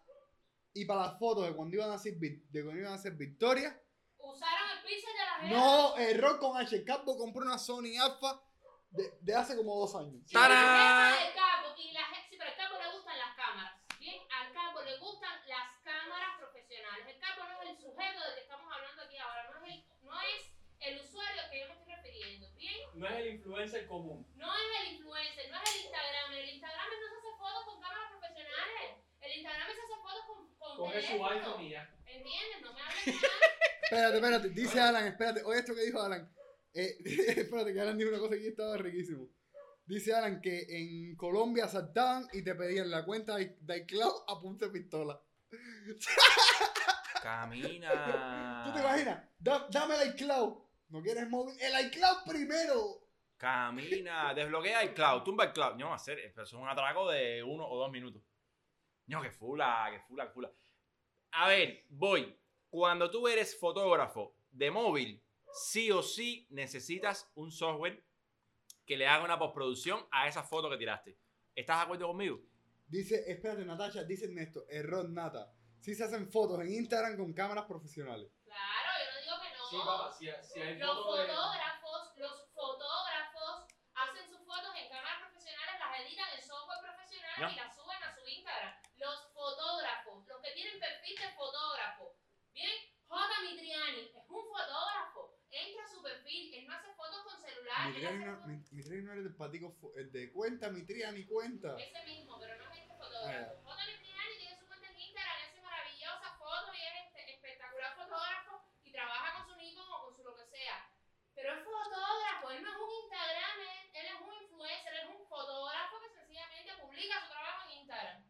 Y 0.74 0.84
para 0.84 1.06
las 1.06 1.18
fotos 1.18 1.46
de 1.46 1.54
cuando 1.56 1.74
iban 1.76 1.90
a 1.90 1.94
hacer, 1.94 2.14
de 2.18 2.62
cuando 2.64 2.80
iban 2.80 2.92
a 2.92 2.96
hacer 2.96 3.12
Victoria. 3.14 3.80
Usaron 4.18 4.70
el 4.76 4.82
pixel 4.84 5.12
de 5.14 5.48
la 5.48 5.56
No, 5.56 5.96
error 5.96 6.38
con 6.38 6.56
H. 6.58 6.74
El 6.76 6.84
campo 6.84 7.16
compró 7.16 7.42
una 7.42 7.58
Sony 7.58 7.96
Alpha 7.98 8.42
de, 8.90 9.18
de 9.20 9.34
hace 9.34 9.56
como 9.56 9.74
dos 9.78 9.94
años. 9.94 10.22
Sí, 10.26 10.34
y 10.34 11.92
la 11.92 12.02
sí, 12.28 12.36
pero 12.38 12.50
al 12.50 12.56
campo 12.56 12.78
le 12.78 12.90
gustan 12.92 13.18
las 13.18 13.36
cámaras. 13.36 13.72
Bien, 13.98 14.20
al 14.30 14.52
campo 14.52 14.82
le 14.82 14.96
gustan 14.98 15.32
las 15.48 15.68
cámaras 15.84 16.38
profesionales. 16.38 17.06
El 17.08 17.18
campo 17.20 17.44
no 17.44 17.62
es 17.62 17.70
el 17.70 17.76
sujeto 17.78 18.20
del 18.24 18.34
que 18.34 18.40
estamos 18.40 18.72
hablando 18.72 19.02
aquí 19.02 19.16
ahora, 19.18 19.50
no 19.50 19.64
es 19.66 19.74
el, 19.74 19.84
no 20.02 20.20
es 20.20 20.42
el 20.80 21.00
usuario 21.00 21.42
al 21.42 21.50
que 21.50 21.60
yo 21.60 21.66
me 21.68 21.74
estoy 21.74 21.94
refiriendo. 21.94 22.48
Bien, 22.56 22.80
No 22.94 23.06
es 23.08 23.14
el 23.16 23.26
influencer 23.34 23.86
común. 23.86 24.26
no 24.36 24.54
es 24.54 24.80
el 24.80 24.92
influencer, 24.94 25.50
no 25.50 25.56
es 25.62 25.74
el 25.74 25.80
Instagram. 25.82 26.32
El 26.32 26.48
Instagram 26.50 26.86
no 26.90 26.96
se 26.96 27.16
hace 27.16 27.38
fotos 27.38 27.64
con 27.66 27.80
cámaras 27.80 28.10
profesionales. 28.10 28.90
El 29.20 29.32
Instagram 29.36 29.66
se 29.66 29.72
hace 29.72 29.96
fotos 30.02 30.24
con, 30.26 30.54
con 30.56 30.76
Coge 30.76 31.02
su 31.02 31.26
iPhone 31.26 31.62
y 31.62 31.70
ya. 31.70 31.90
¿Entiendes? 32.06 32.62
No 32.62 32.72
me 32.72 32.80
hables 32.82 33.06
mal. 33.06 33.30
Espérate, 33.82 34.16
espérate. 34.16 34.48
Dice 34.50 34.80
Alan, 34.80 35.06
espérate. 35.06 35.42
Oye, 35.44 35.58
esto 35.60 35.74
que 35.74 35.82
dijo 35.82 36.00
Alan. 36.02 36.32
Eh, 36.76 36.96
espérate, 37.40 37.72
que 37.72 37.80
Alan 37.80 37.96
dijo 37.98 38.10
una 38.10 38.18
cosa 38.18 38.34
que 38.36 38.48
estaba 38.48 38.76
riquísimo. 38.76 39.28
Dice 39.84 40.14
Alan 40.14 40.40
que 40.40 40.66
en 40.68 41.16
Colombia 41.16 41.68
saltaban 41.68 42.26
y 42.32 42.42
te 42.42 42.54
pedían 42.54 42.90
la 42.90 43.04
cuenta 43.04 43.36
de 43.36 43.56
de 43.60 43.78
iCloud 43.78 44.24
a 44.28 44.40
punta 44.40 44.66
de 44.66 44.72
pistola. 44.72 45.20
Camina. 47.22 48.62
¿Tú 48.66 48.72
te 48.72 48.80
imaginas? 48.80 49.24
Da- 49.38 49.66
dame 49.70 49.94
el 50.02 50.10
iCloud. 50.10 50.54
¿No 50.88 51.02
quieres 51.02 51.28
móvil? 51.28 51.56
El 51.60 51.86
iCloud 51.86 52.18
primero. 52.28 53.08
Camina, 53.36 54.32
desbloquea 54.32 54.82
el 54.82 54.94
cloud, 54.94 55.22
tumba 55.22 55.44
el 55.44 55.52
cloud. 55.52 55.74
No, 55.76 55.92
hacer, 55.92 56.18
eso 56.20 56.42
es 56.42 56.52
un 56.54 56.66
atraco 56.68 57.10
de 57.10 57.42
uno 57.42 57.68
o 57.68 57.76
dos 57.78 57.90
minutos. 57.90 58.22
No, 59.08 59.20
que 59.20 59.30
fula, 59.30 59.88
que 59.92 60.00
fula, 60.00 60.26
que 60.26 60.32
fula. 60.32 60.52
A 61.32 61.48
ver, 61.48 61.84
voy. 61.90 62.34
Cuando 62.70 63.10
tú 63.10 63.28
eres 63.28 63.58
fotógrafo 63.58 64.36
de 64.50 64.70
móvil, 64.70 65.22
sí 65.56 65.90
o 65.90 66.02
sí 66.02 66.46
necesitas 66.50 67.30
un 67.34 67.50
software 67.50 68.04
que 68.84 68.96
le 68.96 69.06
haga 69.08 69.24
una 69.24 69.38
postproducción 69.38 70.06
a 70.10 70.28
esa 70.28 70.42
foto 70.42 70.70
que 70.70 70.76
tiraste. 70.76 71.18
¿Estás 71.54 71.78
de 71.78 71.82
acuerdo 71.84 72.08
conmigo? 72.08 72.40
Dice, 72.86 73.24
espérate, 73.26 73.64
Natacha, 73.64 74.04
dice 74.04 74.26
Ernesto, 74.26 74.64
error 74.68 75.08
nata. 75.08 75.52
Sí 75.80 75.94
se 75.94 76.04
hacen 76.04 76.30
fotos 76.30 76.60
en 76.60 76.72
Instagram 76.72 77.16
con 77.16 77.32
cámaras 77.32 77.64
profesionales. 77.64 78.30
Claro, 78.44 78.90
yo 79.00 79.10
no 79.10 79.20
digo 79.22 79.36
que 79.42 79.56
no. 79.56 79.70
Sí, 79.70 79.76
papá, 79.84 80.12
si, 80.12 80.26
si 80.52 80.60
hay 80.60 80.78
Los 80.78 80.94
fotos 80.94 81.18
de... 81.18 81.26
fotógrafos, 81.26 82.00
los 82.16 82.48
fotógrafos 82.54 83.66
hacen 83.94 84.28
sus 84.28 84.46
fotos 84.46 84.70
en 84.76 84.88
cámaras 84.88 85.18
profesionales, 85.24 85.74
las 85.80 86.00
editan 86.00 86.28
en 86.36 86.42
software 86.46 86.80
profesional 86.84 87.52
y 87.52 87.56
las 87.56 87.74
suben 87.74 88.02
a 88.02 88.14
su 88.14 88.22
Instagram. 88.28 88.74
Los 88.96 89.32
fotógrafos, 89.32 90.26
los 90.26 90.40
que 90.42 90.50
tienen 90.52 90.78
perfil 90.78 91.16
de 91.16 91.28
fotógrafo. 91.34 92.14
Bien, 92.52 92.70
J. 93.08 93.32
Mitriani 93.42 94.00
es 94.00 94.14
un 94.28 94.44
fotógrafo. 94.46 95.38
Entra 95.50 95.84
a 95.84 95.88
su 95.88 96.02
perfil, 96.02 96.54
él 96.54 96.66
no 96.66 96.74
hace 96.74 96.92
fotos 96.94 97.22
con 97.24 97.40
celular. 97.40 97.75
Mi 97.86 97.96
él 97.96 98.06
hace 98.06 98.82
Triani 98.82 99.04
no, 99.04 99.12
era 99.12 99.22
del 99.22 99.34
patico, 99.36 99.76
el 99.96 100.10
de 100.10 100.32
cuenta, 100.32 100.70
mi 100.70 100.82
Triani 100.84 101.24
cuenta. 101.24 101.76
Ese 101.78 102.04
mismo, 102.06 102.38
pero 102.40 102.56
no 102.56 102.64
es 102.72 102.80
este 102.80 102.92
Ah, 102.92 102.98
fotógrafo. 102.98 103.62
Mitriani 103.86 104.38
tiene 104.38 104.58
su 104.58 104.66
cuenta 104.66 104.86
en 104.88 104.96
Instagram, 104.98 105.36
hace 105.46 105.60
maravillosas 105.62 106.32
fotos 106.38 106.74
y 106.74 106.80
es 106.82 106.94
este 107.06 107.32
espectacular 107.34 107.94
fotógrafo 107.94 108.64
y 108.82 108.90
trabaja 108.92 109.38
con 109.38 109.46
su 109.48 109.56
Nikon 109.56 109.86
o 109.86 110.04
con 110.04 110.16
su 110.16 110.24
lo 110.24 110.36
que 110.36 110.46
sea. 110.46 110.90
Pero 111.34 111.54
es 111.54 111.64
fotógrafo, 111.64 112.50
él 112.50 112.62
no 112.62 112.70
es 112.70 112.76
un 112.76 112.90
Instagram, 112.90 113.54
él, 113.60 113.90
él 113.94 114.06
es 114.06 114.20
un 114.20 114.34
influencer, 114.42 114.92
él 114.94 115.00
es 115.06 115.10
un 115.20 115.26
fotógrafo 115.28 116.00
que 116.02 116.10
sencillamente 116.10 116.72
publica 116.82 117.20
su 117.22 117.28
trabajo 117.30 117.70
en 117.70 117.78
Instagram. 117.78 118.24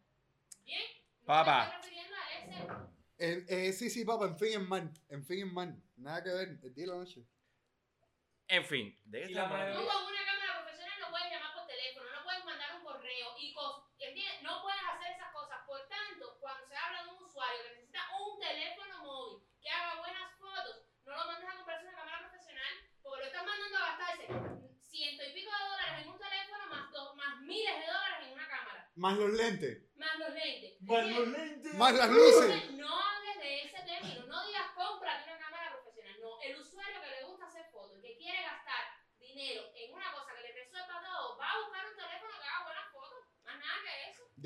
¿Bien? 0.65 0.85
No 1.21 1.25
Papá. 1.25 1.81
Me 1.81 1.99
a 1.99 2.23
ese. 2.37 2.87
Eh, 3.19 3.45
eh, 3.49 3.73
sí, 3.73 3.89
sí, 3.89 4.05
papá, 4.05 4.25
en 4.27 4.37
fin 4.37 4.53
en 4.53 4.69
man. 4.69 4.93
En 5.09 5.25
fin 5.25 5.39
en 5.39 5.53
man. 5.53 5.83
Nada 5.95 6.23
que 6.23 6.29
ver, 6.29 6.59
el 6.61 6.73
día 6.75 6.83
y 6.85 6.87
la 6.87 6.95
noche. 6.95 7.25
En 8.49 8.63
fin, 8.63 8.95
de 9.03 9.23
esta 9.23 9.45
manera. 9.45 9.75
Tú 9.75 9.81
una 9.83 10.23
cámara 10.23 10.63
profesional 10.63 10.99
no 11.01 11.09
puedes 11.09 11.29
llamar 11.29 11.53
por 11.53 11.67
teléfono, 11.67 12.07
no 12.15 12.23
puedes 12.23 12.45
mandar 12.45 12.75
un 12.79 12.83
correo 12.83 13.35
y 13.37 13.53
cos, 13.53 13.83
no 14.41 14.61
puedes 14.61 14.81
hacer 14.87 15.11
esas 15.11 15.33
cosas. 15.33 15.59
Por 15.67 15.85
tanto, 15.89 16.37
cuando 16.39 16.65
se 16.65 16.75
habla 16.77 17.03
de 17.03 17.09
un 17.09 17.23
usuario 17.23 17.63
que 17.63 17.69
necesita 17.71 17.99
un 18.23 18.39
teléfono 18.39 19.03
móvil 19.03 19.43
que 19.61 19.69
haga 19.69 19.99
buenas 19.99 20.31
fotos, 20.39 20.87
no 21.03 21.11
lo 21.11 21.25
mandes 21.25 21.49
a 21.49 21.55
comprarse 21.57 21.87
una 21.87 21.97
cámara 21.97 22.19
profesional 22.29 22.73
porque 23.03 23.19
lo 23.19 23.25
estás 23.27 23.45
mandando 23.45 23.77
a 23.77 23.81
gastarse 23.81 24.25
ciento 24.79 25.23
y 25.27 25.33
pico 25.33 25.51
de 25.51 25.63
dólares 25.67 26.05
en 26.05 26.07
un 26.07 26.19
teléfono 26.19 26.67
más, 26.67 26.91
dos, 26.91 27.15
más 27.17 27.41
miles 27.41 27.75
de 27.75 27.85
dólares 27.85 28.27
en 28.27 28.33
una 28.33 28.47
cámara. 28.47 28.91
Más 28.95 29.17
los 29.17 29.31
lentes. 29.33 29.83
Más 29.97 30.19
los 30.19 30.33
lentes. 30.33 30.81
Más 30.81 31.05
los 31.05 31.27
lentes. 31.27 31.73
Más 31.73 31.93
las 31.93 32.09
luces. 32.09 32.76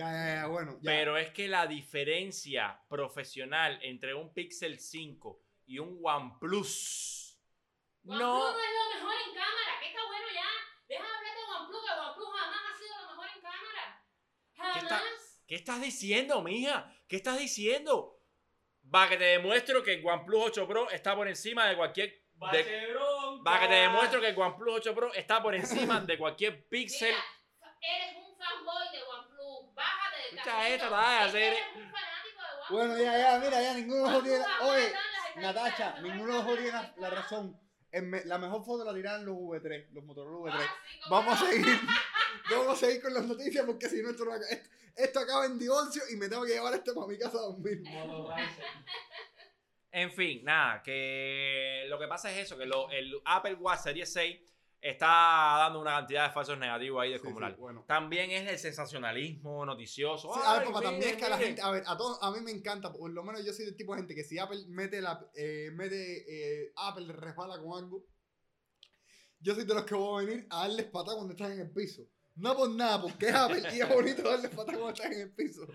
Ya, 0.02 0.12
ya, 0.12 0.36
ya, 0.42 0.48
bueno. 0.48 0.80
Ya. 0.82 0.92
Pero 0.92 1.16
es 1.16 1.30
que 1.30 1.48
la 1.48 1.68
diferencia 1.68 2.82
profesional 2.90 3.78
entre 3.84 4.16
un 4.16 4.34
Pixel 4.34 4.80
5 4.80 5.40
y 5.68 5.78
un 5.78 6.00
OnePlus 6.02 6.02
OnePlus 6.02 7.38
no. 8.04 8.18
no 8.18 8.50
es 8.50 8.56
lo 8.56 8.96
mejor 8.96 9.14
en 9.28 9.36
cámara, 9.36 9.80
que 9.80 9.88
está 9.90 10.02
bueno 10.08 10.28
ya. 10.34 10.50
Deja 10.88 11.04
de 11.04 11.18
hablar 11.18 11.36
de 11.36 11.44
OnePlus, 11.56 11.82
que 11.86 11.92
OnePlus 11.92 12.30
jamás 12.34 12.60
ha 12.66 12.78
sido 12.80 12.96
lo 13.00 13.10
mejor 13.10 13.28
en 13.36 13.42
cámara. 13.42 14.06
Jamás. 14.56 15.44
¿Qué 15.48 15.56
estás 15.56 15.82
diciendo, 15.82 16.42
mija? 16.42 16.92
¿Qué 17.08 17.18
estás 17.18 17.38
diciendo? 17.38 18.20
Va 18.84 19.08
que 19.08 19.18
te 19.18 19.26
demuestro 19.26 19.84
que 19.84 19.94
el 19.94 20.06
OnePlus 20.06 20.46
8 20.46 20.68
Pro 20.68 20.90
está 20.90 21.16
por 21.16 21.28
encima 21.28 21.68
de 21.68 21.76
cualquier. 21.78 22.24
De, 22.52 22.96
va 23.46 23.60
que 23.60 23.68
te 23.68 23.76
demuestro 23.76 24.20
que 24.20 24.30
el 24.30 24.40
OnePlus 24.40 24.78
8 24.78 24.96
Pro 24.96 25.14
está 25.14 25.44
por 25.44 25.54
encima 25.54 26.02
de 26.02 26.18
cualquier 26.18 26.68
Pixel. 26.68 27.14
Mira, 27.14 27.24
eres 27.82 28.18
un 28.18 28.36
fanboy 28.36 28.92
de 28.92 29.04
OnePlus. 29.04 29.32
Dale, 30.46 30.76
Es 30.76 30.82
que 30.82 30.88
hacer-. 30.88 31.58
Bueno, 32.70 32.98
ya, 32.98 33.18
ya, 33.18 33.40
mira, 33.40 33.62
ya, 33.62 33.74
ninguno 33.74 34.04
de 34.04 34.04
los 34.04 34.14
dos 34.14 34.24
tiene. 34.24 34.46
Oye, 34.62 34.94
Natacha, 35.38 36.00
ninguno 36.02 36.38
de 36.38 36.44
los 36.44 36.58
tiene 36.58 36.94
la 36.98 37.10
razón. 37.10 37.60
Me- 37.92 38.24
la 38.24 38.38
mejor 38.38 38.64
foto 38.64 38.86
la 38.86 38.94
tiraron 38.94 39.26
los 39.26 39.36
V3, 39.36 39.90
los 39.92 40.04
Motorola 40.06 40.38
V3. 40.54 40.62
Ah, 40.64 40.76
sí, 40.90 41.00
Vamos 41.10 41.42
a 41.42 41.46
seguir. 41.46 41.66
Vamos 42.50 42.68
a 42.70 42.86
seguir 42.86 43.02
con 43.02 43.14
las 43.14 43.26
noticias 43.26 43.66
porque 43.66 43.90
si 43.90 44.02
no 44.02 44.10
esto, 44.12 44.24
no 44.24 44.32
acaba- 44.32 44.50
esto, 44.50 44.70
esto 44.96 45.20
acaba 45.20 45.46
en 45.46 45.60
divorcio 45.60 46.02
y 46.12 46.16
me 46.16 46.30
tengo 46.30 46.44
que 46.46 46.54
llevar 46.54 46.74
esto 46.74 46.94
para 46.96 47.08
mi 47.08 47.18
casa 47.18 47.38
a 47.38 47.42
dormir. 47.42 47.84
En 49.92 50.12
fin, 50.14 50.42
nada, 50.46 50.82
que 50.82 51.84
lo 51.90 52.00
que 52.00 52.08
pasa 52.08 52.32
es 52.32 52.38
eso, 52.46 52.58
que 52.58 52.66
lo- 52.66 52.90
el 52.92 53.14
Apple 53.26 53.56
Watch 53.56 53.82
Series 53.82 54.12
6 54.14 54.40
está 54.82 55.08
dando 55.60 55.80
una 55.80 55.92
cantidad 55.92 56.28
de 56.28 56.34
falsos 56.34 56.58
negativos 56.58 57.02
ahí 57.02 57.10
Sí, 57.10 57.14
descomunal. 57.14 57.54
sí, 57.54 57.60
bueno. 57.62 57.86
También 57.88 58.32
es 58.32 58.50
el 58.50 58.58
sensacionalismo 58.58 59.66
noticioso. 59.66 60.34
Sí, 60.34 60.40
a 60.44 60.58
ver, 60.60 60.68
papá, 60.68 60.82
también 60.82 61.12
es 61.12 61.18
que 61.18 61.26
a 61.26 61.30
la 61.30 61.38
gente, 61.38 61.62
a 61.62 61.70
ver, 61.70 61.84
a 61.86 61.96
todos, 61.96 62.18
a 62.22 62.32
mí 62.32 62.40
me 62.42 62.52
encanta, 62.52 62.92
por 62.92 63.12
lo 63.12 63.24
menos 63.24 63.46
yo 63.46 63.54
soy 63.54 63.66
del 63.66 63.78
tipo 63.78 63.94
de 63.94 64.00
gente 64.00 64.16
que 64.16 64.24
si 64.24 64.40
Apple 64.40 64.66
mete 64.68 65.02
la, 65.02 65.24
eh, 65.36 65.70
mete, 65.74 66.64
eh, 66.64 66.74
Apple 66.76 67.14
resbala 67.14 67.60
con 67.62 67.78
algo, 67.78 68.06
yo 69.40 69.56
soy 69.56 69.66
de 69.66 69.74
los 69.74 69.86
que 69.86 69.96
voy 69.96 70.24
a 70.24 70.26
venir 70.28 70.48
a 70.50 70.60
darles 70.68 70.86
patada 70.88 71.16
cuando 71.18 71.34
están 71.34 71.52
en 71.52 71.60
el 71.62 71.72
piso. 71.72 72.04
No 72.36 72.56
por 72.56 72.70
nada, 72.72 73.02
porque 73.02 73.28
es 73.28 73.36
Apple 73.36 73.62
y 73.74 73.82
es 73.82 73.90
bonito 73.94 74.24
darles 74.24 74.52
patada 74.52 74.78
cuando 74.80 74.90
están 74.94 75.14
en 75.14 75.22
el 75.22 75.34
piso. 75.36 75.68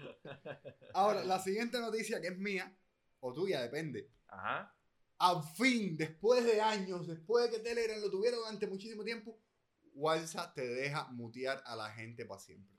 Ahora, 0.94 1.22
la 1.24 1.38
siguiente 1.38 1.78
noticia 1.78 2.20
que 2.20 2.28
es 2.28 2.38
mía, 2.38 2.76
o 3.20 3.32
tuya, 3.32 3.60
depende. 3.62 4.10
Ajá. 4.28 4.75
Al 5.18 5.42
fin, 5.42 5.96
después 5.96 6.44
de 6.44 6.60
años, 6.60 7.06
después 7.06 7.44
de 7.50 7.56
que 7.56 7.62
Telegram 7.62 8.00
lo 8.00 8.10
tuviera 8.10 8.36
durante 8.36 8.66
muchísimo 8.66 9.02
tiempo, 9.02 9.38
WhatsApp 9.94 10.54
te 10.54 10.66
deja 10.66 11.08
mutear 11.12 11.62
a 11.64 11.74
la 11.74 11.90
gente 11.90 12.26
para 12.26 12.40
siempre. 12.40 12.76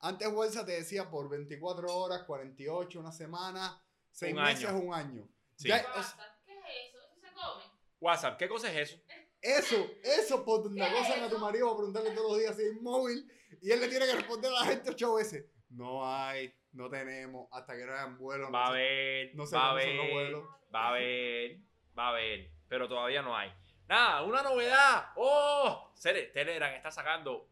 Antes 0.00 0.28
WhatsApp 0.28 0.66
te 0.66 0.72
decía 0.72 1.10
por 1.10 1.28
24 1.28 1.94
horas, 1.94 2.22
48, 2.24 3.00
una 3.00 3.12
semana, 3.12 3.82
6 4.12 4.34
Un 4.34 4.42
meses, 4.42 4.68
año. 4.68 4.78
un 4.78 4.94
año. 4.94 5.28
Sí. 5.56 5.68
Ya, 5.68 5.76
es- 5.78 5.86
Basta. 5.94 6.40
¿Qué 6.46 6.52
es 6.52 6.58
eso? 6.88 6.98
¿Eso 7.04 7.20
se 7.20 7.32
come? 7.34 7.64
WhatsApp, 8.00 8.38
¿qué 8.38 8.48
cosa 8.48 8.72
es 8.72 8.90
eso? 8.90 9.02
eso, 9.42 9.86
eso 10.02 10.42
por 10.44 10.62
donde 10.62 10.80
¿Qué 10.80 10.86
acosan 10.86 11.18
es 11.18 11.22
a 11.24 11.28
tu 11.30 11.38
marido 11.38 11.66
para 11.66 11.76
preguntarle 11.76 12.10
todos 12.12 12.30
los 12.32 12.38
días 12.40 12.56
si 12.56 12.62
es 12.62 12.80
móvil 12.80 13.30
y 13.60 13.70
él 13.70 13.80
le 13.80 13.88
tiene 13.88 14.06
que 14.06 14.14
responder 14.14 14.50
a 14.50 14.60
la 14.60 14.64
gente 14.64 14.90
ocho 14.90 15.14
veces. 15.14 15.44
No 15.68 16.06
hay, 16.06 16.50
no 16.72 16.88
tenemos, 16.88 17.46
hasta 17.52 17.76
que 17.76 17.84
no 17.84 17.92
hayan 17.92 18.16
vuelo. 18.16 18.50
Va 18.50 18.68
a 18.68 18.70
no 18.70 18.72
sé- 18.72 18.78
haber, 18.78 19.34
no 19.36 19.46
sé 19.46 19.56
va 19.56 19.70
a 19.70 19.72
vuelos. 20.12 20.44
va 20.74 20.84
a 20.86 20.88
haber, 20.90 21.60
va 21.98 22.06
a 22.06 22.08
haber, 22.10 22.50
pero 22.68 22.88
todavía 22.88 23.22
no 23.22 23.36
hay. 23.36 23.52
Nada, 23.88 24.22
una 24.22 24.42
novedad. 24.42 25.08
¡Oh! 25.16 25.92
Telegram 26.00 26.72
está 26.74 26.90
sacando, 26.90 27.48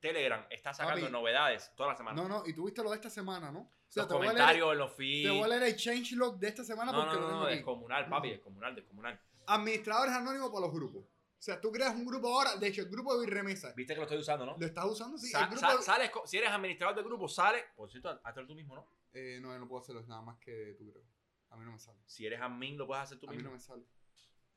Telegram 0.00 0.44
está 0.50 0.74
sacando 0.74 1.00
Papi. 1.02 1.12
novedades 1.12 1.72
toda 1.76 1.90
la 1.90 1.96
semana. 1.96 2.20
No, 2.20 2.28
no, 2.28 2.42
y 2.46 2.52
tuviste 2.54 2.82
lo 2.82 2.90
de 2.90 2.96
esta 2.96 3.10
semana, 3.10 3.50
¿no? 3.50 3.60
O 3.60 3.70
sea, 3.92 4.04
Los 4.04 4.08
te 4.08 4.14
leer, 4.14 4.26
comentarios 4.32 4.72
en 4.72 4.78
los 4.78 4.90
te 4.90 4.96
feeds. 4.96 5.30
voy 5.30 5.42
a 5.42 5.48
leer 5.48 5.62
el 5.64 5.76
changelog 5.76 6.38
de 6.38 6.48
esta 6.48 6.64
semana 6.64 6.92
No, 6.92 6.98
porque 7.00 7.14
no, 7.14 7.20
lo 7.20 7.26
no, 7.26 7.28
tengo 7.32 7.44
no, 7.44 7.46
descomunal, 7.50 8.08
papi, 8.08 8.30
descomunal, 8.30 8.74
descomunal. 8.74 9.20
Administradores 9.46 10.14
anónimos 10.14 10.48
para 10.50 10.62
los 10.66 10.72
grupos. 10.72 11.02
O 11.04 11.44
sea, 11.44 11.60
tú 11.60 11.72
creas 11.72 11.94
un 11.94 12.06
grupo 12.06 12.28
ahora, 12.28 12.56
de 12.56 12.68
hecho, 12.68 12.82
el 12.82 12.88
grupo 12.88 13.14
de 13.18 13.26
Birremesa, 13.26 13.72
Viste 13.74 13.94
que 13.94 13.98
lo 13.98 14.04
estoy 14.04 14.18
usando, 14.18 14.46
¿no? 14.46 14.56
¿lo 14.56 14.64
estás 14.64 14.84
usando? 14.84 15.18
Sí, 15.18 15.28
Sa- 15.28 15.40
el 15.40 15.46
grupo... 15.50 15.60
sa- 15.60 15.82
sales 15.82 16.10
si 16.24 16.38
eres 16.38 16.50
administrador 16.50 16.94
de 16.96 17.02
grupo, 17.02 17.28
sale. 17.28 17.64
Por 17.76 17.90
cierto, 17.90 18.20
hazlo 18.22 18.46
tú 18.46 18.54
mismo, 18.54 18.76
¿no? 18.76 18.86
Eh, 19.12 19.38
no, 19.42 19.52
yo 19.52 19.58
no 19.58 19.66
puedo 19.68 19.82
hacerlo, 19.82 20.00
es 20.00 20.06
nada 20.08 20.22
más 20.22 20.38
que 20.38 20.74
tú 20.78 20.90
creo. 20.90 21.02
A 21.52 21.56
mí 21.56 21.64
no 21.64 21.72
me 21.72 21.78
sale. 21.78 21.98
Si 22.06 22.26
eres 22.26 22.40
admin, 22.40 22.76
lo 22.76 22.86
puedes 22.86 23.04
hacer 23.04 23.18
tú 23.18 23.26
A 23.28 23.30
mí 23.30 23.36
mismo. 23.36 23.50
no 23.50 23.56
me 23.56 23.60
sale. 23.60 23.84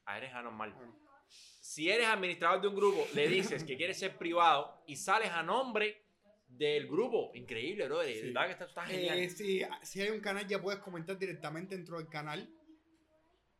Ah, 0.05 0.17
eres 0.17 0.33
anormal. 0.33 0.73
Bueno. 0.73 0.95
Si 1.27 1.89
eres 1.89 2.07
administrador 2.07 2.61
de 2.61 2.67
un 2.67 2.75
grupo, 2.75 3.05
le 3.13 3.27
dices 3.27 3.63
que 3.63 3.75
quieres 3.75 3.97
ser 3.97 4.17
privado 4.17 4.83
y 4.87 4.95
sales 4.95 5.29
a 5.31 5.41
nombre 5.43 6.03
del 6.47 6.87
grupo. 6.87 7.31
Increíble, 7.33 7.85
bro. 7.87 8.03
Sí. 8.03 8.21
verdad 8.31 8.45
que 8.45 8.51
está, 8.53 8.65
está 8.65 8.85
genial. 8.85 9.17
Eh, 9.19 9.29
si, 9.29 9.61
si 9.81 10.01
hay 10.01 10.09
un 10.09 10.19
canal, 10.21 10.47
ya 10.47 10.61
puedes 10.61 10.79
comentar 10.81 11.17
directamente 11.17 11.75
dentro 11.75 11.97
del 11.97 12.07
canal. 12.07 12.49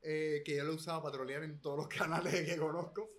eh, 0.03 0.43
que 0.45 0.55
yo 0.57 0.63
lo 0.63 0.73
he 0.73 0.75
usado 0.75 1.01
para 1.01 1.13
trolear 1.13 1.43
en 1.43 1.59
todos 1.59 1.77
los 1.77 1.87
canales 1.99 2.45
que 2.47 2.57
conozco. 2.57 3.09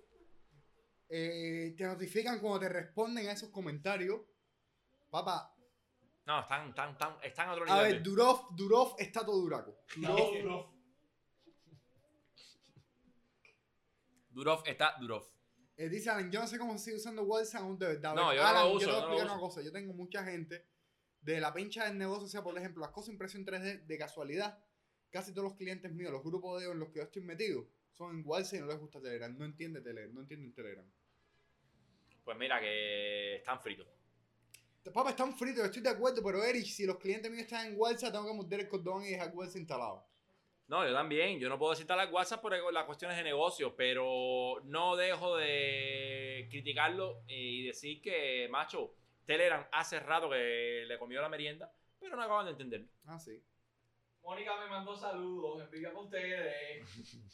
Eh, 1.09 1.74
te 1.76 1.85
notifican 1.85 2.38
cuando 2.40 2.61
te 2.61 2.68
responden 2.68 3.26
a 3.29 3.33
esos 3.33 3.50
comentarios. 3.50 4.20
Papá, 5.11 5.52
No, 6.27 6.41
están, 6.41 6.69
están, 6.71 6.91
están, 6.93 7.17
están 7.23 7.49
a 7.49 7.53
otro 7.53 7.65
a 7.71 7.77
nivel. 7.77 7.93
ver, 7.95 8.03
Durov, 8.03 8.55
Durov 8.57 8.97
está 8.99 9.25
todo 9.25 9.37
duraco. 9.41 9.79
Durov, 9.97 10.33
Durov. 10.43 10.67
Durov 14.31 14.62
está 14.67 14.97
Durov. 15.01 15.25
eh, 15.77 15.89
dice 15.89 16.11
Alan, 16.11 16.31
yo 16.31 16.41
no 16.41 16.47
sé 16.47 16.59
cómo 16.59 16.77
sigue 16.79 16.97
usando 16.97 17.23
WhatsApp 17.23 17.62
aún 17.62 17.79
de 17.79 17.87
verdad. 17.87 18.12
A 18.12 18.15
No, 18.15 18.29
ver, 18.29 18.37
yo 18.37 18.43
no 18.43 18.53
lo 18.53 18.59
Alan, 18.59 18.77
uso, 18.77 18.81
yo 18.81 18.87
te 18.87 18.87
voy 18.87 18.97
a 18.97 19.01
explicar 19.05 19.27
una 19.31 19.41
cosa. 19.41 19.62
Yo 19.62 19.73
tengo 19.73 19.93
mucha 19.95 20.25
gente 20.25 20.67
de 21.21 21.41
la 21.41 21.53
pincha 21.53 21.85
del 21.85 21.97
negocio, 21.99 22.27
o 22.27 22.29
sea, 22.29 22.43
por 22.43 22.57
ejemplo, 22.59 22.81
las 22.83 22.91
cosas 22.91 23.11
impresión 23.12 23.45
3D 23.45 23.87
de 23.87 23.99
casualidad. 23.99 24.59
Casi 25.11 25.33
todos 25.33 25.45
los 25.45 25.57
clientes 25.57 25.93
míos, 25.93 26.11
los 26.12 26.23
grupos 26.23 26.59
de 26.59 26.65
ellos 26.65 26.75
en 26.75 26.81
los 26.81 26.89
que 26.91 26.99
yo 26.99 27.05
estoy 27.05 27.23
metido, 27.23 27.67
son 27.93 28.17
en 28.19 28.23
WhatsApp 28.27 28.55
y 28.59 28.61
no 28.61 28.67
les 28.67 28.79
gusta 28.79 29.01
Telegram. 29.01 29.37
No 29.39 29.45
entiende 29.45 29.81
Telegram, 29.81 30.12
no 30.12 30.21
entienden 30.23 30.53
Telegram. 30.53 30.85
Pues 32.25 32.37
mira 32.37 32.61
que 32.61 33.37
están 33.37 33.61
fritos. 33.61 33.87
Papá, 34.92 35.11
están 35.11 35.37
fritos, 35.37 35.59
yo 35.59 35.64
estoy 35.64 35.83
de 35.83 35.90
acuerdo, 35.90 36.22
pero 36.22 36.42
Eric, 36.42 36.64
si 36.64 36.87
los 36.87 36.96
clientes 36.99 37.31
míos 37.31 37.42
están 37.42 37.66
en 37.66 37.79
WhatsApp, 37.79 38.12
tengo 38.12 38.27
que 38.27 38.35
morder 38.35 38.61
el 38.61 38.68
cordón 38.68 39.05
y 39.05 39.11
dejar 39.11 39.35
WhatsApp 39.35 39.57
instalado. 39.57 40.07
No, 40.68 40.87
yo 40.87 40.92
también. 40.92 41.38
Yo 41.38 41.49
no 41.49 41.59
puedo 41.59 41.72
desinstalar 41.72 42.12
WhatsApp 42.12 42.40
por 42.40 42.72
las 42.72 42.85
cuestiones 42.85 43.16
de 43.16 43.22
negocio, 43.22 43.75
pero 43.77 44.61
no 44.64 44.96
dejo 44.96 45.37
de 45.37 46.49
criticarlo 46.51 47.22
y 47.29 47.66
decir 47.66 48.01
que, 48.03 48.49
macho, 48.51 48.94
Telegram 49.25 49.66
hace 49.72 50.01
rato 50.01 50.29
que 50.31 50.85
le 50.87 50.99
comió 50.99 51.20
la 51.20 51.29
merienda, 51.29 51.72
pero 52.01 52.16
no 52.16 52.22
acaban 52.22 52.46
de 52.46 52.53
entenderlo. 52.53 52.88
Ah, 53.05 53.18
sí. 53.18 53.42
Mónica 54.22 54.59
me 54.59 54.68
mandó 54.68 54.96
saludos, 54.96 55.62
envidia 55.62 55.90
para 55.90 56.05
ustedes. 56.05 56.85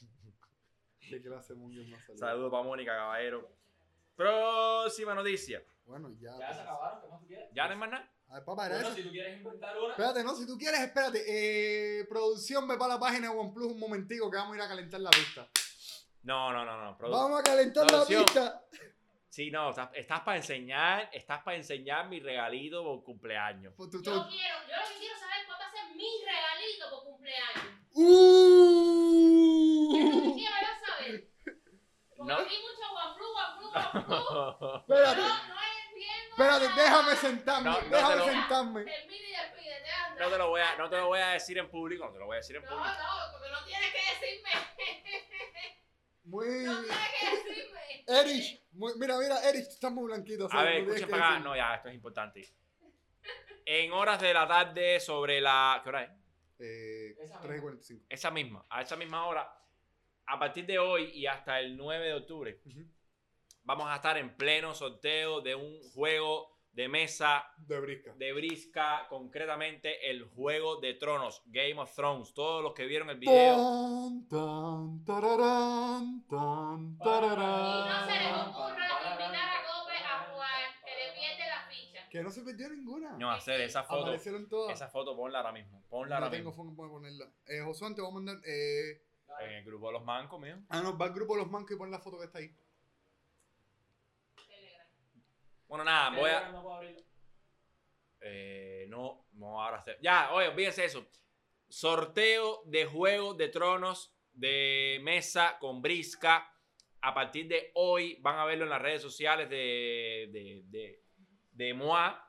¿Qué 1.01 1.23
clase 1.23 1.55
de 1.55 1.59
mundial 1.59 1.89
más 1.89 2.05
salió? 2.05 2.19
Saludos 2.19 2.51
para 2.51 2.63
Mónica, 2.63 2.95
caballero. 2.95 3.51
Próxima 4.17 5.15
noticia. 5.15 5.63
Bueno, 5.85 6.11
ya. 6.21 6.31
Ya 6.39 6.47
pues. 6.47 6.57
se 6.57 6.63
acabaron, 6.63 7.01
¿qué 7.01 7.09
más 7.09 7.21
tú 7.21 7.27
quieres? 7.27 7.49
¿Ya 7.55 7.65
no 7.67 7.73
hay 7.73 7.79
más 7.79 7.91
nada? 7.91 8.09
A 8.29 8.35
ver, 8.37 8.45
papá, 8.45 8.67
era 8.67 8.75
Bueno, 8.77 8.89
eso. 8.89 8.97
si 8.97 9.03
tú 9.05 9.11
quieres 9.11 9.37
inventar 9.39 9.77
una. 9.79 9.91
Espérate, 9.91 10.25
no, 10.25 10.35
si 10.35 10.47
tú 10.47 10.57
quieres, 10.59 10.81
espérate. 10.81 11.25
Eh, 12.01 12.05
producción, 12.09 12.67
ve 12.69 12.77
para 12.79 12.95
la 12.95 13.01
página 13.01 13.31
de 13.31 13.37
OnePlus 13.39 13.73
un 13.73 13.81
momentico 13.81 14.31
que 14.31 14.37
vamos 14.39 14.55
a 14.55 14.57
ir 14.57 14.63
a 14.63 14.69
calentar 14.69 15.01
la 15.01 15.11
pista. 15.11 15.47
No, 16.23 16.51
no, 16.53 16.65
no, 16.65 16.83
no. 16.85 16.97
Produ- 16.97 17.11
Vamos 17.11 17.41
a 17.41 17.43
calentar 17.43 17.87
producción. 17.87 18.21
la 18.23 18.27
pista. 18.27 18.65
Sí, 19.29 19.51
no, 19.51 19.71
estás, 19.71 19.91
estás 19.95 20.21
para 20.21 20.37
enseñar, 20.37 21.11
estás 21.13 21.43
para 21.43 21.57
enseñar 21.57 22.09
mi 22.09 22.21
regalito 22.21 22.85
por 22.85 23.03
cumpleaños. 23.03 23.75
Pues 23.77 23.91
tú- 23.91 24.01
tú- 24.03 24.11
Yo 24.11 24.29
quiero, 24.29 24.57
yo 24.69 24.77
lo 24.77 24.89
que 24.89 24.99
quiero 25.01 25.19
saber 25.19 25.47
cuál 25.47 25.59
va 25.61 25.67
a 25.67 25.73
ser 25.73 25.97
mi 25.97 26.09
regalito 26.25 26.91
por 26.91 27.05
cumpleaños. 27.05 27.65
¡Uh! 27.93 29.97
Es 29.97 30.05
lo 30.15 30.23
que 30.23 30.33
quiero 30.35 30.55
yo 30.61 30.87
saber. 30.87 31.29
Porque 32.17 32.33
No. 32.33 32.39
aquí 32.41 32.55
mucho 32.57 32.95
OnePlus, 32.95 33.22
Espérate, 33.75 35.21
No, 35.21 35.29
no 35.29 35.61
entiendo. 35.89 36.31
espérate, 36.31 36.67
nada. 36.67 36.83
déjame 36.83 37.17
sentarme, 37.17 37.71
No, 37.71 37.81
no 37.83 37.89
déjame 37.89 38.13
te 38.15 38.19
lo- 38.19 38.25
sentarme. 38.27 38.85
Termina 38.85 39.29
y 39.29 39.33
despídete, 39.33 39.91
anda. 39.91 40.25
No 40.25 40.31
te 40.31 40.39
lo 40.39 40.49
voy 40.49 40.61
a, 40.61 40.77
no 40.77 40.91
te 40.91 40.97
lo 40.97 41.07
voy 41.07 41.21
a 41.21 41.29
decir 41.29 41.59
en 41.59 41.71
público, 41.71 42.07
no 42.07 42.13
te 42.13 42.19
lo 42.19 42.27
voy 42.27 42.35
a 42.35 42.37
decir 42.39 42.57
en 42.57 42.63
No, 42.63 42.69
público. 42.71 42.89
no, 42.89 43.33
porque 43.33 43.51
no 43.51 43.65
tienes 43.65 43.91
que 43.93 44.27
decirme. 44.27 44.51
Muy 46.25 46.47
No 46.47 46.53
bien. 46.83 46.85
tienes 46.85 47.43
que 47.45 47.51
decirme. 47.51 48.05
Erich, 48.07 48.63
muy- 48.73 48.93
mira, 48.99 49.17
mira, 49.19 49.49
Erich, 49.49 49.65
tú 49.67 49.71
estás 49.75 49.93
muy 49.93 50.05
blanquito. 50.07 50.47
A 50.47 50.51
¿sabes? 50.51 50.65
ver, 50.65 50.75
No 50.75 50.79
tienes 50.87 50.95
escuchen 51.03 51.07
que 51.09 51.11
para 51.21 51.29
acá. 51.37 51.39
No, 51.45 51.57
ya, 51.57 51.75
esto 51.75 51.89
es 51.89 51.95
importante. 51.95 52.55
En 53.65 53.93
horas 53.93 54.21
de 54.21 54.35
la 54.35 54.47
tarde 54.49 54.99
sobre 55.01 55.41
la... 55.41 55.81
¿Qué 55.83 55.89
hora 55.89 56.03
es? 56.03 56.11
Eh, 56.59 57.17
Esa 57.21 57.41
3 57.41 57.59
y 57.59 57.61
45. 57.61 58.07
Esa 58.09 58.31
misma, 58.31 58.65
a 58.69 58.83
esa 58.83 58.97
misma 58.97 59.27
hora, 59.27 59.57
a 60.27 60.39
partir 60.39 60.67
de 60.67 60.79
hoy 60.79 61.11
y 61.15 61.27
hasta 61.27 61.59
el 61.61 61.77
9 61.77 62.07
de 62.07 62.15
octubre, 62.15 62.61
Ujú. 62.67 62.81
Vamos 63.65 63.89
a 63.89 63.97
estar 63.97 64.17
en 64.19 64.37
pleno 64.37 64.75
sorteo 64.75 65.41
de 65.41 65.55
un 65.55 65.79
juego 65.95 66.51
de 66.73 66.89
mesa 66.89 67.45
De 67.59 67.79
brisca. 67.81 68.15
de 68.15 68.33
brisca, 68.33 69.07
concretamente 69.11 70.11
el 70.11 70.25
Juego 70.25 70.77
de 70.81 70.95
Tronos, 70.95 71.43
Game 71.47 71.79
of 71.79 71.95
Thrones. 71.95 72.33
Todos 72.33 72.63
los 72.63 72.73
que 72.73 72.87
vieron 72.87 73.11
el 73.11 73.19
video, 73.19 73.57
Tan, 73.57 74.27
tan, 74.29 75.05
tararán, 75.05 76.25
tan, 76.29 76.95
Y 76.95 77.05
tararán. 77.05 77.89
no 77.89 78.07
se 78.07 78.19
les 78.19 78.33
ocurra 78.33 78.89
invitar 79.11 79.49
a 79.51 79.67
Cope 79.67 79.97
a 79.99 80.33
jugar, 80.33 80.63
que 80.83 80.91
le 80.95 81.13
pierde 81.21 81.47
la 81.47 81.67
ficha. 81.69 82.09
Que 82.09 82.23
no 82.23 82.31
se 82.31 82.41
perdió 82.43 82.71
ninguna. 82.71 83.19
no 83.19 83.31
hacer 83.31 83.61
esa 83.61 83.83
foto, 83.85 84.03
Aparecieron 84.05 84.49
todas. 84.49 84.75
esa 84.75 84.89
foto 84.89 85.15
ponla 85.15 85.41
ahora 85.41 85.53
mismo, 85.53 85.83
ponla 85.91 86.19
no 86.21 86.25
ahora 86.25 86.31
tengo 86.31 86.51
mismo. 86.51 86.65
forma 86.75 86.85
de 86.85 86.91
ponerla. 86.91 87.27
Eh, 87.49 87.61
Josué, 87.61 87.95
te 87.95 88.01
voy 88.01 88.11
a 88.11 88.15
mandar. 88.15 88.37
Eh... 88.47 89.03
En 89.41 89.51
el 89.53 89.65
grupo 89.65 89.87
de 89.89 89.93
los 89.95 90.05
mancos, 90.05 90.41
mío. 90.41 90.57
Ah, 90.71 90.81
no, 90.83 90.97
va 90.97 91.07
al 91.07 91.13
grupo 91.13 91.35
de 91.35 91.41
los 91.43 91.51
mancos 91.51 91.73
y 91.73 91.77
pon 91.77 91.91
la 91.91 91.99
foto 91.99 92.19
que 92.19 92.25
está 92.27 92.39
ahí. 92.39 92.49
Telegram. 94.47 94.87
Bueno, 95.73 95.85
nada, 95.85 96.11
voy 96.11 96.29
a... 96.29 96.51
No 96.51 96.63
puedo 96.63 96.75
abrirlo. 96.75 97.01
Eh, 98.21 98.85
no, 98.91 99.25
no 99.33 99.63
ahora 99.63 99.79
hacer. 99.79 99.99
Ya, 100.03 100.31
oye, 100.35 100.49
olvídense 100.49 100.85
eso. 100.85 101.09
Sorteo 101.67 102.61
de 102.67 102.85
Juegos 102.85 103.39
de 103.39 103.49
Tronos 103.49 104.15
de 104.35 105.01
mesa 105.03 105.57
con 105.59 105.81
brisca. 105.81 106.47
A 107.01 107.15
partir 107.15 107.49
de 107.49 107.71
hoy 107.77 108.19
van 108.21 108.39
a 108.39 108.45
verlo 108.45 108.65
en 108.65 108.71
las 108.71 108.83
redes 108.83 109.01
sociales 109.01 109.49
de, 109.49 110.29
de, 110.31 110.63
de, 110.67 111.03
de 111.53 111.73
Moa 111.73 112.23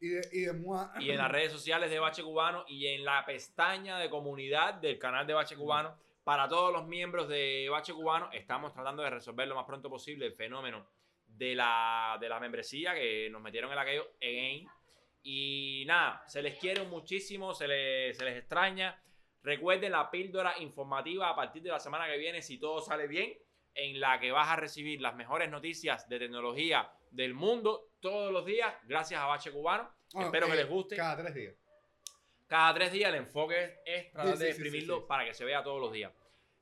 Y 0.00 0.08
de, 0.08 0.28
y 0.32 0.40
de 0.40 0.52
Mua. 0.54 0.92
y 0.98 1.10
en 1.12 1.18
las 1.18 1.30
redes 1.30 1.52
sociales 1.52 1.90
de 1.90 2.00
Bache 2.00 2.24
Cubano 2.24 2.64
y 2.66 2.88
en 2.88 3.04
la 3.04 3.24
pestaña 3.24 3.96
de 4.00 4.10
comunidad 4.10 4.74
del 4.74 4.98
canal 4.98 5.24
de 5.24 5.34
Bache 5.34 5.54
Cubano. 5.54 5.96
Para 6.24 6.48
todos 6.48 6.72
los 6.72 6.84
miembros 6.88 7.28
de 7.28 7.68
Bache 7.70 7.92
Cubano, 7.92 8.28
estamos 8.32 8.72
tratando 8.72 9.04
de 9.04 9.10
resolver 9.10 9.46
lo 9.46 9.54
más 9.54 9.66
pronto 9.66 9.88
posible 9.88 10.26
el 10.26 10.34
fenómeno 10.34 10.97
de 11.38 11.54
la, 11.54 12.18
de 12.20 12.28
la 12.28 12.40
membresía 12.40 12.94
que 12.94 13.28
nos 13.30 13.40
metieron 13.40 13.72
en 13.72 13.78
aquello 13.78 14.16
en 14.20 14.66
Y 15.22 15.84
nada, 15.86 16.22
se 16.26 16.42
les 16.42 16.58
quiere 16.58 16.82
muchísimo, 16.82 17.54
se 17.54 17.68
les, 17.68 18.16
se 18.16 18.24
les 18.24 18.36
extraña. 18.36 19.00
Recuerden 19.42 19.92
la 19.92 20.10
píldora 20.10 20.58
informativa 20.58 21.30
a 21.30 21.36
partir 21.36 21.62
de 21.62 21.70
la 21.70 21.78
semana 21.78 22.06
que 22.06 22.18
viene, 22.18 22.42
si 22.42 22.58
todo 22.58 22.80
sale 22.80 23.06
bien, 23.06 23.32
en 23.74 24.00
la 24.00 24.18
que 24.18 24.32
vas 24.32 24.48
a 24.48 24.56
recibir 24.56 25.00
las 25.00 25.14
mejores 25.14 25.48
noticias 25.48 26.08
de 26.08 26.18
tecnología 26.18 26.90
del 27.12 27.34
mundo 27.34 27.92
todos 28.00 28.32
los 28.32 28.44
días, 28.44 28.74
gracias 28.84 29.20
a 29.20 29.26
Bache 29.26 29.52
Cubano. 29.52 29.88
Espero 30.18 30.46
que 30.46 30.54
eh, 30.54 30.56
les 30.56 30.68
guste. 30.68 30.96
Cada 30.96 31.16
tres 31.22 31.34
días. 31.34 31.54
Cada 32.48 32.74
tres 32.74 32.92
días 32.92 33.10
el 33.10 33.16
enfoque 33.16 33.62
es, 33.84 34.06
es 34.06 34.12
tratar 34.12 34.36
Sí, 34.36 34.44
de 34.44 34.52
sí, 34.52 34.60
exprimirlo 34.60 35.00
sí. 35.00 35.04
para 35.06 35.24
que 35.24 35.34
se 35.34 35.44
vea 35.44 35.62
todos 35.62 35.80
los 35.80 35.92
días. 35.92 36.12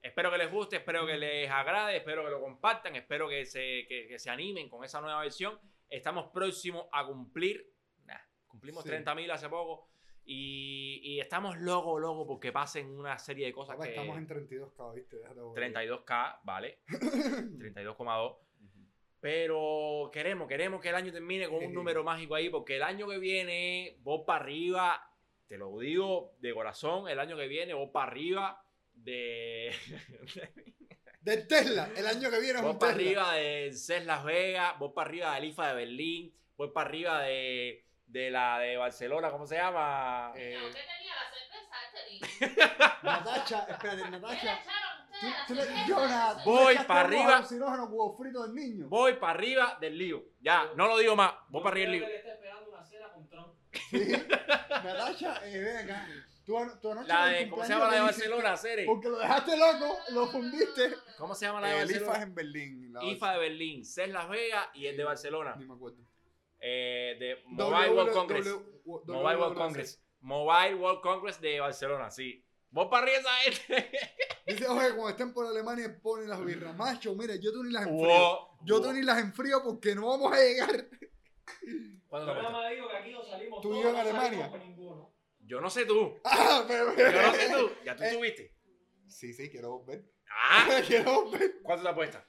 Espero 0.06 0.30
que 0.30 0.38
les 0.38 0.50
guste, 0.50 0.76
espero 0.76 1.04
que 1.04 1.16
les 1.16 1.50
agrade, 1.50 1.96
espero 1.96 2.24
que 2.24 2.30
lo 2.30 2.40
compartan, 2.40 2.94
espero 2.94 3.28
que 3.28 3.44
se, 3.44 3.86
que, 3.88 4.06
que 4.06 4.18
se 4.18 4.30
animen 4.30 4.68
con 4.68 4.84
esa 4.84 5.00
nueva 5.00 5.20
versión. 5.20 5.58
Estamos 5.88 6.28
próximos 6.32 6.86
a 6.92 7.04
cumplir, 7.06 7.72
nah, 8.04 8.18
cumplimos 8.46 8.84
Sí. 8.84 8.90
30.000 8.90 9.30
hace 9.32 9.48
poco 9.48 9.88
y, 10.24 11.00
y 11.02 11.20
estamos 11.20 11.56
locos, 11.58 12.00
locos 12.00 12.26
porque 12.26 12.52
pasen 12.52 12.96
una 12.96 13.18
serie 13.18 13.46
de 13.46 13.52
cosas 13.52 13.76
que... 13.80 13.88
estamos 13.90 14.16
en 14.16 14.28
32K, 14.28 14.94
¿viste? 14.94 15.16
Déjate 15.18 15.40
joder. 15.40 15.72
32K, 15.72 16.40
vale, 16.44 16.78
32,2. 16.88 18.36
Pero 19.20 20.10
queremos, 20.12 20.46
queremos 20.46 20.80
que 20.80 20.90
el 20.90 20.94
año 20.94 21.12
termine 21.12 21.48
con 21.48 21.64
un 21.64 21.72
número 21.74 22.04
mágico 22.04 22.34
ahí, 22.36 22.48
porque 22.48 22.76
el 22.76 22.82
año 22.82 23.08
que 23.08 23.18
viene, 23.18 23.96
vos 24.00 24.22
para 24.24 24.44
arriba, 24.44 25.10
te 25.48 25.58
lo 25.58 25.76
digo 25.78 26.34
de 26.38 26.54
corazón, 26.54 27.08
el 27.08 27.18
año 27.18 27.36
que 27.36 27.48
viene, 27.48 27.74
vos 27.74 27.90
para 27.92 28.10
arriba 28.10 28.62
de. 28.96 29.72
De 31.20 31.38
Tesla, 31.38 31.90
el 31.96 32.06
año 32.06 32.30
que 32.30 32.38
viene 32.38 32.60
un 32.60 32.78
para 32.78 32.94
Tesla. 32.94 33.22
arriba 33.24 33.32
de 33.34 33.72
CES 33.72 34.04
Las 34.06 34.22
Vegas, 34.22 34.78
vos 34.78 34.92
para 34.94 35.08
arriba 35.08 35.34
del 35.34 35.44
IFA 35.46 35.68
de 35.70 35.74
Berlín, 35.74 36.34
vos 36.56 36.70
para 36.72 36.88
arriba 36.88 37.20
de, 37.22 37.84
de 38.06 38.30
la 38.30 38.60
de 38.60 38.76
Barcelona, 38.76 39.32
¿cómo 39.32 39.44
se 39.44 39.56
llama? 39.56 40.32
Eh, 40.36 40.56
No, 40.56 40.68
¿Qué 40.68 40.82
tenía 40.82 41.14
la 41.16 41.28
cerveza 41.32 42.54
este? 42.54 43.02
Natacha, 43.02 43.66
espérate, 43.68 44.02
¿Qué 44.04 44.10
le 44.10 44.20
Natacha. 44.20 44.60
Tú, 45.20 45.26
tú 45.48 45.54
le? 45.54 45.62
Jonah, 45.92 46.34
Voy 46.44 46.66
le 46.66 46.72
echaste 46.74 46.86
pa' 46.86 47.00
agua 47.00 47.08
arriba. 47.08 47.36
alucinógeno 47.38 47.84
huevo 47.86 48.16
frito 48.16 48.42
del 48.46 48.54
niño. 48.54 48.88
Voy 48.88 49.14
para 49.14 49.32
arriba 49.32 49.78
del 49.80 49.98
lío. 49.98 50.22
Ya, 50.40 50.70
no 50.76 50.86
lo 50.86 50.96
digo 50.96 51.16
más, 51.16 51.32
vos 51.48 51.60
para 51.60 51.72
arriba 51.72 51.90
del 51.90 51.98
lío. 51.98 52.06
que 52.06 52.12
le 52.12 52.18
esté 52.18 52.30
esperando 52.34 52.70
una 52.70 52.84
cena 52.84 53.10
con 53.12 53.28
Trump. 53.28 53.52
Sí. 53.90 53.98
Natacha, 54.70 55.40
eh, 55.44 55.58
ven 55.58 55.76
acá. 55.90 56.06
Tú, 56.46 56.56
an- 56.56 56.80
tú 56.80 56.92
anoche 56.92 57.08
La 57.08 57.28
en 57.30 57.34
el 57.36 57.44
de, 57.44 57.50
¿cómo 57.50 57.62
se 57.64 57.68
llama 57.72 57.88
la 57.88 57.94
de 57.96 58.00
Barcelona, 58.02 58.56
Cere? 58.56 58.84
Porque 58.86 59.08
lo 59.08 59.18
dejaste 59.18 59.56
loco, 59.56 59.96
lo 60.10 60.26
fundiste. 60.28 60.94
¿Cómo 61.18 61.34
se 61.34 61.44
llama 61.46 61.60
la 61.60 61.68
de 61.68 61.80
El 61.82 61.90
IFA 61.90 61.96
es 61.96 62.00
Barcelona? 62.06 62.22
en 62.22 62.34
Berlín. 62.36 62.92
la 62.92 63.04
IFA 63.04 63.32
de 63.32 63.38
Berlín, 63.40 63.84
CES 63.84 64.08
Las 64.10 64.28
Vegas 64.28 64.68
y 64.74 64.86
el 64.86 64.96
de 64.96 65.04
Barcelona. 65.04 65.56
Ni 65.58 65.64
me 65.64 65.74
acuerdo. 65.74 65.98
Eh, 66.60 67.16
de 67.18 67.42
Mobile 67.46 67.90
World 67.90 68.12
Congress. 68.12 68.46
Mobile 68.84 69.36
World 69.36 69.56
Congress. 69.56 70.02
Mobile 70.20 70.74
World 70.76 71.00
Congress 71.02 71.40
de 71.40 71.58
Barcelona, 71.60 72.10
sí. 72.10 72.42
Vos 72.70 72.88
para 72.90 73.02
arriba 73.04 73.18
esa 73.18 73.30
gente. 73.66 73.90
Dice, 74.46 74.68
oye, 74.68 74.88
cuando 74.90 75.08
estén 75.10 75.32
por 75.32 75.46
Alemania 75.46 75.98
ponen 76.02 76.28
las 76.28 76.44
birras. 76.44 76.76
Macho, 76.76 77.14
mira, 77.16 77.34
yo 77.36 77.52
tú 77.52 77.64
ni 77.64 77.72
las 77.72 77.86
enfrío. 77.86 78.06
Wow. 78.08 78.38
Yo 78.64 78.80
tú 78.80 78.92
ni 78.92 79.02
las 79.02 79.18
enfrío 79.18 79.62
porque 79.64 79.94
no 79.94 80.06
vamos 80.08 80.32
a 80.32 80.36
llegar. 80.36 80.86
¿Cuándo 82.08 82.28
Yo 82.28 82.34
te 82.34 82.42
nada 82.42 82.48
apuestas? 82.48 82.52
más 82.52 82.70
digo 82.70 82.88
que 82.88 82.96
aquí 82.96 83.10
no 83.12 83.24
salimos 83.24 83.60
Tú 83.62 83.74
y 83.76 83.82
yo 83.82 83.88
en 83.90 83.96
Alemania. 83.96 84.50
Yo 85.46 85.60
no 85.60 85.70
sé 85.70 85.86
tú. 85.86 86.20
Ah, 86.24 86.64
pero, 86.66 86.94
Yo 86.96 87.22
no 87.22 87.34
sé 87.34 87.50
tú. 87.50 87.70
Ya 87.84 87.96
tú 87.96 88.02
Eh. 88.02 88.12
subiste. 88.12 88.54
Sí, 89.08 89.32
sí, 89.32 89.48
quiero 89.50 89.78
volver. 89.78 90.04
Ah, 90.30 90.80
quiero 90.86 91.22
volver. 91.24 91.60
¿cuánto 91.62 91.84
te 91.84 91.88
apuestas? 91.90 92.24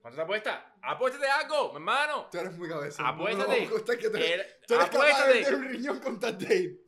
¿Cuánto 0.00 0.16
te 0.16 0.22
apuestas? 0.22 0.62
Apuéstate 0.82 1.26
algo, 1.26 1.70
mi 1.70 1.76
hermano. 1.76 2.28
Tú 2.30 2.38
eres 2.38 2.56
muy 2.56 2.68
cabezón. 2.68 3.04
Apuéstate. 3.06 3.66
No 3.70 3.84
que 3.84 4.10
tú 4.10 4.16
eres, 4.16 4.30
El- 4.46 4.66
tú 4.66 4.74
eres 4.74 4.90
capaz 4.90 5.26
de 5.26 5.32
vender 5.32 5.54
un 5.54 5.64
riñón 5.68 5.98
con 6.00 6.20
Dave. 6.20 6.78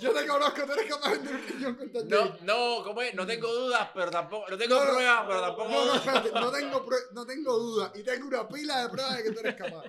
Yo 0.00 0.12
te 0.14 0.26
conozco, 0.26 0.64
tú 0.64 0.72
eres 0.72 0.86
capaz 0.86 1.10
de 1.10 1.16
vender 1.18 1.34
un 1.34 1.46
riñón 1.48 1.74
con 1.74 1.92
tal 1.92 2.08
No, 2.08 2.16
Dave. 2.18 2.38
no, 2.42 2.84
¿cómo 2.84 3.02
es? 3.02 3.14
No 3.14 3.26
tengo 3.26 3.52
dudas, 3.52 3.90
pero 3.92 4.10
tampoco. 4.10 4.48
No 4.48 4.56
tengo 4.56 4.76
No, 4.82 4.90
pruebas, 4.92 5.24
pero 5.26 5.40
tampoco. 5.40 5.68
No, 5.70 5.84
no, 5.86 5.94
espérate, 5.96 6.30
no 6.32 6.50
tengo, 6.52 6.86
no 7.12 7.26
tengo 7.26 7.58
duda. 7.58 7.92
Y 7.96 8.02
tengo 8.02 8.28
una 8.28 8.48
pila 8.48 8.82
de 8.82 8.88
pruebas 8.88 9.16
de 9.18 9.22
que 9.24 9.30
tú 9.32 9.40
eres 9.40 9.54
capaz. 9.56 9.84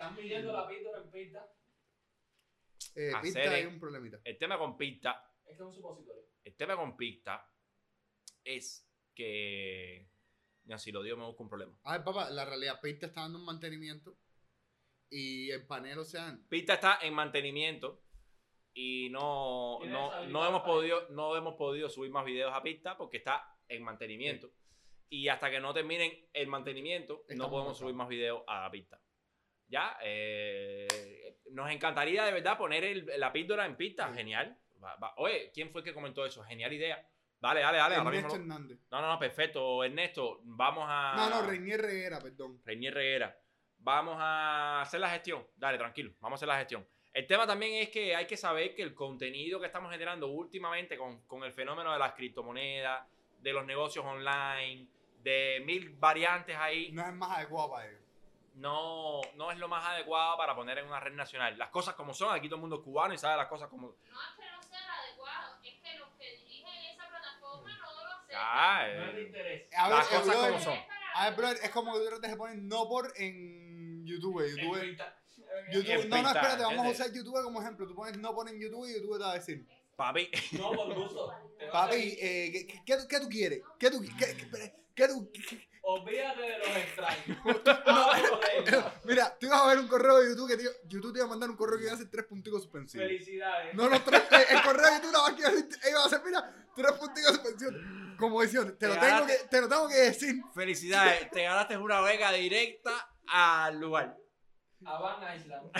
Están 0.00 0.16
pidiendo 0.16 0.50
la 0.50 0.66
píldora 0.66 1.02
en 1.02 1.10
pista. 1.10 1.46
Eh, 2.96 3.12
Hacer 3.14 3.34
pinta 3.34 3.50
hay 3.52 3.66
un 3.66 3.78
problemita. 3.78 4.18
El 4.24 4.38
tema 4.38 4.56
con 4.56 4.78
pista, 4.78 5.30
Es 5.44 5.48
que 5.48 5.52
es 5.52 5.60
un 5.60 5.74
supositorio. 5.74 6.22
el 6.42 6.56
tema 6.56 6.74
con 6.74 6.96
pista 6.96 7.46
es 8.42 8.90
que. 9.14 10.08
Ya, 10.64 10.78
si 10.78 10.90
lo 10.90 11.02
digo, 11.02 11.18
me 11.18 11.26
busco 11.26 11.42
un 11.42 11.50
problema. 11.50 11.78
A 11.84 11.92
ver, 11.98 12.04
papá, 12.04 12.30
la 12.30 12.46
realidad, 12.46 12.80
Pita 12.80 13.06
está 13.06 13.22
dando 13.22 13.38
un 13.38 13.44
mantenimiento. 13.44 14.16
Y 15.10 15.50
el 15.50 15.66
panel, 15.66 15.98
o 15.98 16.04
sea, 16.04 16.38
Pista 16.48 16.74
está 16.74 16.98
en 17.02 17.12
mantenimiento 17.12 18.02
y 18.72 19.10
no, 19.10 19.80
no, 19.84 20.24
no, 20.26 20.48
hemos 20.48 20.62
podido, 20.62 21.08
no 21.10 21.36
hemos 21.36 21.56
podido 21.56 21.90
subir 21.90 22.10
más 22.10 22.24
videos 22.24 22.52
a 22.54 22.62
pista 22.62 22.96
porque 22.96 23.16
está 23.18 23.58
en 23.68 23.82
mantenimiento. 23.82 24.50
Y 25.08 25.28
hasta 25.28 25.50
que 25.50 25.60
no 25.60 25.74
terminen 25.74 26.28
el 26.32 26.46
mantenimiento, 26.46 27.24
no 27.30 27.50
podemos 27.50 27.52
montados. 27.52 27.78
subir 27.78 27.94
más 27.94 28.08
videos 28.08 28.42
a 28.46 28.62
la 28.62 28.70
pista. 28.70 28.99
Ya, 29.70 29.96
eh, 30.02 31.36
nos 31.52 31.70
encantaría 31.70 32.24
de 32.24 32.32
verdad 32.32 32.58
poner 32.58 32.84
el- 32.84 33.10
la 33.16 33.32
píldora 33.32 33.64
en 33.66 33.76
pista. 33.76 34.08
Sí. 34.08 34.14
Genial. 34.16 34.56
Va- 34.82 34.96
va. 34.96 35.14
Oye, 35.18 35.50
¿quién 35.54 35.70
fue 35.70 35.80
el 35.80 35.84
que 35.84 35.94
comentó 35.94 36.26
eso? 36.26 36.42
Genial 36.44 36.72
idea. 36.72 37.06
Dale, 37.40 37.60
dale, 37.60 37.78
dale. 37.78 37.94
Ernesto. 37.96 38.34
Hernández. 38.36 38.78
no, 38.90 39.00
no, 39.00 39.08
no, 39.12 39.18
perfecto. 39.18 39.82
Ernesto, 39.84 40.40
vamos 40.44 40.84
a. 40.88 41.14
No, 41.16 41.30
no, 41.30 41.46
Reinier 41.48 41.80
Reguera, 41.80 42.18
perdón. 42.20 42.60
Reinier 42.64 42.92
Reguera. 42.94 43.36
Vamos 43.78 44.16
a 44.18 44.82
hacer 44.82 45.00
la 45.00 45.08
gestión. 45.10 45.46
Dale, 45.56 45.78
tranquilo. 45.78 46.12
Vamos 46.20 46.36
a 46.36 46.38
hacer 46.40 46.48
la 46.48 46.58
gestión. 46.58 46.86
El 47.12 47.26
tema 47.26 47.46
también 47.46 47.74
es 47.82 47.88
que 47.88 48.14
hay 48.14 48.26
que 48.26 48.36
saber 48.36 48.74
que 48.74 48.82
el 48.82 48.94
contenido 48.94 49.58
que 49.58 49.66
estamos 49.66 49.90
generando 49.90 50.28
últimamente 50.28 50.96
con, 50.98 51.22
con 51.26 51.42
el 51.44 51.52
fenómeno 51.52 51.92
de 51.92 51.98
las 51.98 52.12
criptomonedas, 52.12 53.06
de 53.38 53.52
los 53.52 53.64
negocios 53.64 54.04
online, 54.04 54.86
de 55.22 55.62
mil 55.64 55.90
variantes 55.90 56.56
ahí, 56.56 56.92
No 56.92 57.02
es 57.06 57.12
más 57.14 57.38
adecuado 57.38 57.70
para 57.72 57.88
ellos. 57.88 58.00
No, 58.60 59.20
no 59.34 59.50
es 59.50 59.58
lo 59.58 59.68
más 59.68 59.84
adecuado 59.86 60.36
para 60.36 60.54
poner 60.54 60.78
en 60.78 60.86
una 60.86 61.00
red 61.00 61.14
nacional. 61.14 61.56
Las 61.58 61.70
cosas 61.70 61.94
como 61.94 62.14
son, 62.14 62.34
aquí 62.34 62.48
todo 62.48 62.56
el 62.56 62.60
mundo 62.60 62.76
es 62.76 62.82
cubano 62.82 63.14
y 63.14 63.18
sabe 63.18 63.36
las 63.36 63.48
cosas 63.48 63.68
como... 63.68 63.88
No 63.88 63.92
es 63.94 64.36
que 64.36 64.50
no 64.50 64.62
sea 64.62 64.94
adecuado, 65.02 65.56
es 65.64 65.74
que 65.82 65.98
los 65.98 66.08
que 66.18 66.36
dirigen 66.36 66.74
esa 66.94 67.08
plataforma 67.08 67.70
no 67.78 68.04
lo 68.04 68.10
aceptan. 68.12 68.40
Ah, 68.42 68.86
No 68.96 69.04
es 69.06 69.14
de 69.14 69.20
eh, 69.22 69.26
interés. 69.26 69.74
A 69.76 69.88
ver, 69.88 69.98
Las 69.98 70.06
cosas 70.08 70.26
brother, 70.26 70.50
como 70.52 70.64
son. 70.64 70.78
A 71.14 71.24
ver, 71.30 71.34
brother, 71.38 71.58
es 71.62 71.70
como 71.70 71.92
que 71.94 72.10
tú 72.10 72.20
te 72.20 72.36
ponen 72.36 72.68
no 72.68 72.88
por 72.88 73.12
en 73.16 74.06
YouTube. 74.06 74.46
YouTube, 74.48 74.76
En 74.82 74.88
pista. 74.90 75.16
YouTube 75.72 75.90
En 76.02 76.08
no, 76.10 76.22
no, 76.22 76.28
espérate, 76.28 76.62
vamos 76.62 76.86
a 76.86 76.90
usar 76.90 77.12
YouTube 77.12 77.42
como 77.42 77.60
ejemplo. 77.60 77.86
Tú 77.86 77.94
pones 77.94 78.16
no 78.18 78.34
por 78.34 78.48
en 78.48 78.60
YouTube 78.60 78.86
y 78.88 78.94
YouTube 78.94 79.18
te 79.18 79.24
va 79.24 79.30
a 79.32 79.34
decir, 79.34 79.66
papi, 79.96 80.30
No, 80.52 80.70
por 80.72 80.94
gusto. 80.94 81.34
Papi, 81.72 82.16
eh, 82.20 82.50
¿qué, 82.52 82.66
qué, 82.66 82.82
qué 82.86 82.96
tú- 82.96 83.08
qué 83.08 83.20
tú 83.20 83.28
quieres? 83.28 83.60
¿Qué 83.78 83.90
tú, 83.90 84.00
qué, 84.18 84.74
qué- 85.06 85.06
qué 85.06 85.12
tú- 85.12 85.32
qué- 85.32 85.70
Olvídate 85.82 86.40
de 86.42 86.58
los 86.58 86.68
extraños. 86.76 87.38
Mira, 89.04 89.36
tú 89.40 89.46
ibas 89.46 89.60
a 89.60 89.66
ver 89.68 89.78
un 89.78 89.88
correo 89.88 90.18
de 90.20 90.28
YouTube 90.30 90.48
que 90.48 90.56
te, 90.58 90.64
YouTube 90.88 91.12
te 91.12 91.18
iba 91.18 91.26
a 91.26 91.30
mandar 91.30 91.48
un 91.50 91.56
correo 91.56 91.78
que 91.78 91.84
iba 91.84 91.92
a 91.92 91.94
hacer 91.96 92.10
tres 92.10 92.26
punticos 92.26 92.62
suspensivos. 92.62 93.06
Felicidades. 93.06 93.74
No, 93.74 93.88
no, 93.88 94.00
tres, 94.04 94.22
eh, 94.30 94.46
el 94.50 94.62
correo 94.62 94.86
de 94.86 94.96
YouTube 95.00 95.12
más 95.12 95.32
que 95.32 95.40
iba 95.40 95.48
a 95.48 95.52
decir, 95.52 95.68
iba 95.90 96.02
a 96.02 96.06
hacer, 96.06 96.20
mira, 96.24 96.54
tres 96.76 96.92
punticos 96.92 97.32
suspensivos. 97.32 97.74
como 98.18 98.42
diciendo, 98.42 98.74
te 98.74 98.86
lo, 98.88 98.94
Te 98.94 99.00
tengo 99.00 99.26
que, 99.26 99.34
te 99.50 99.60
lo 99.62 99.68
tengo 99.68 99.88
que 99.88 99.94
decir. 99.96 100.34
Felicidades, 100.54 101.30
te 101.30 101.42
ganaste 101.42 101.76
una 101.78 102.00
beca 102.02 102.30
directa 102.32 103.08
al 103.26 103.80
lugar. 103.80 104.16
A 104.84 104.98
Van 105.00 105.36
Island. 105.36 105.70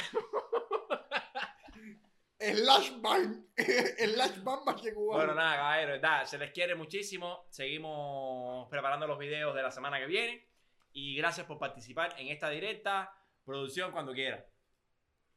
Slash 2.40 2.92
Bang. 3.02 3.44
Slash 3.56 4.42
Bang 4.42 4.64
Bache 4.64 4.94
Cubano. 4.94 5.18
Bueno, 5.18 5.34
nada, 5.34 5.56
caballero, 5.56 5.92
verdad, 5.92 6.24
se 6.24 6.38
les 6.38 6.50
quiere 6.52 6.74
muchísimo. 6.74 7.46
Seguimos 7.50 8.66
preparando 8.70 9.06
los 9.06 9.18
videos 9.18 9.54
de 9.54 9.62
la 9.62 9.70
semana 9.70 9.98
que 9.98 10.06
viene. 10.06 10.48
Y 10.92 11.16
gracias 11.16 11.46
por 11.46 11.58
participar 11.58 12.14
en 12.18 12.28
esta 12.28 12.48
directa. 12.48 13.14
Producción 13.44 13.92
cuando 13.92 14.12
quiera. 14.12 14.46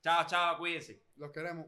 Chao, 0.01 0.25
chao, 0.25 0.57
cuídense. 0.57 1.03
Los 1.17 1.31
queremos. 1.31 1.67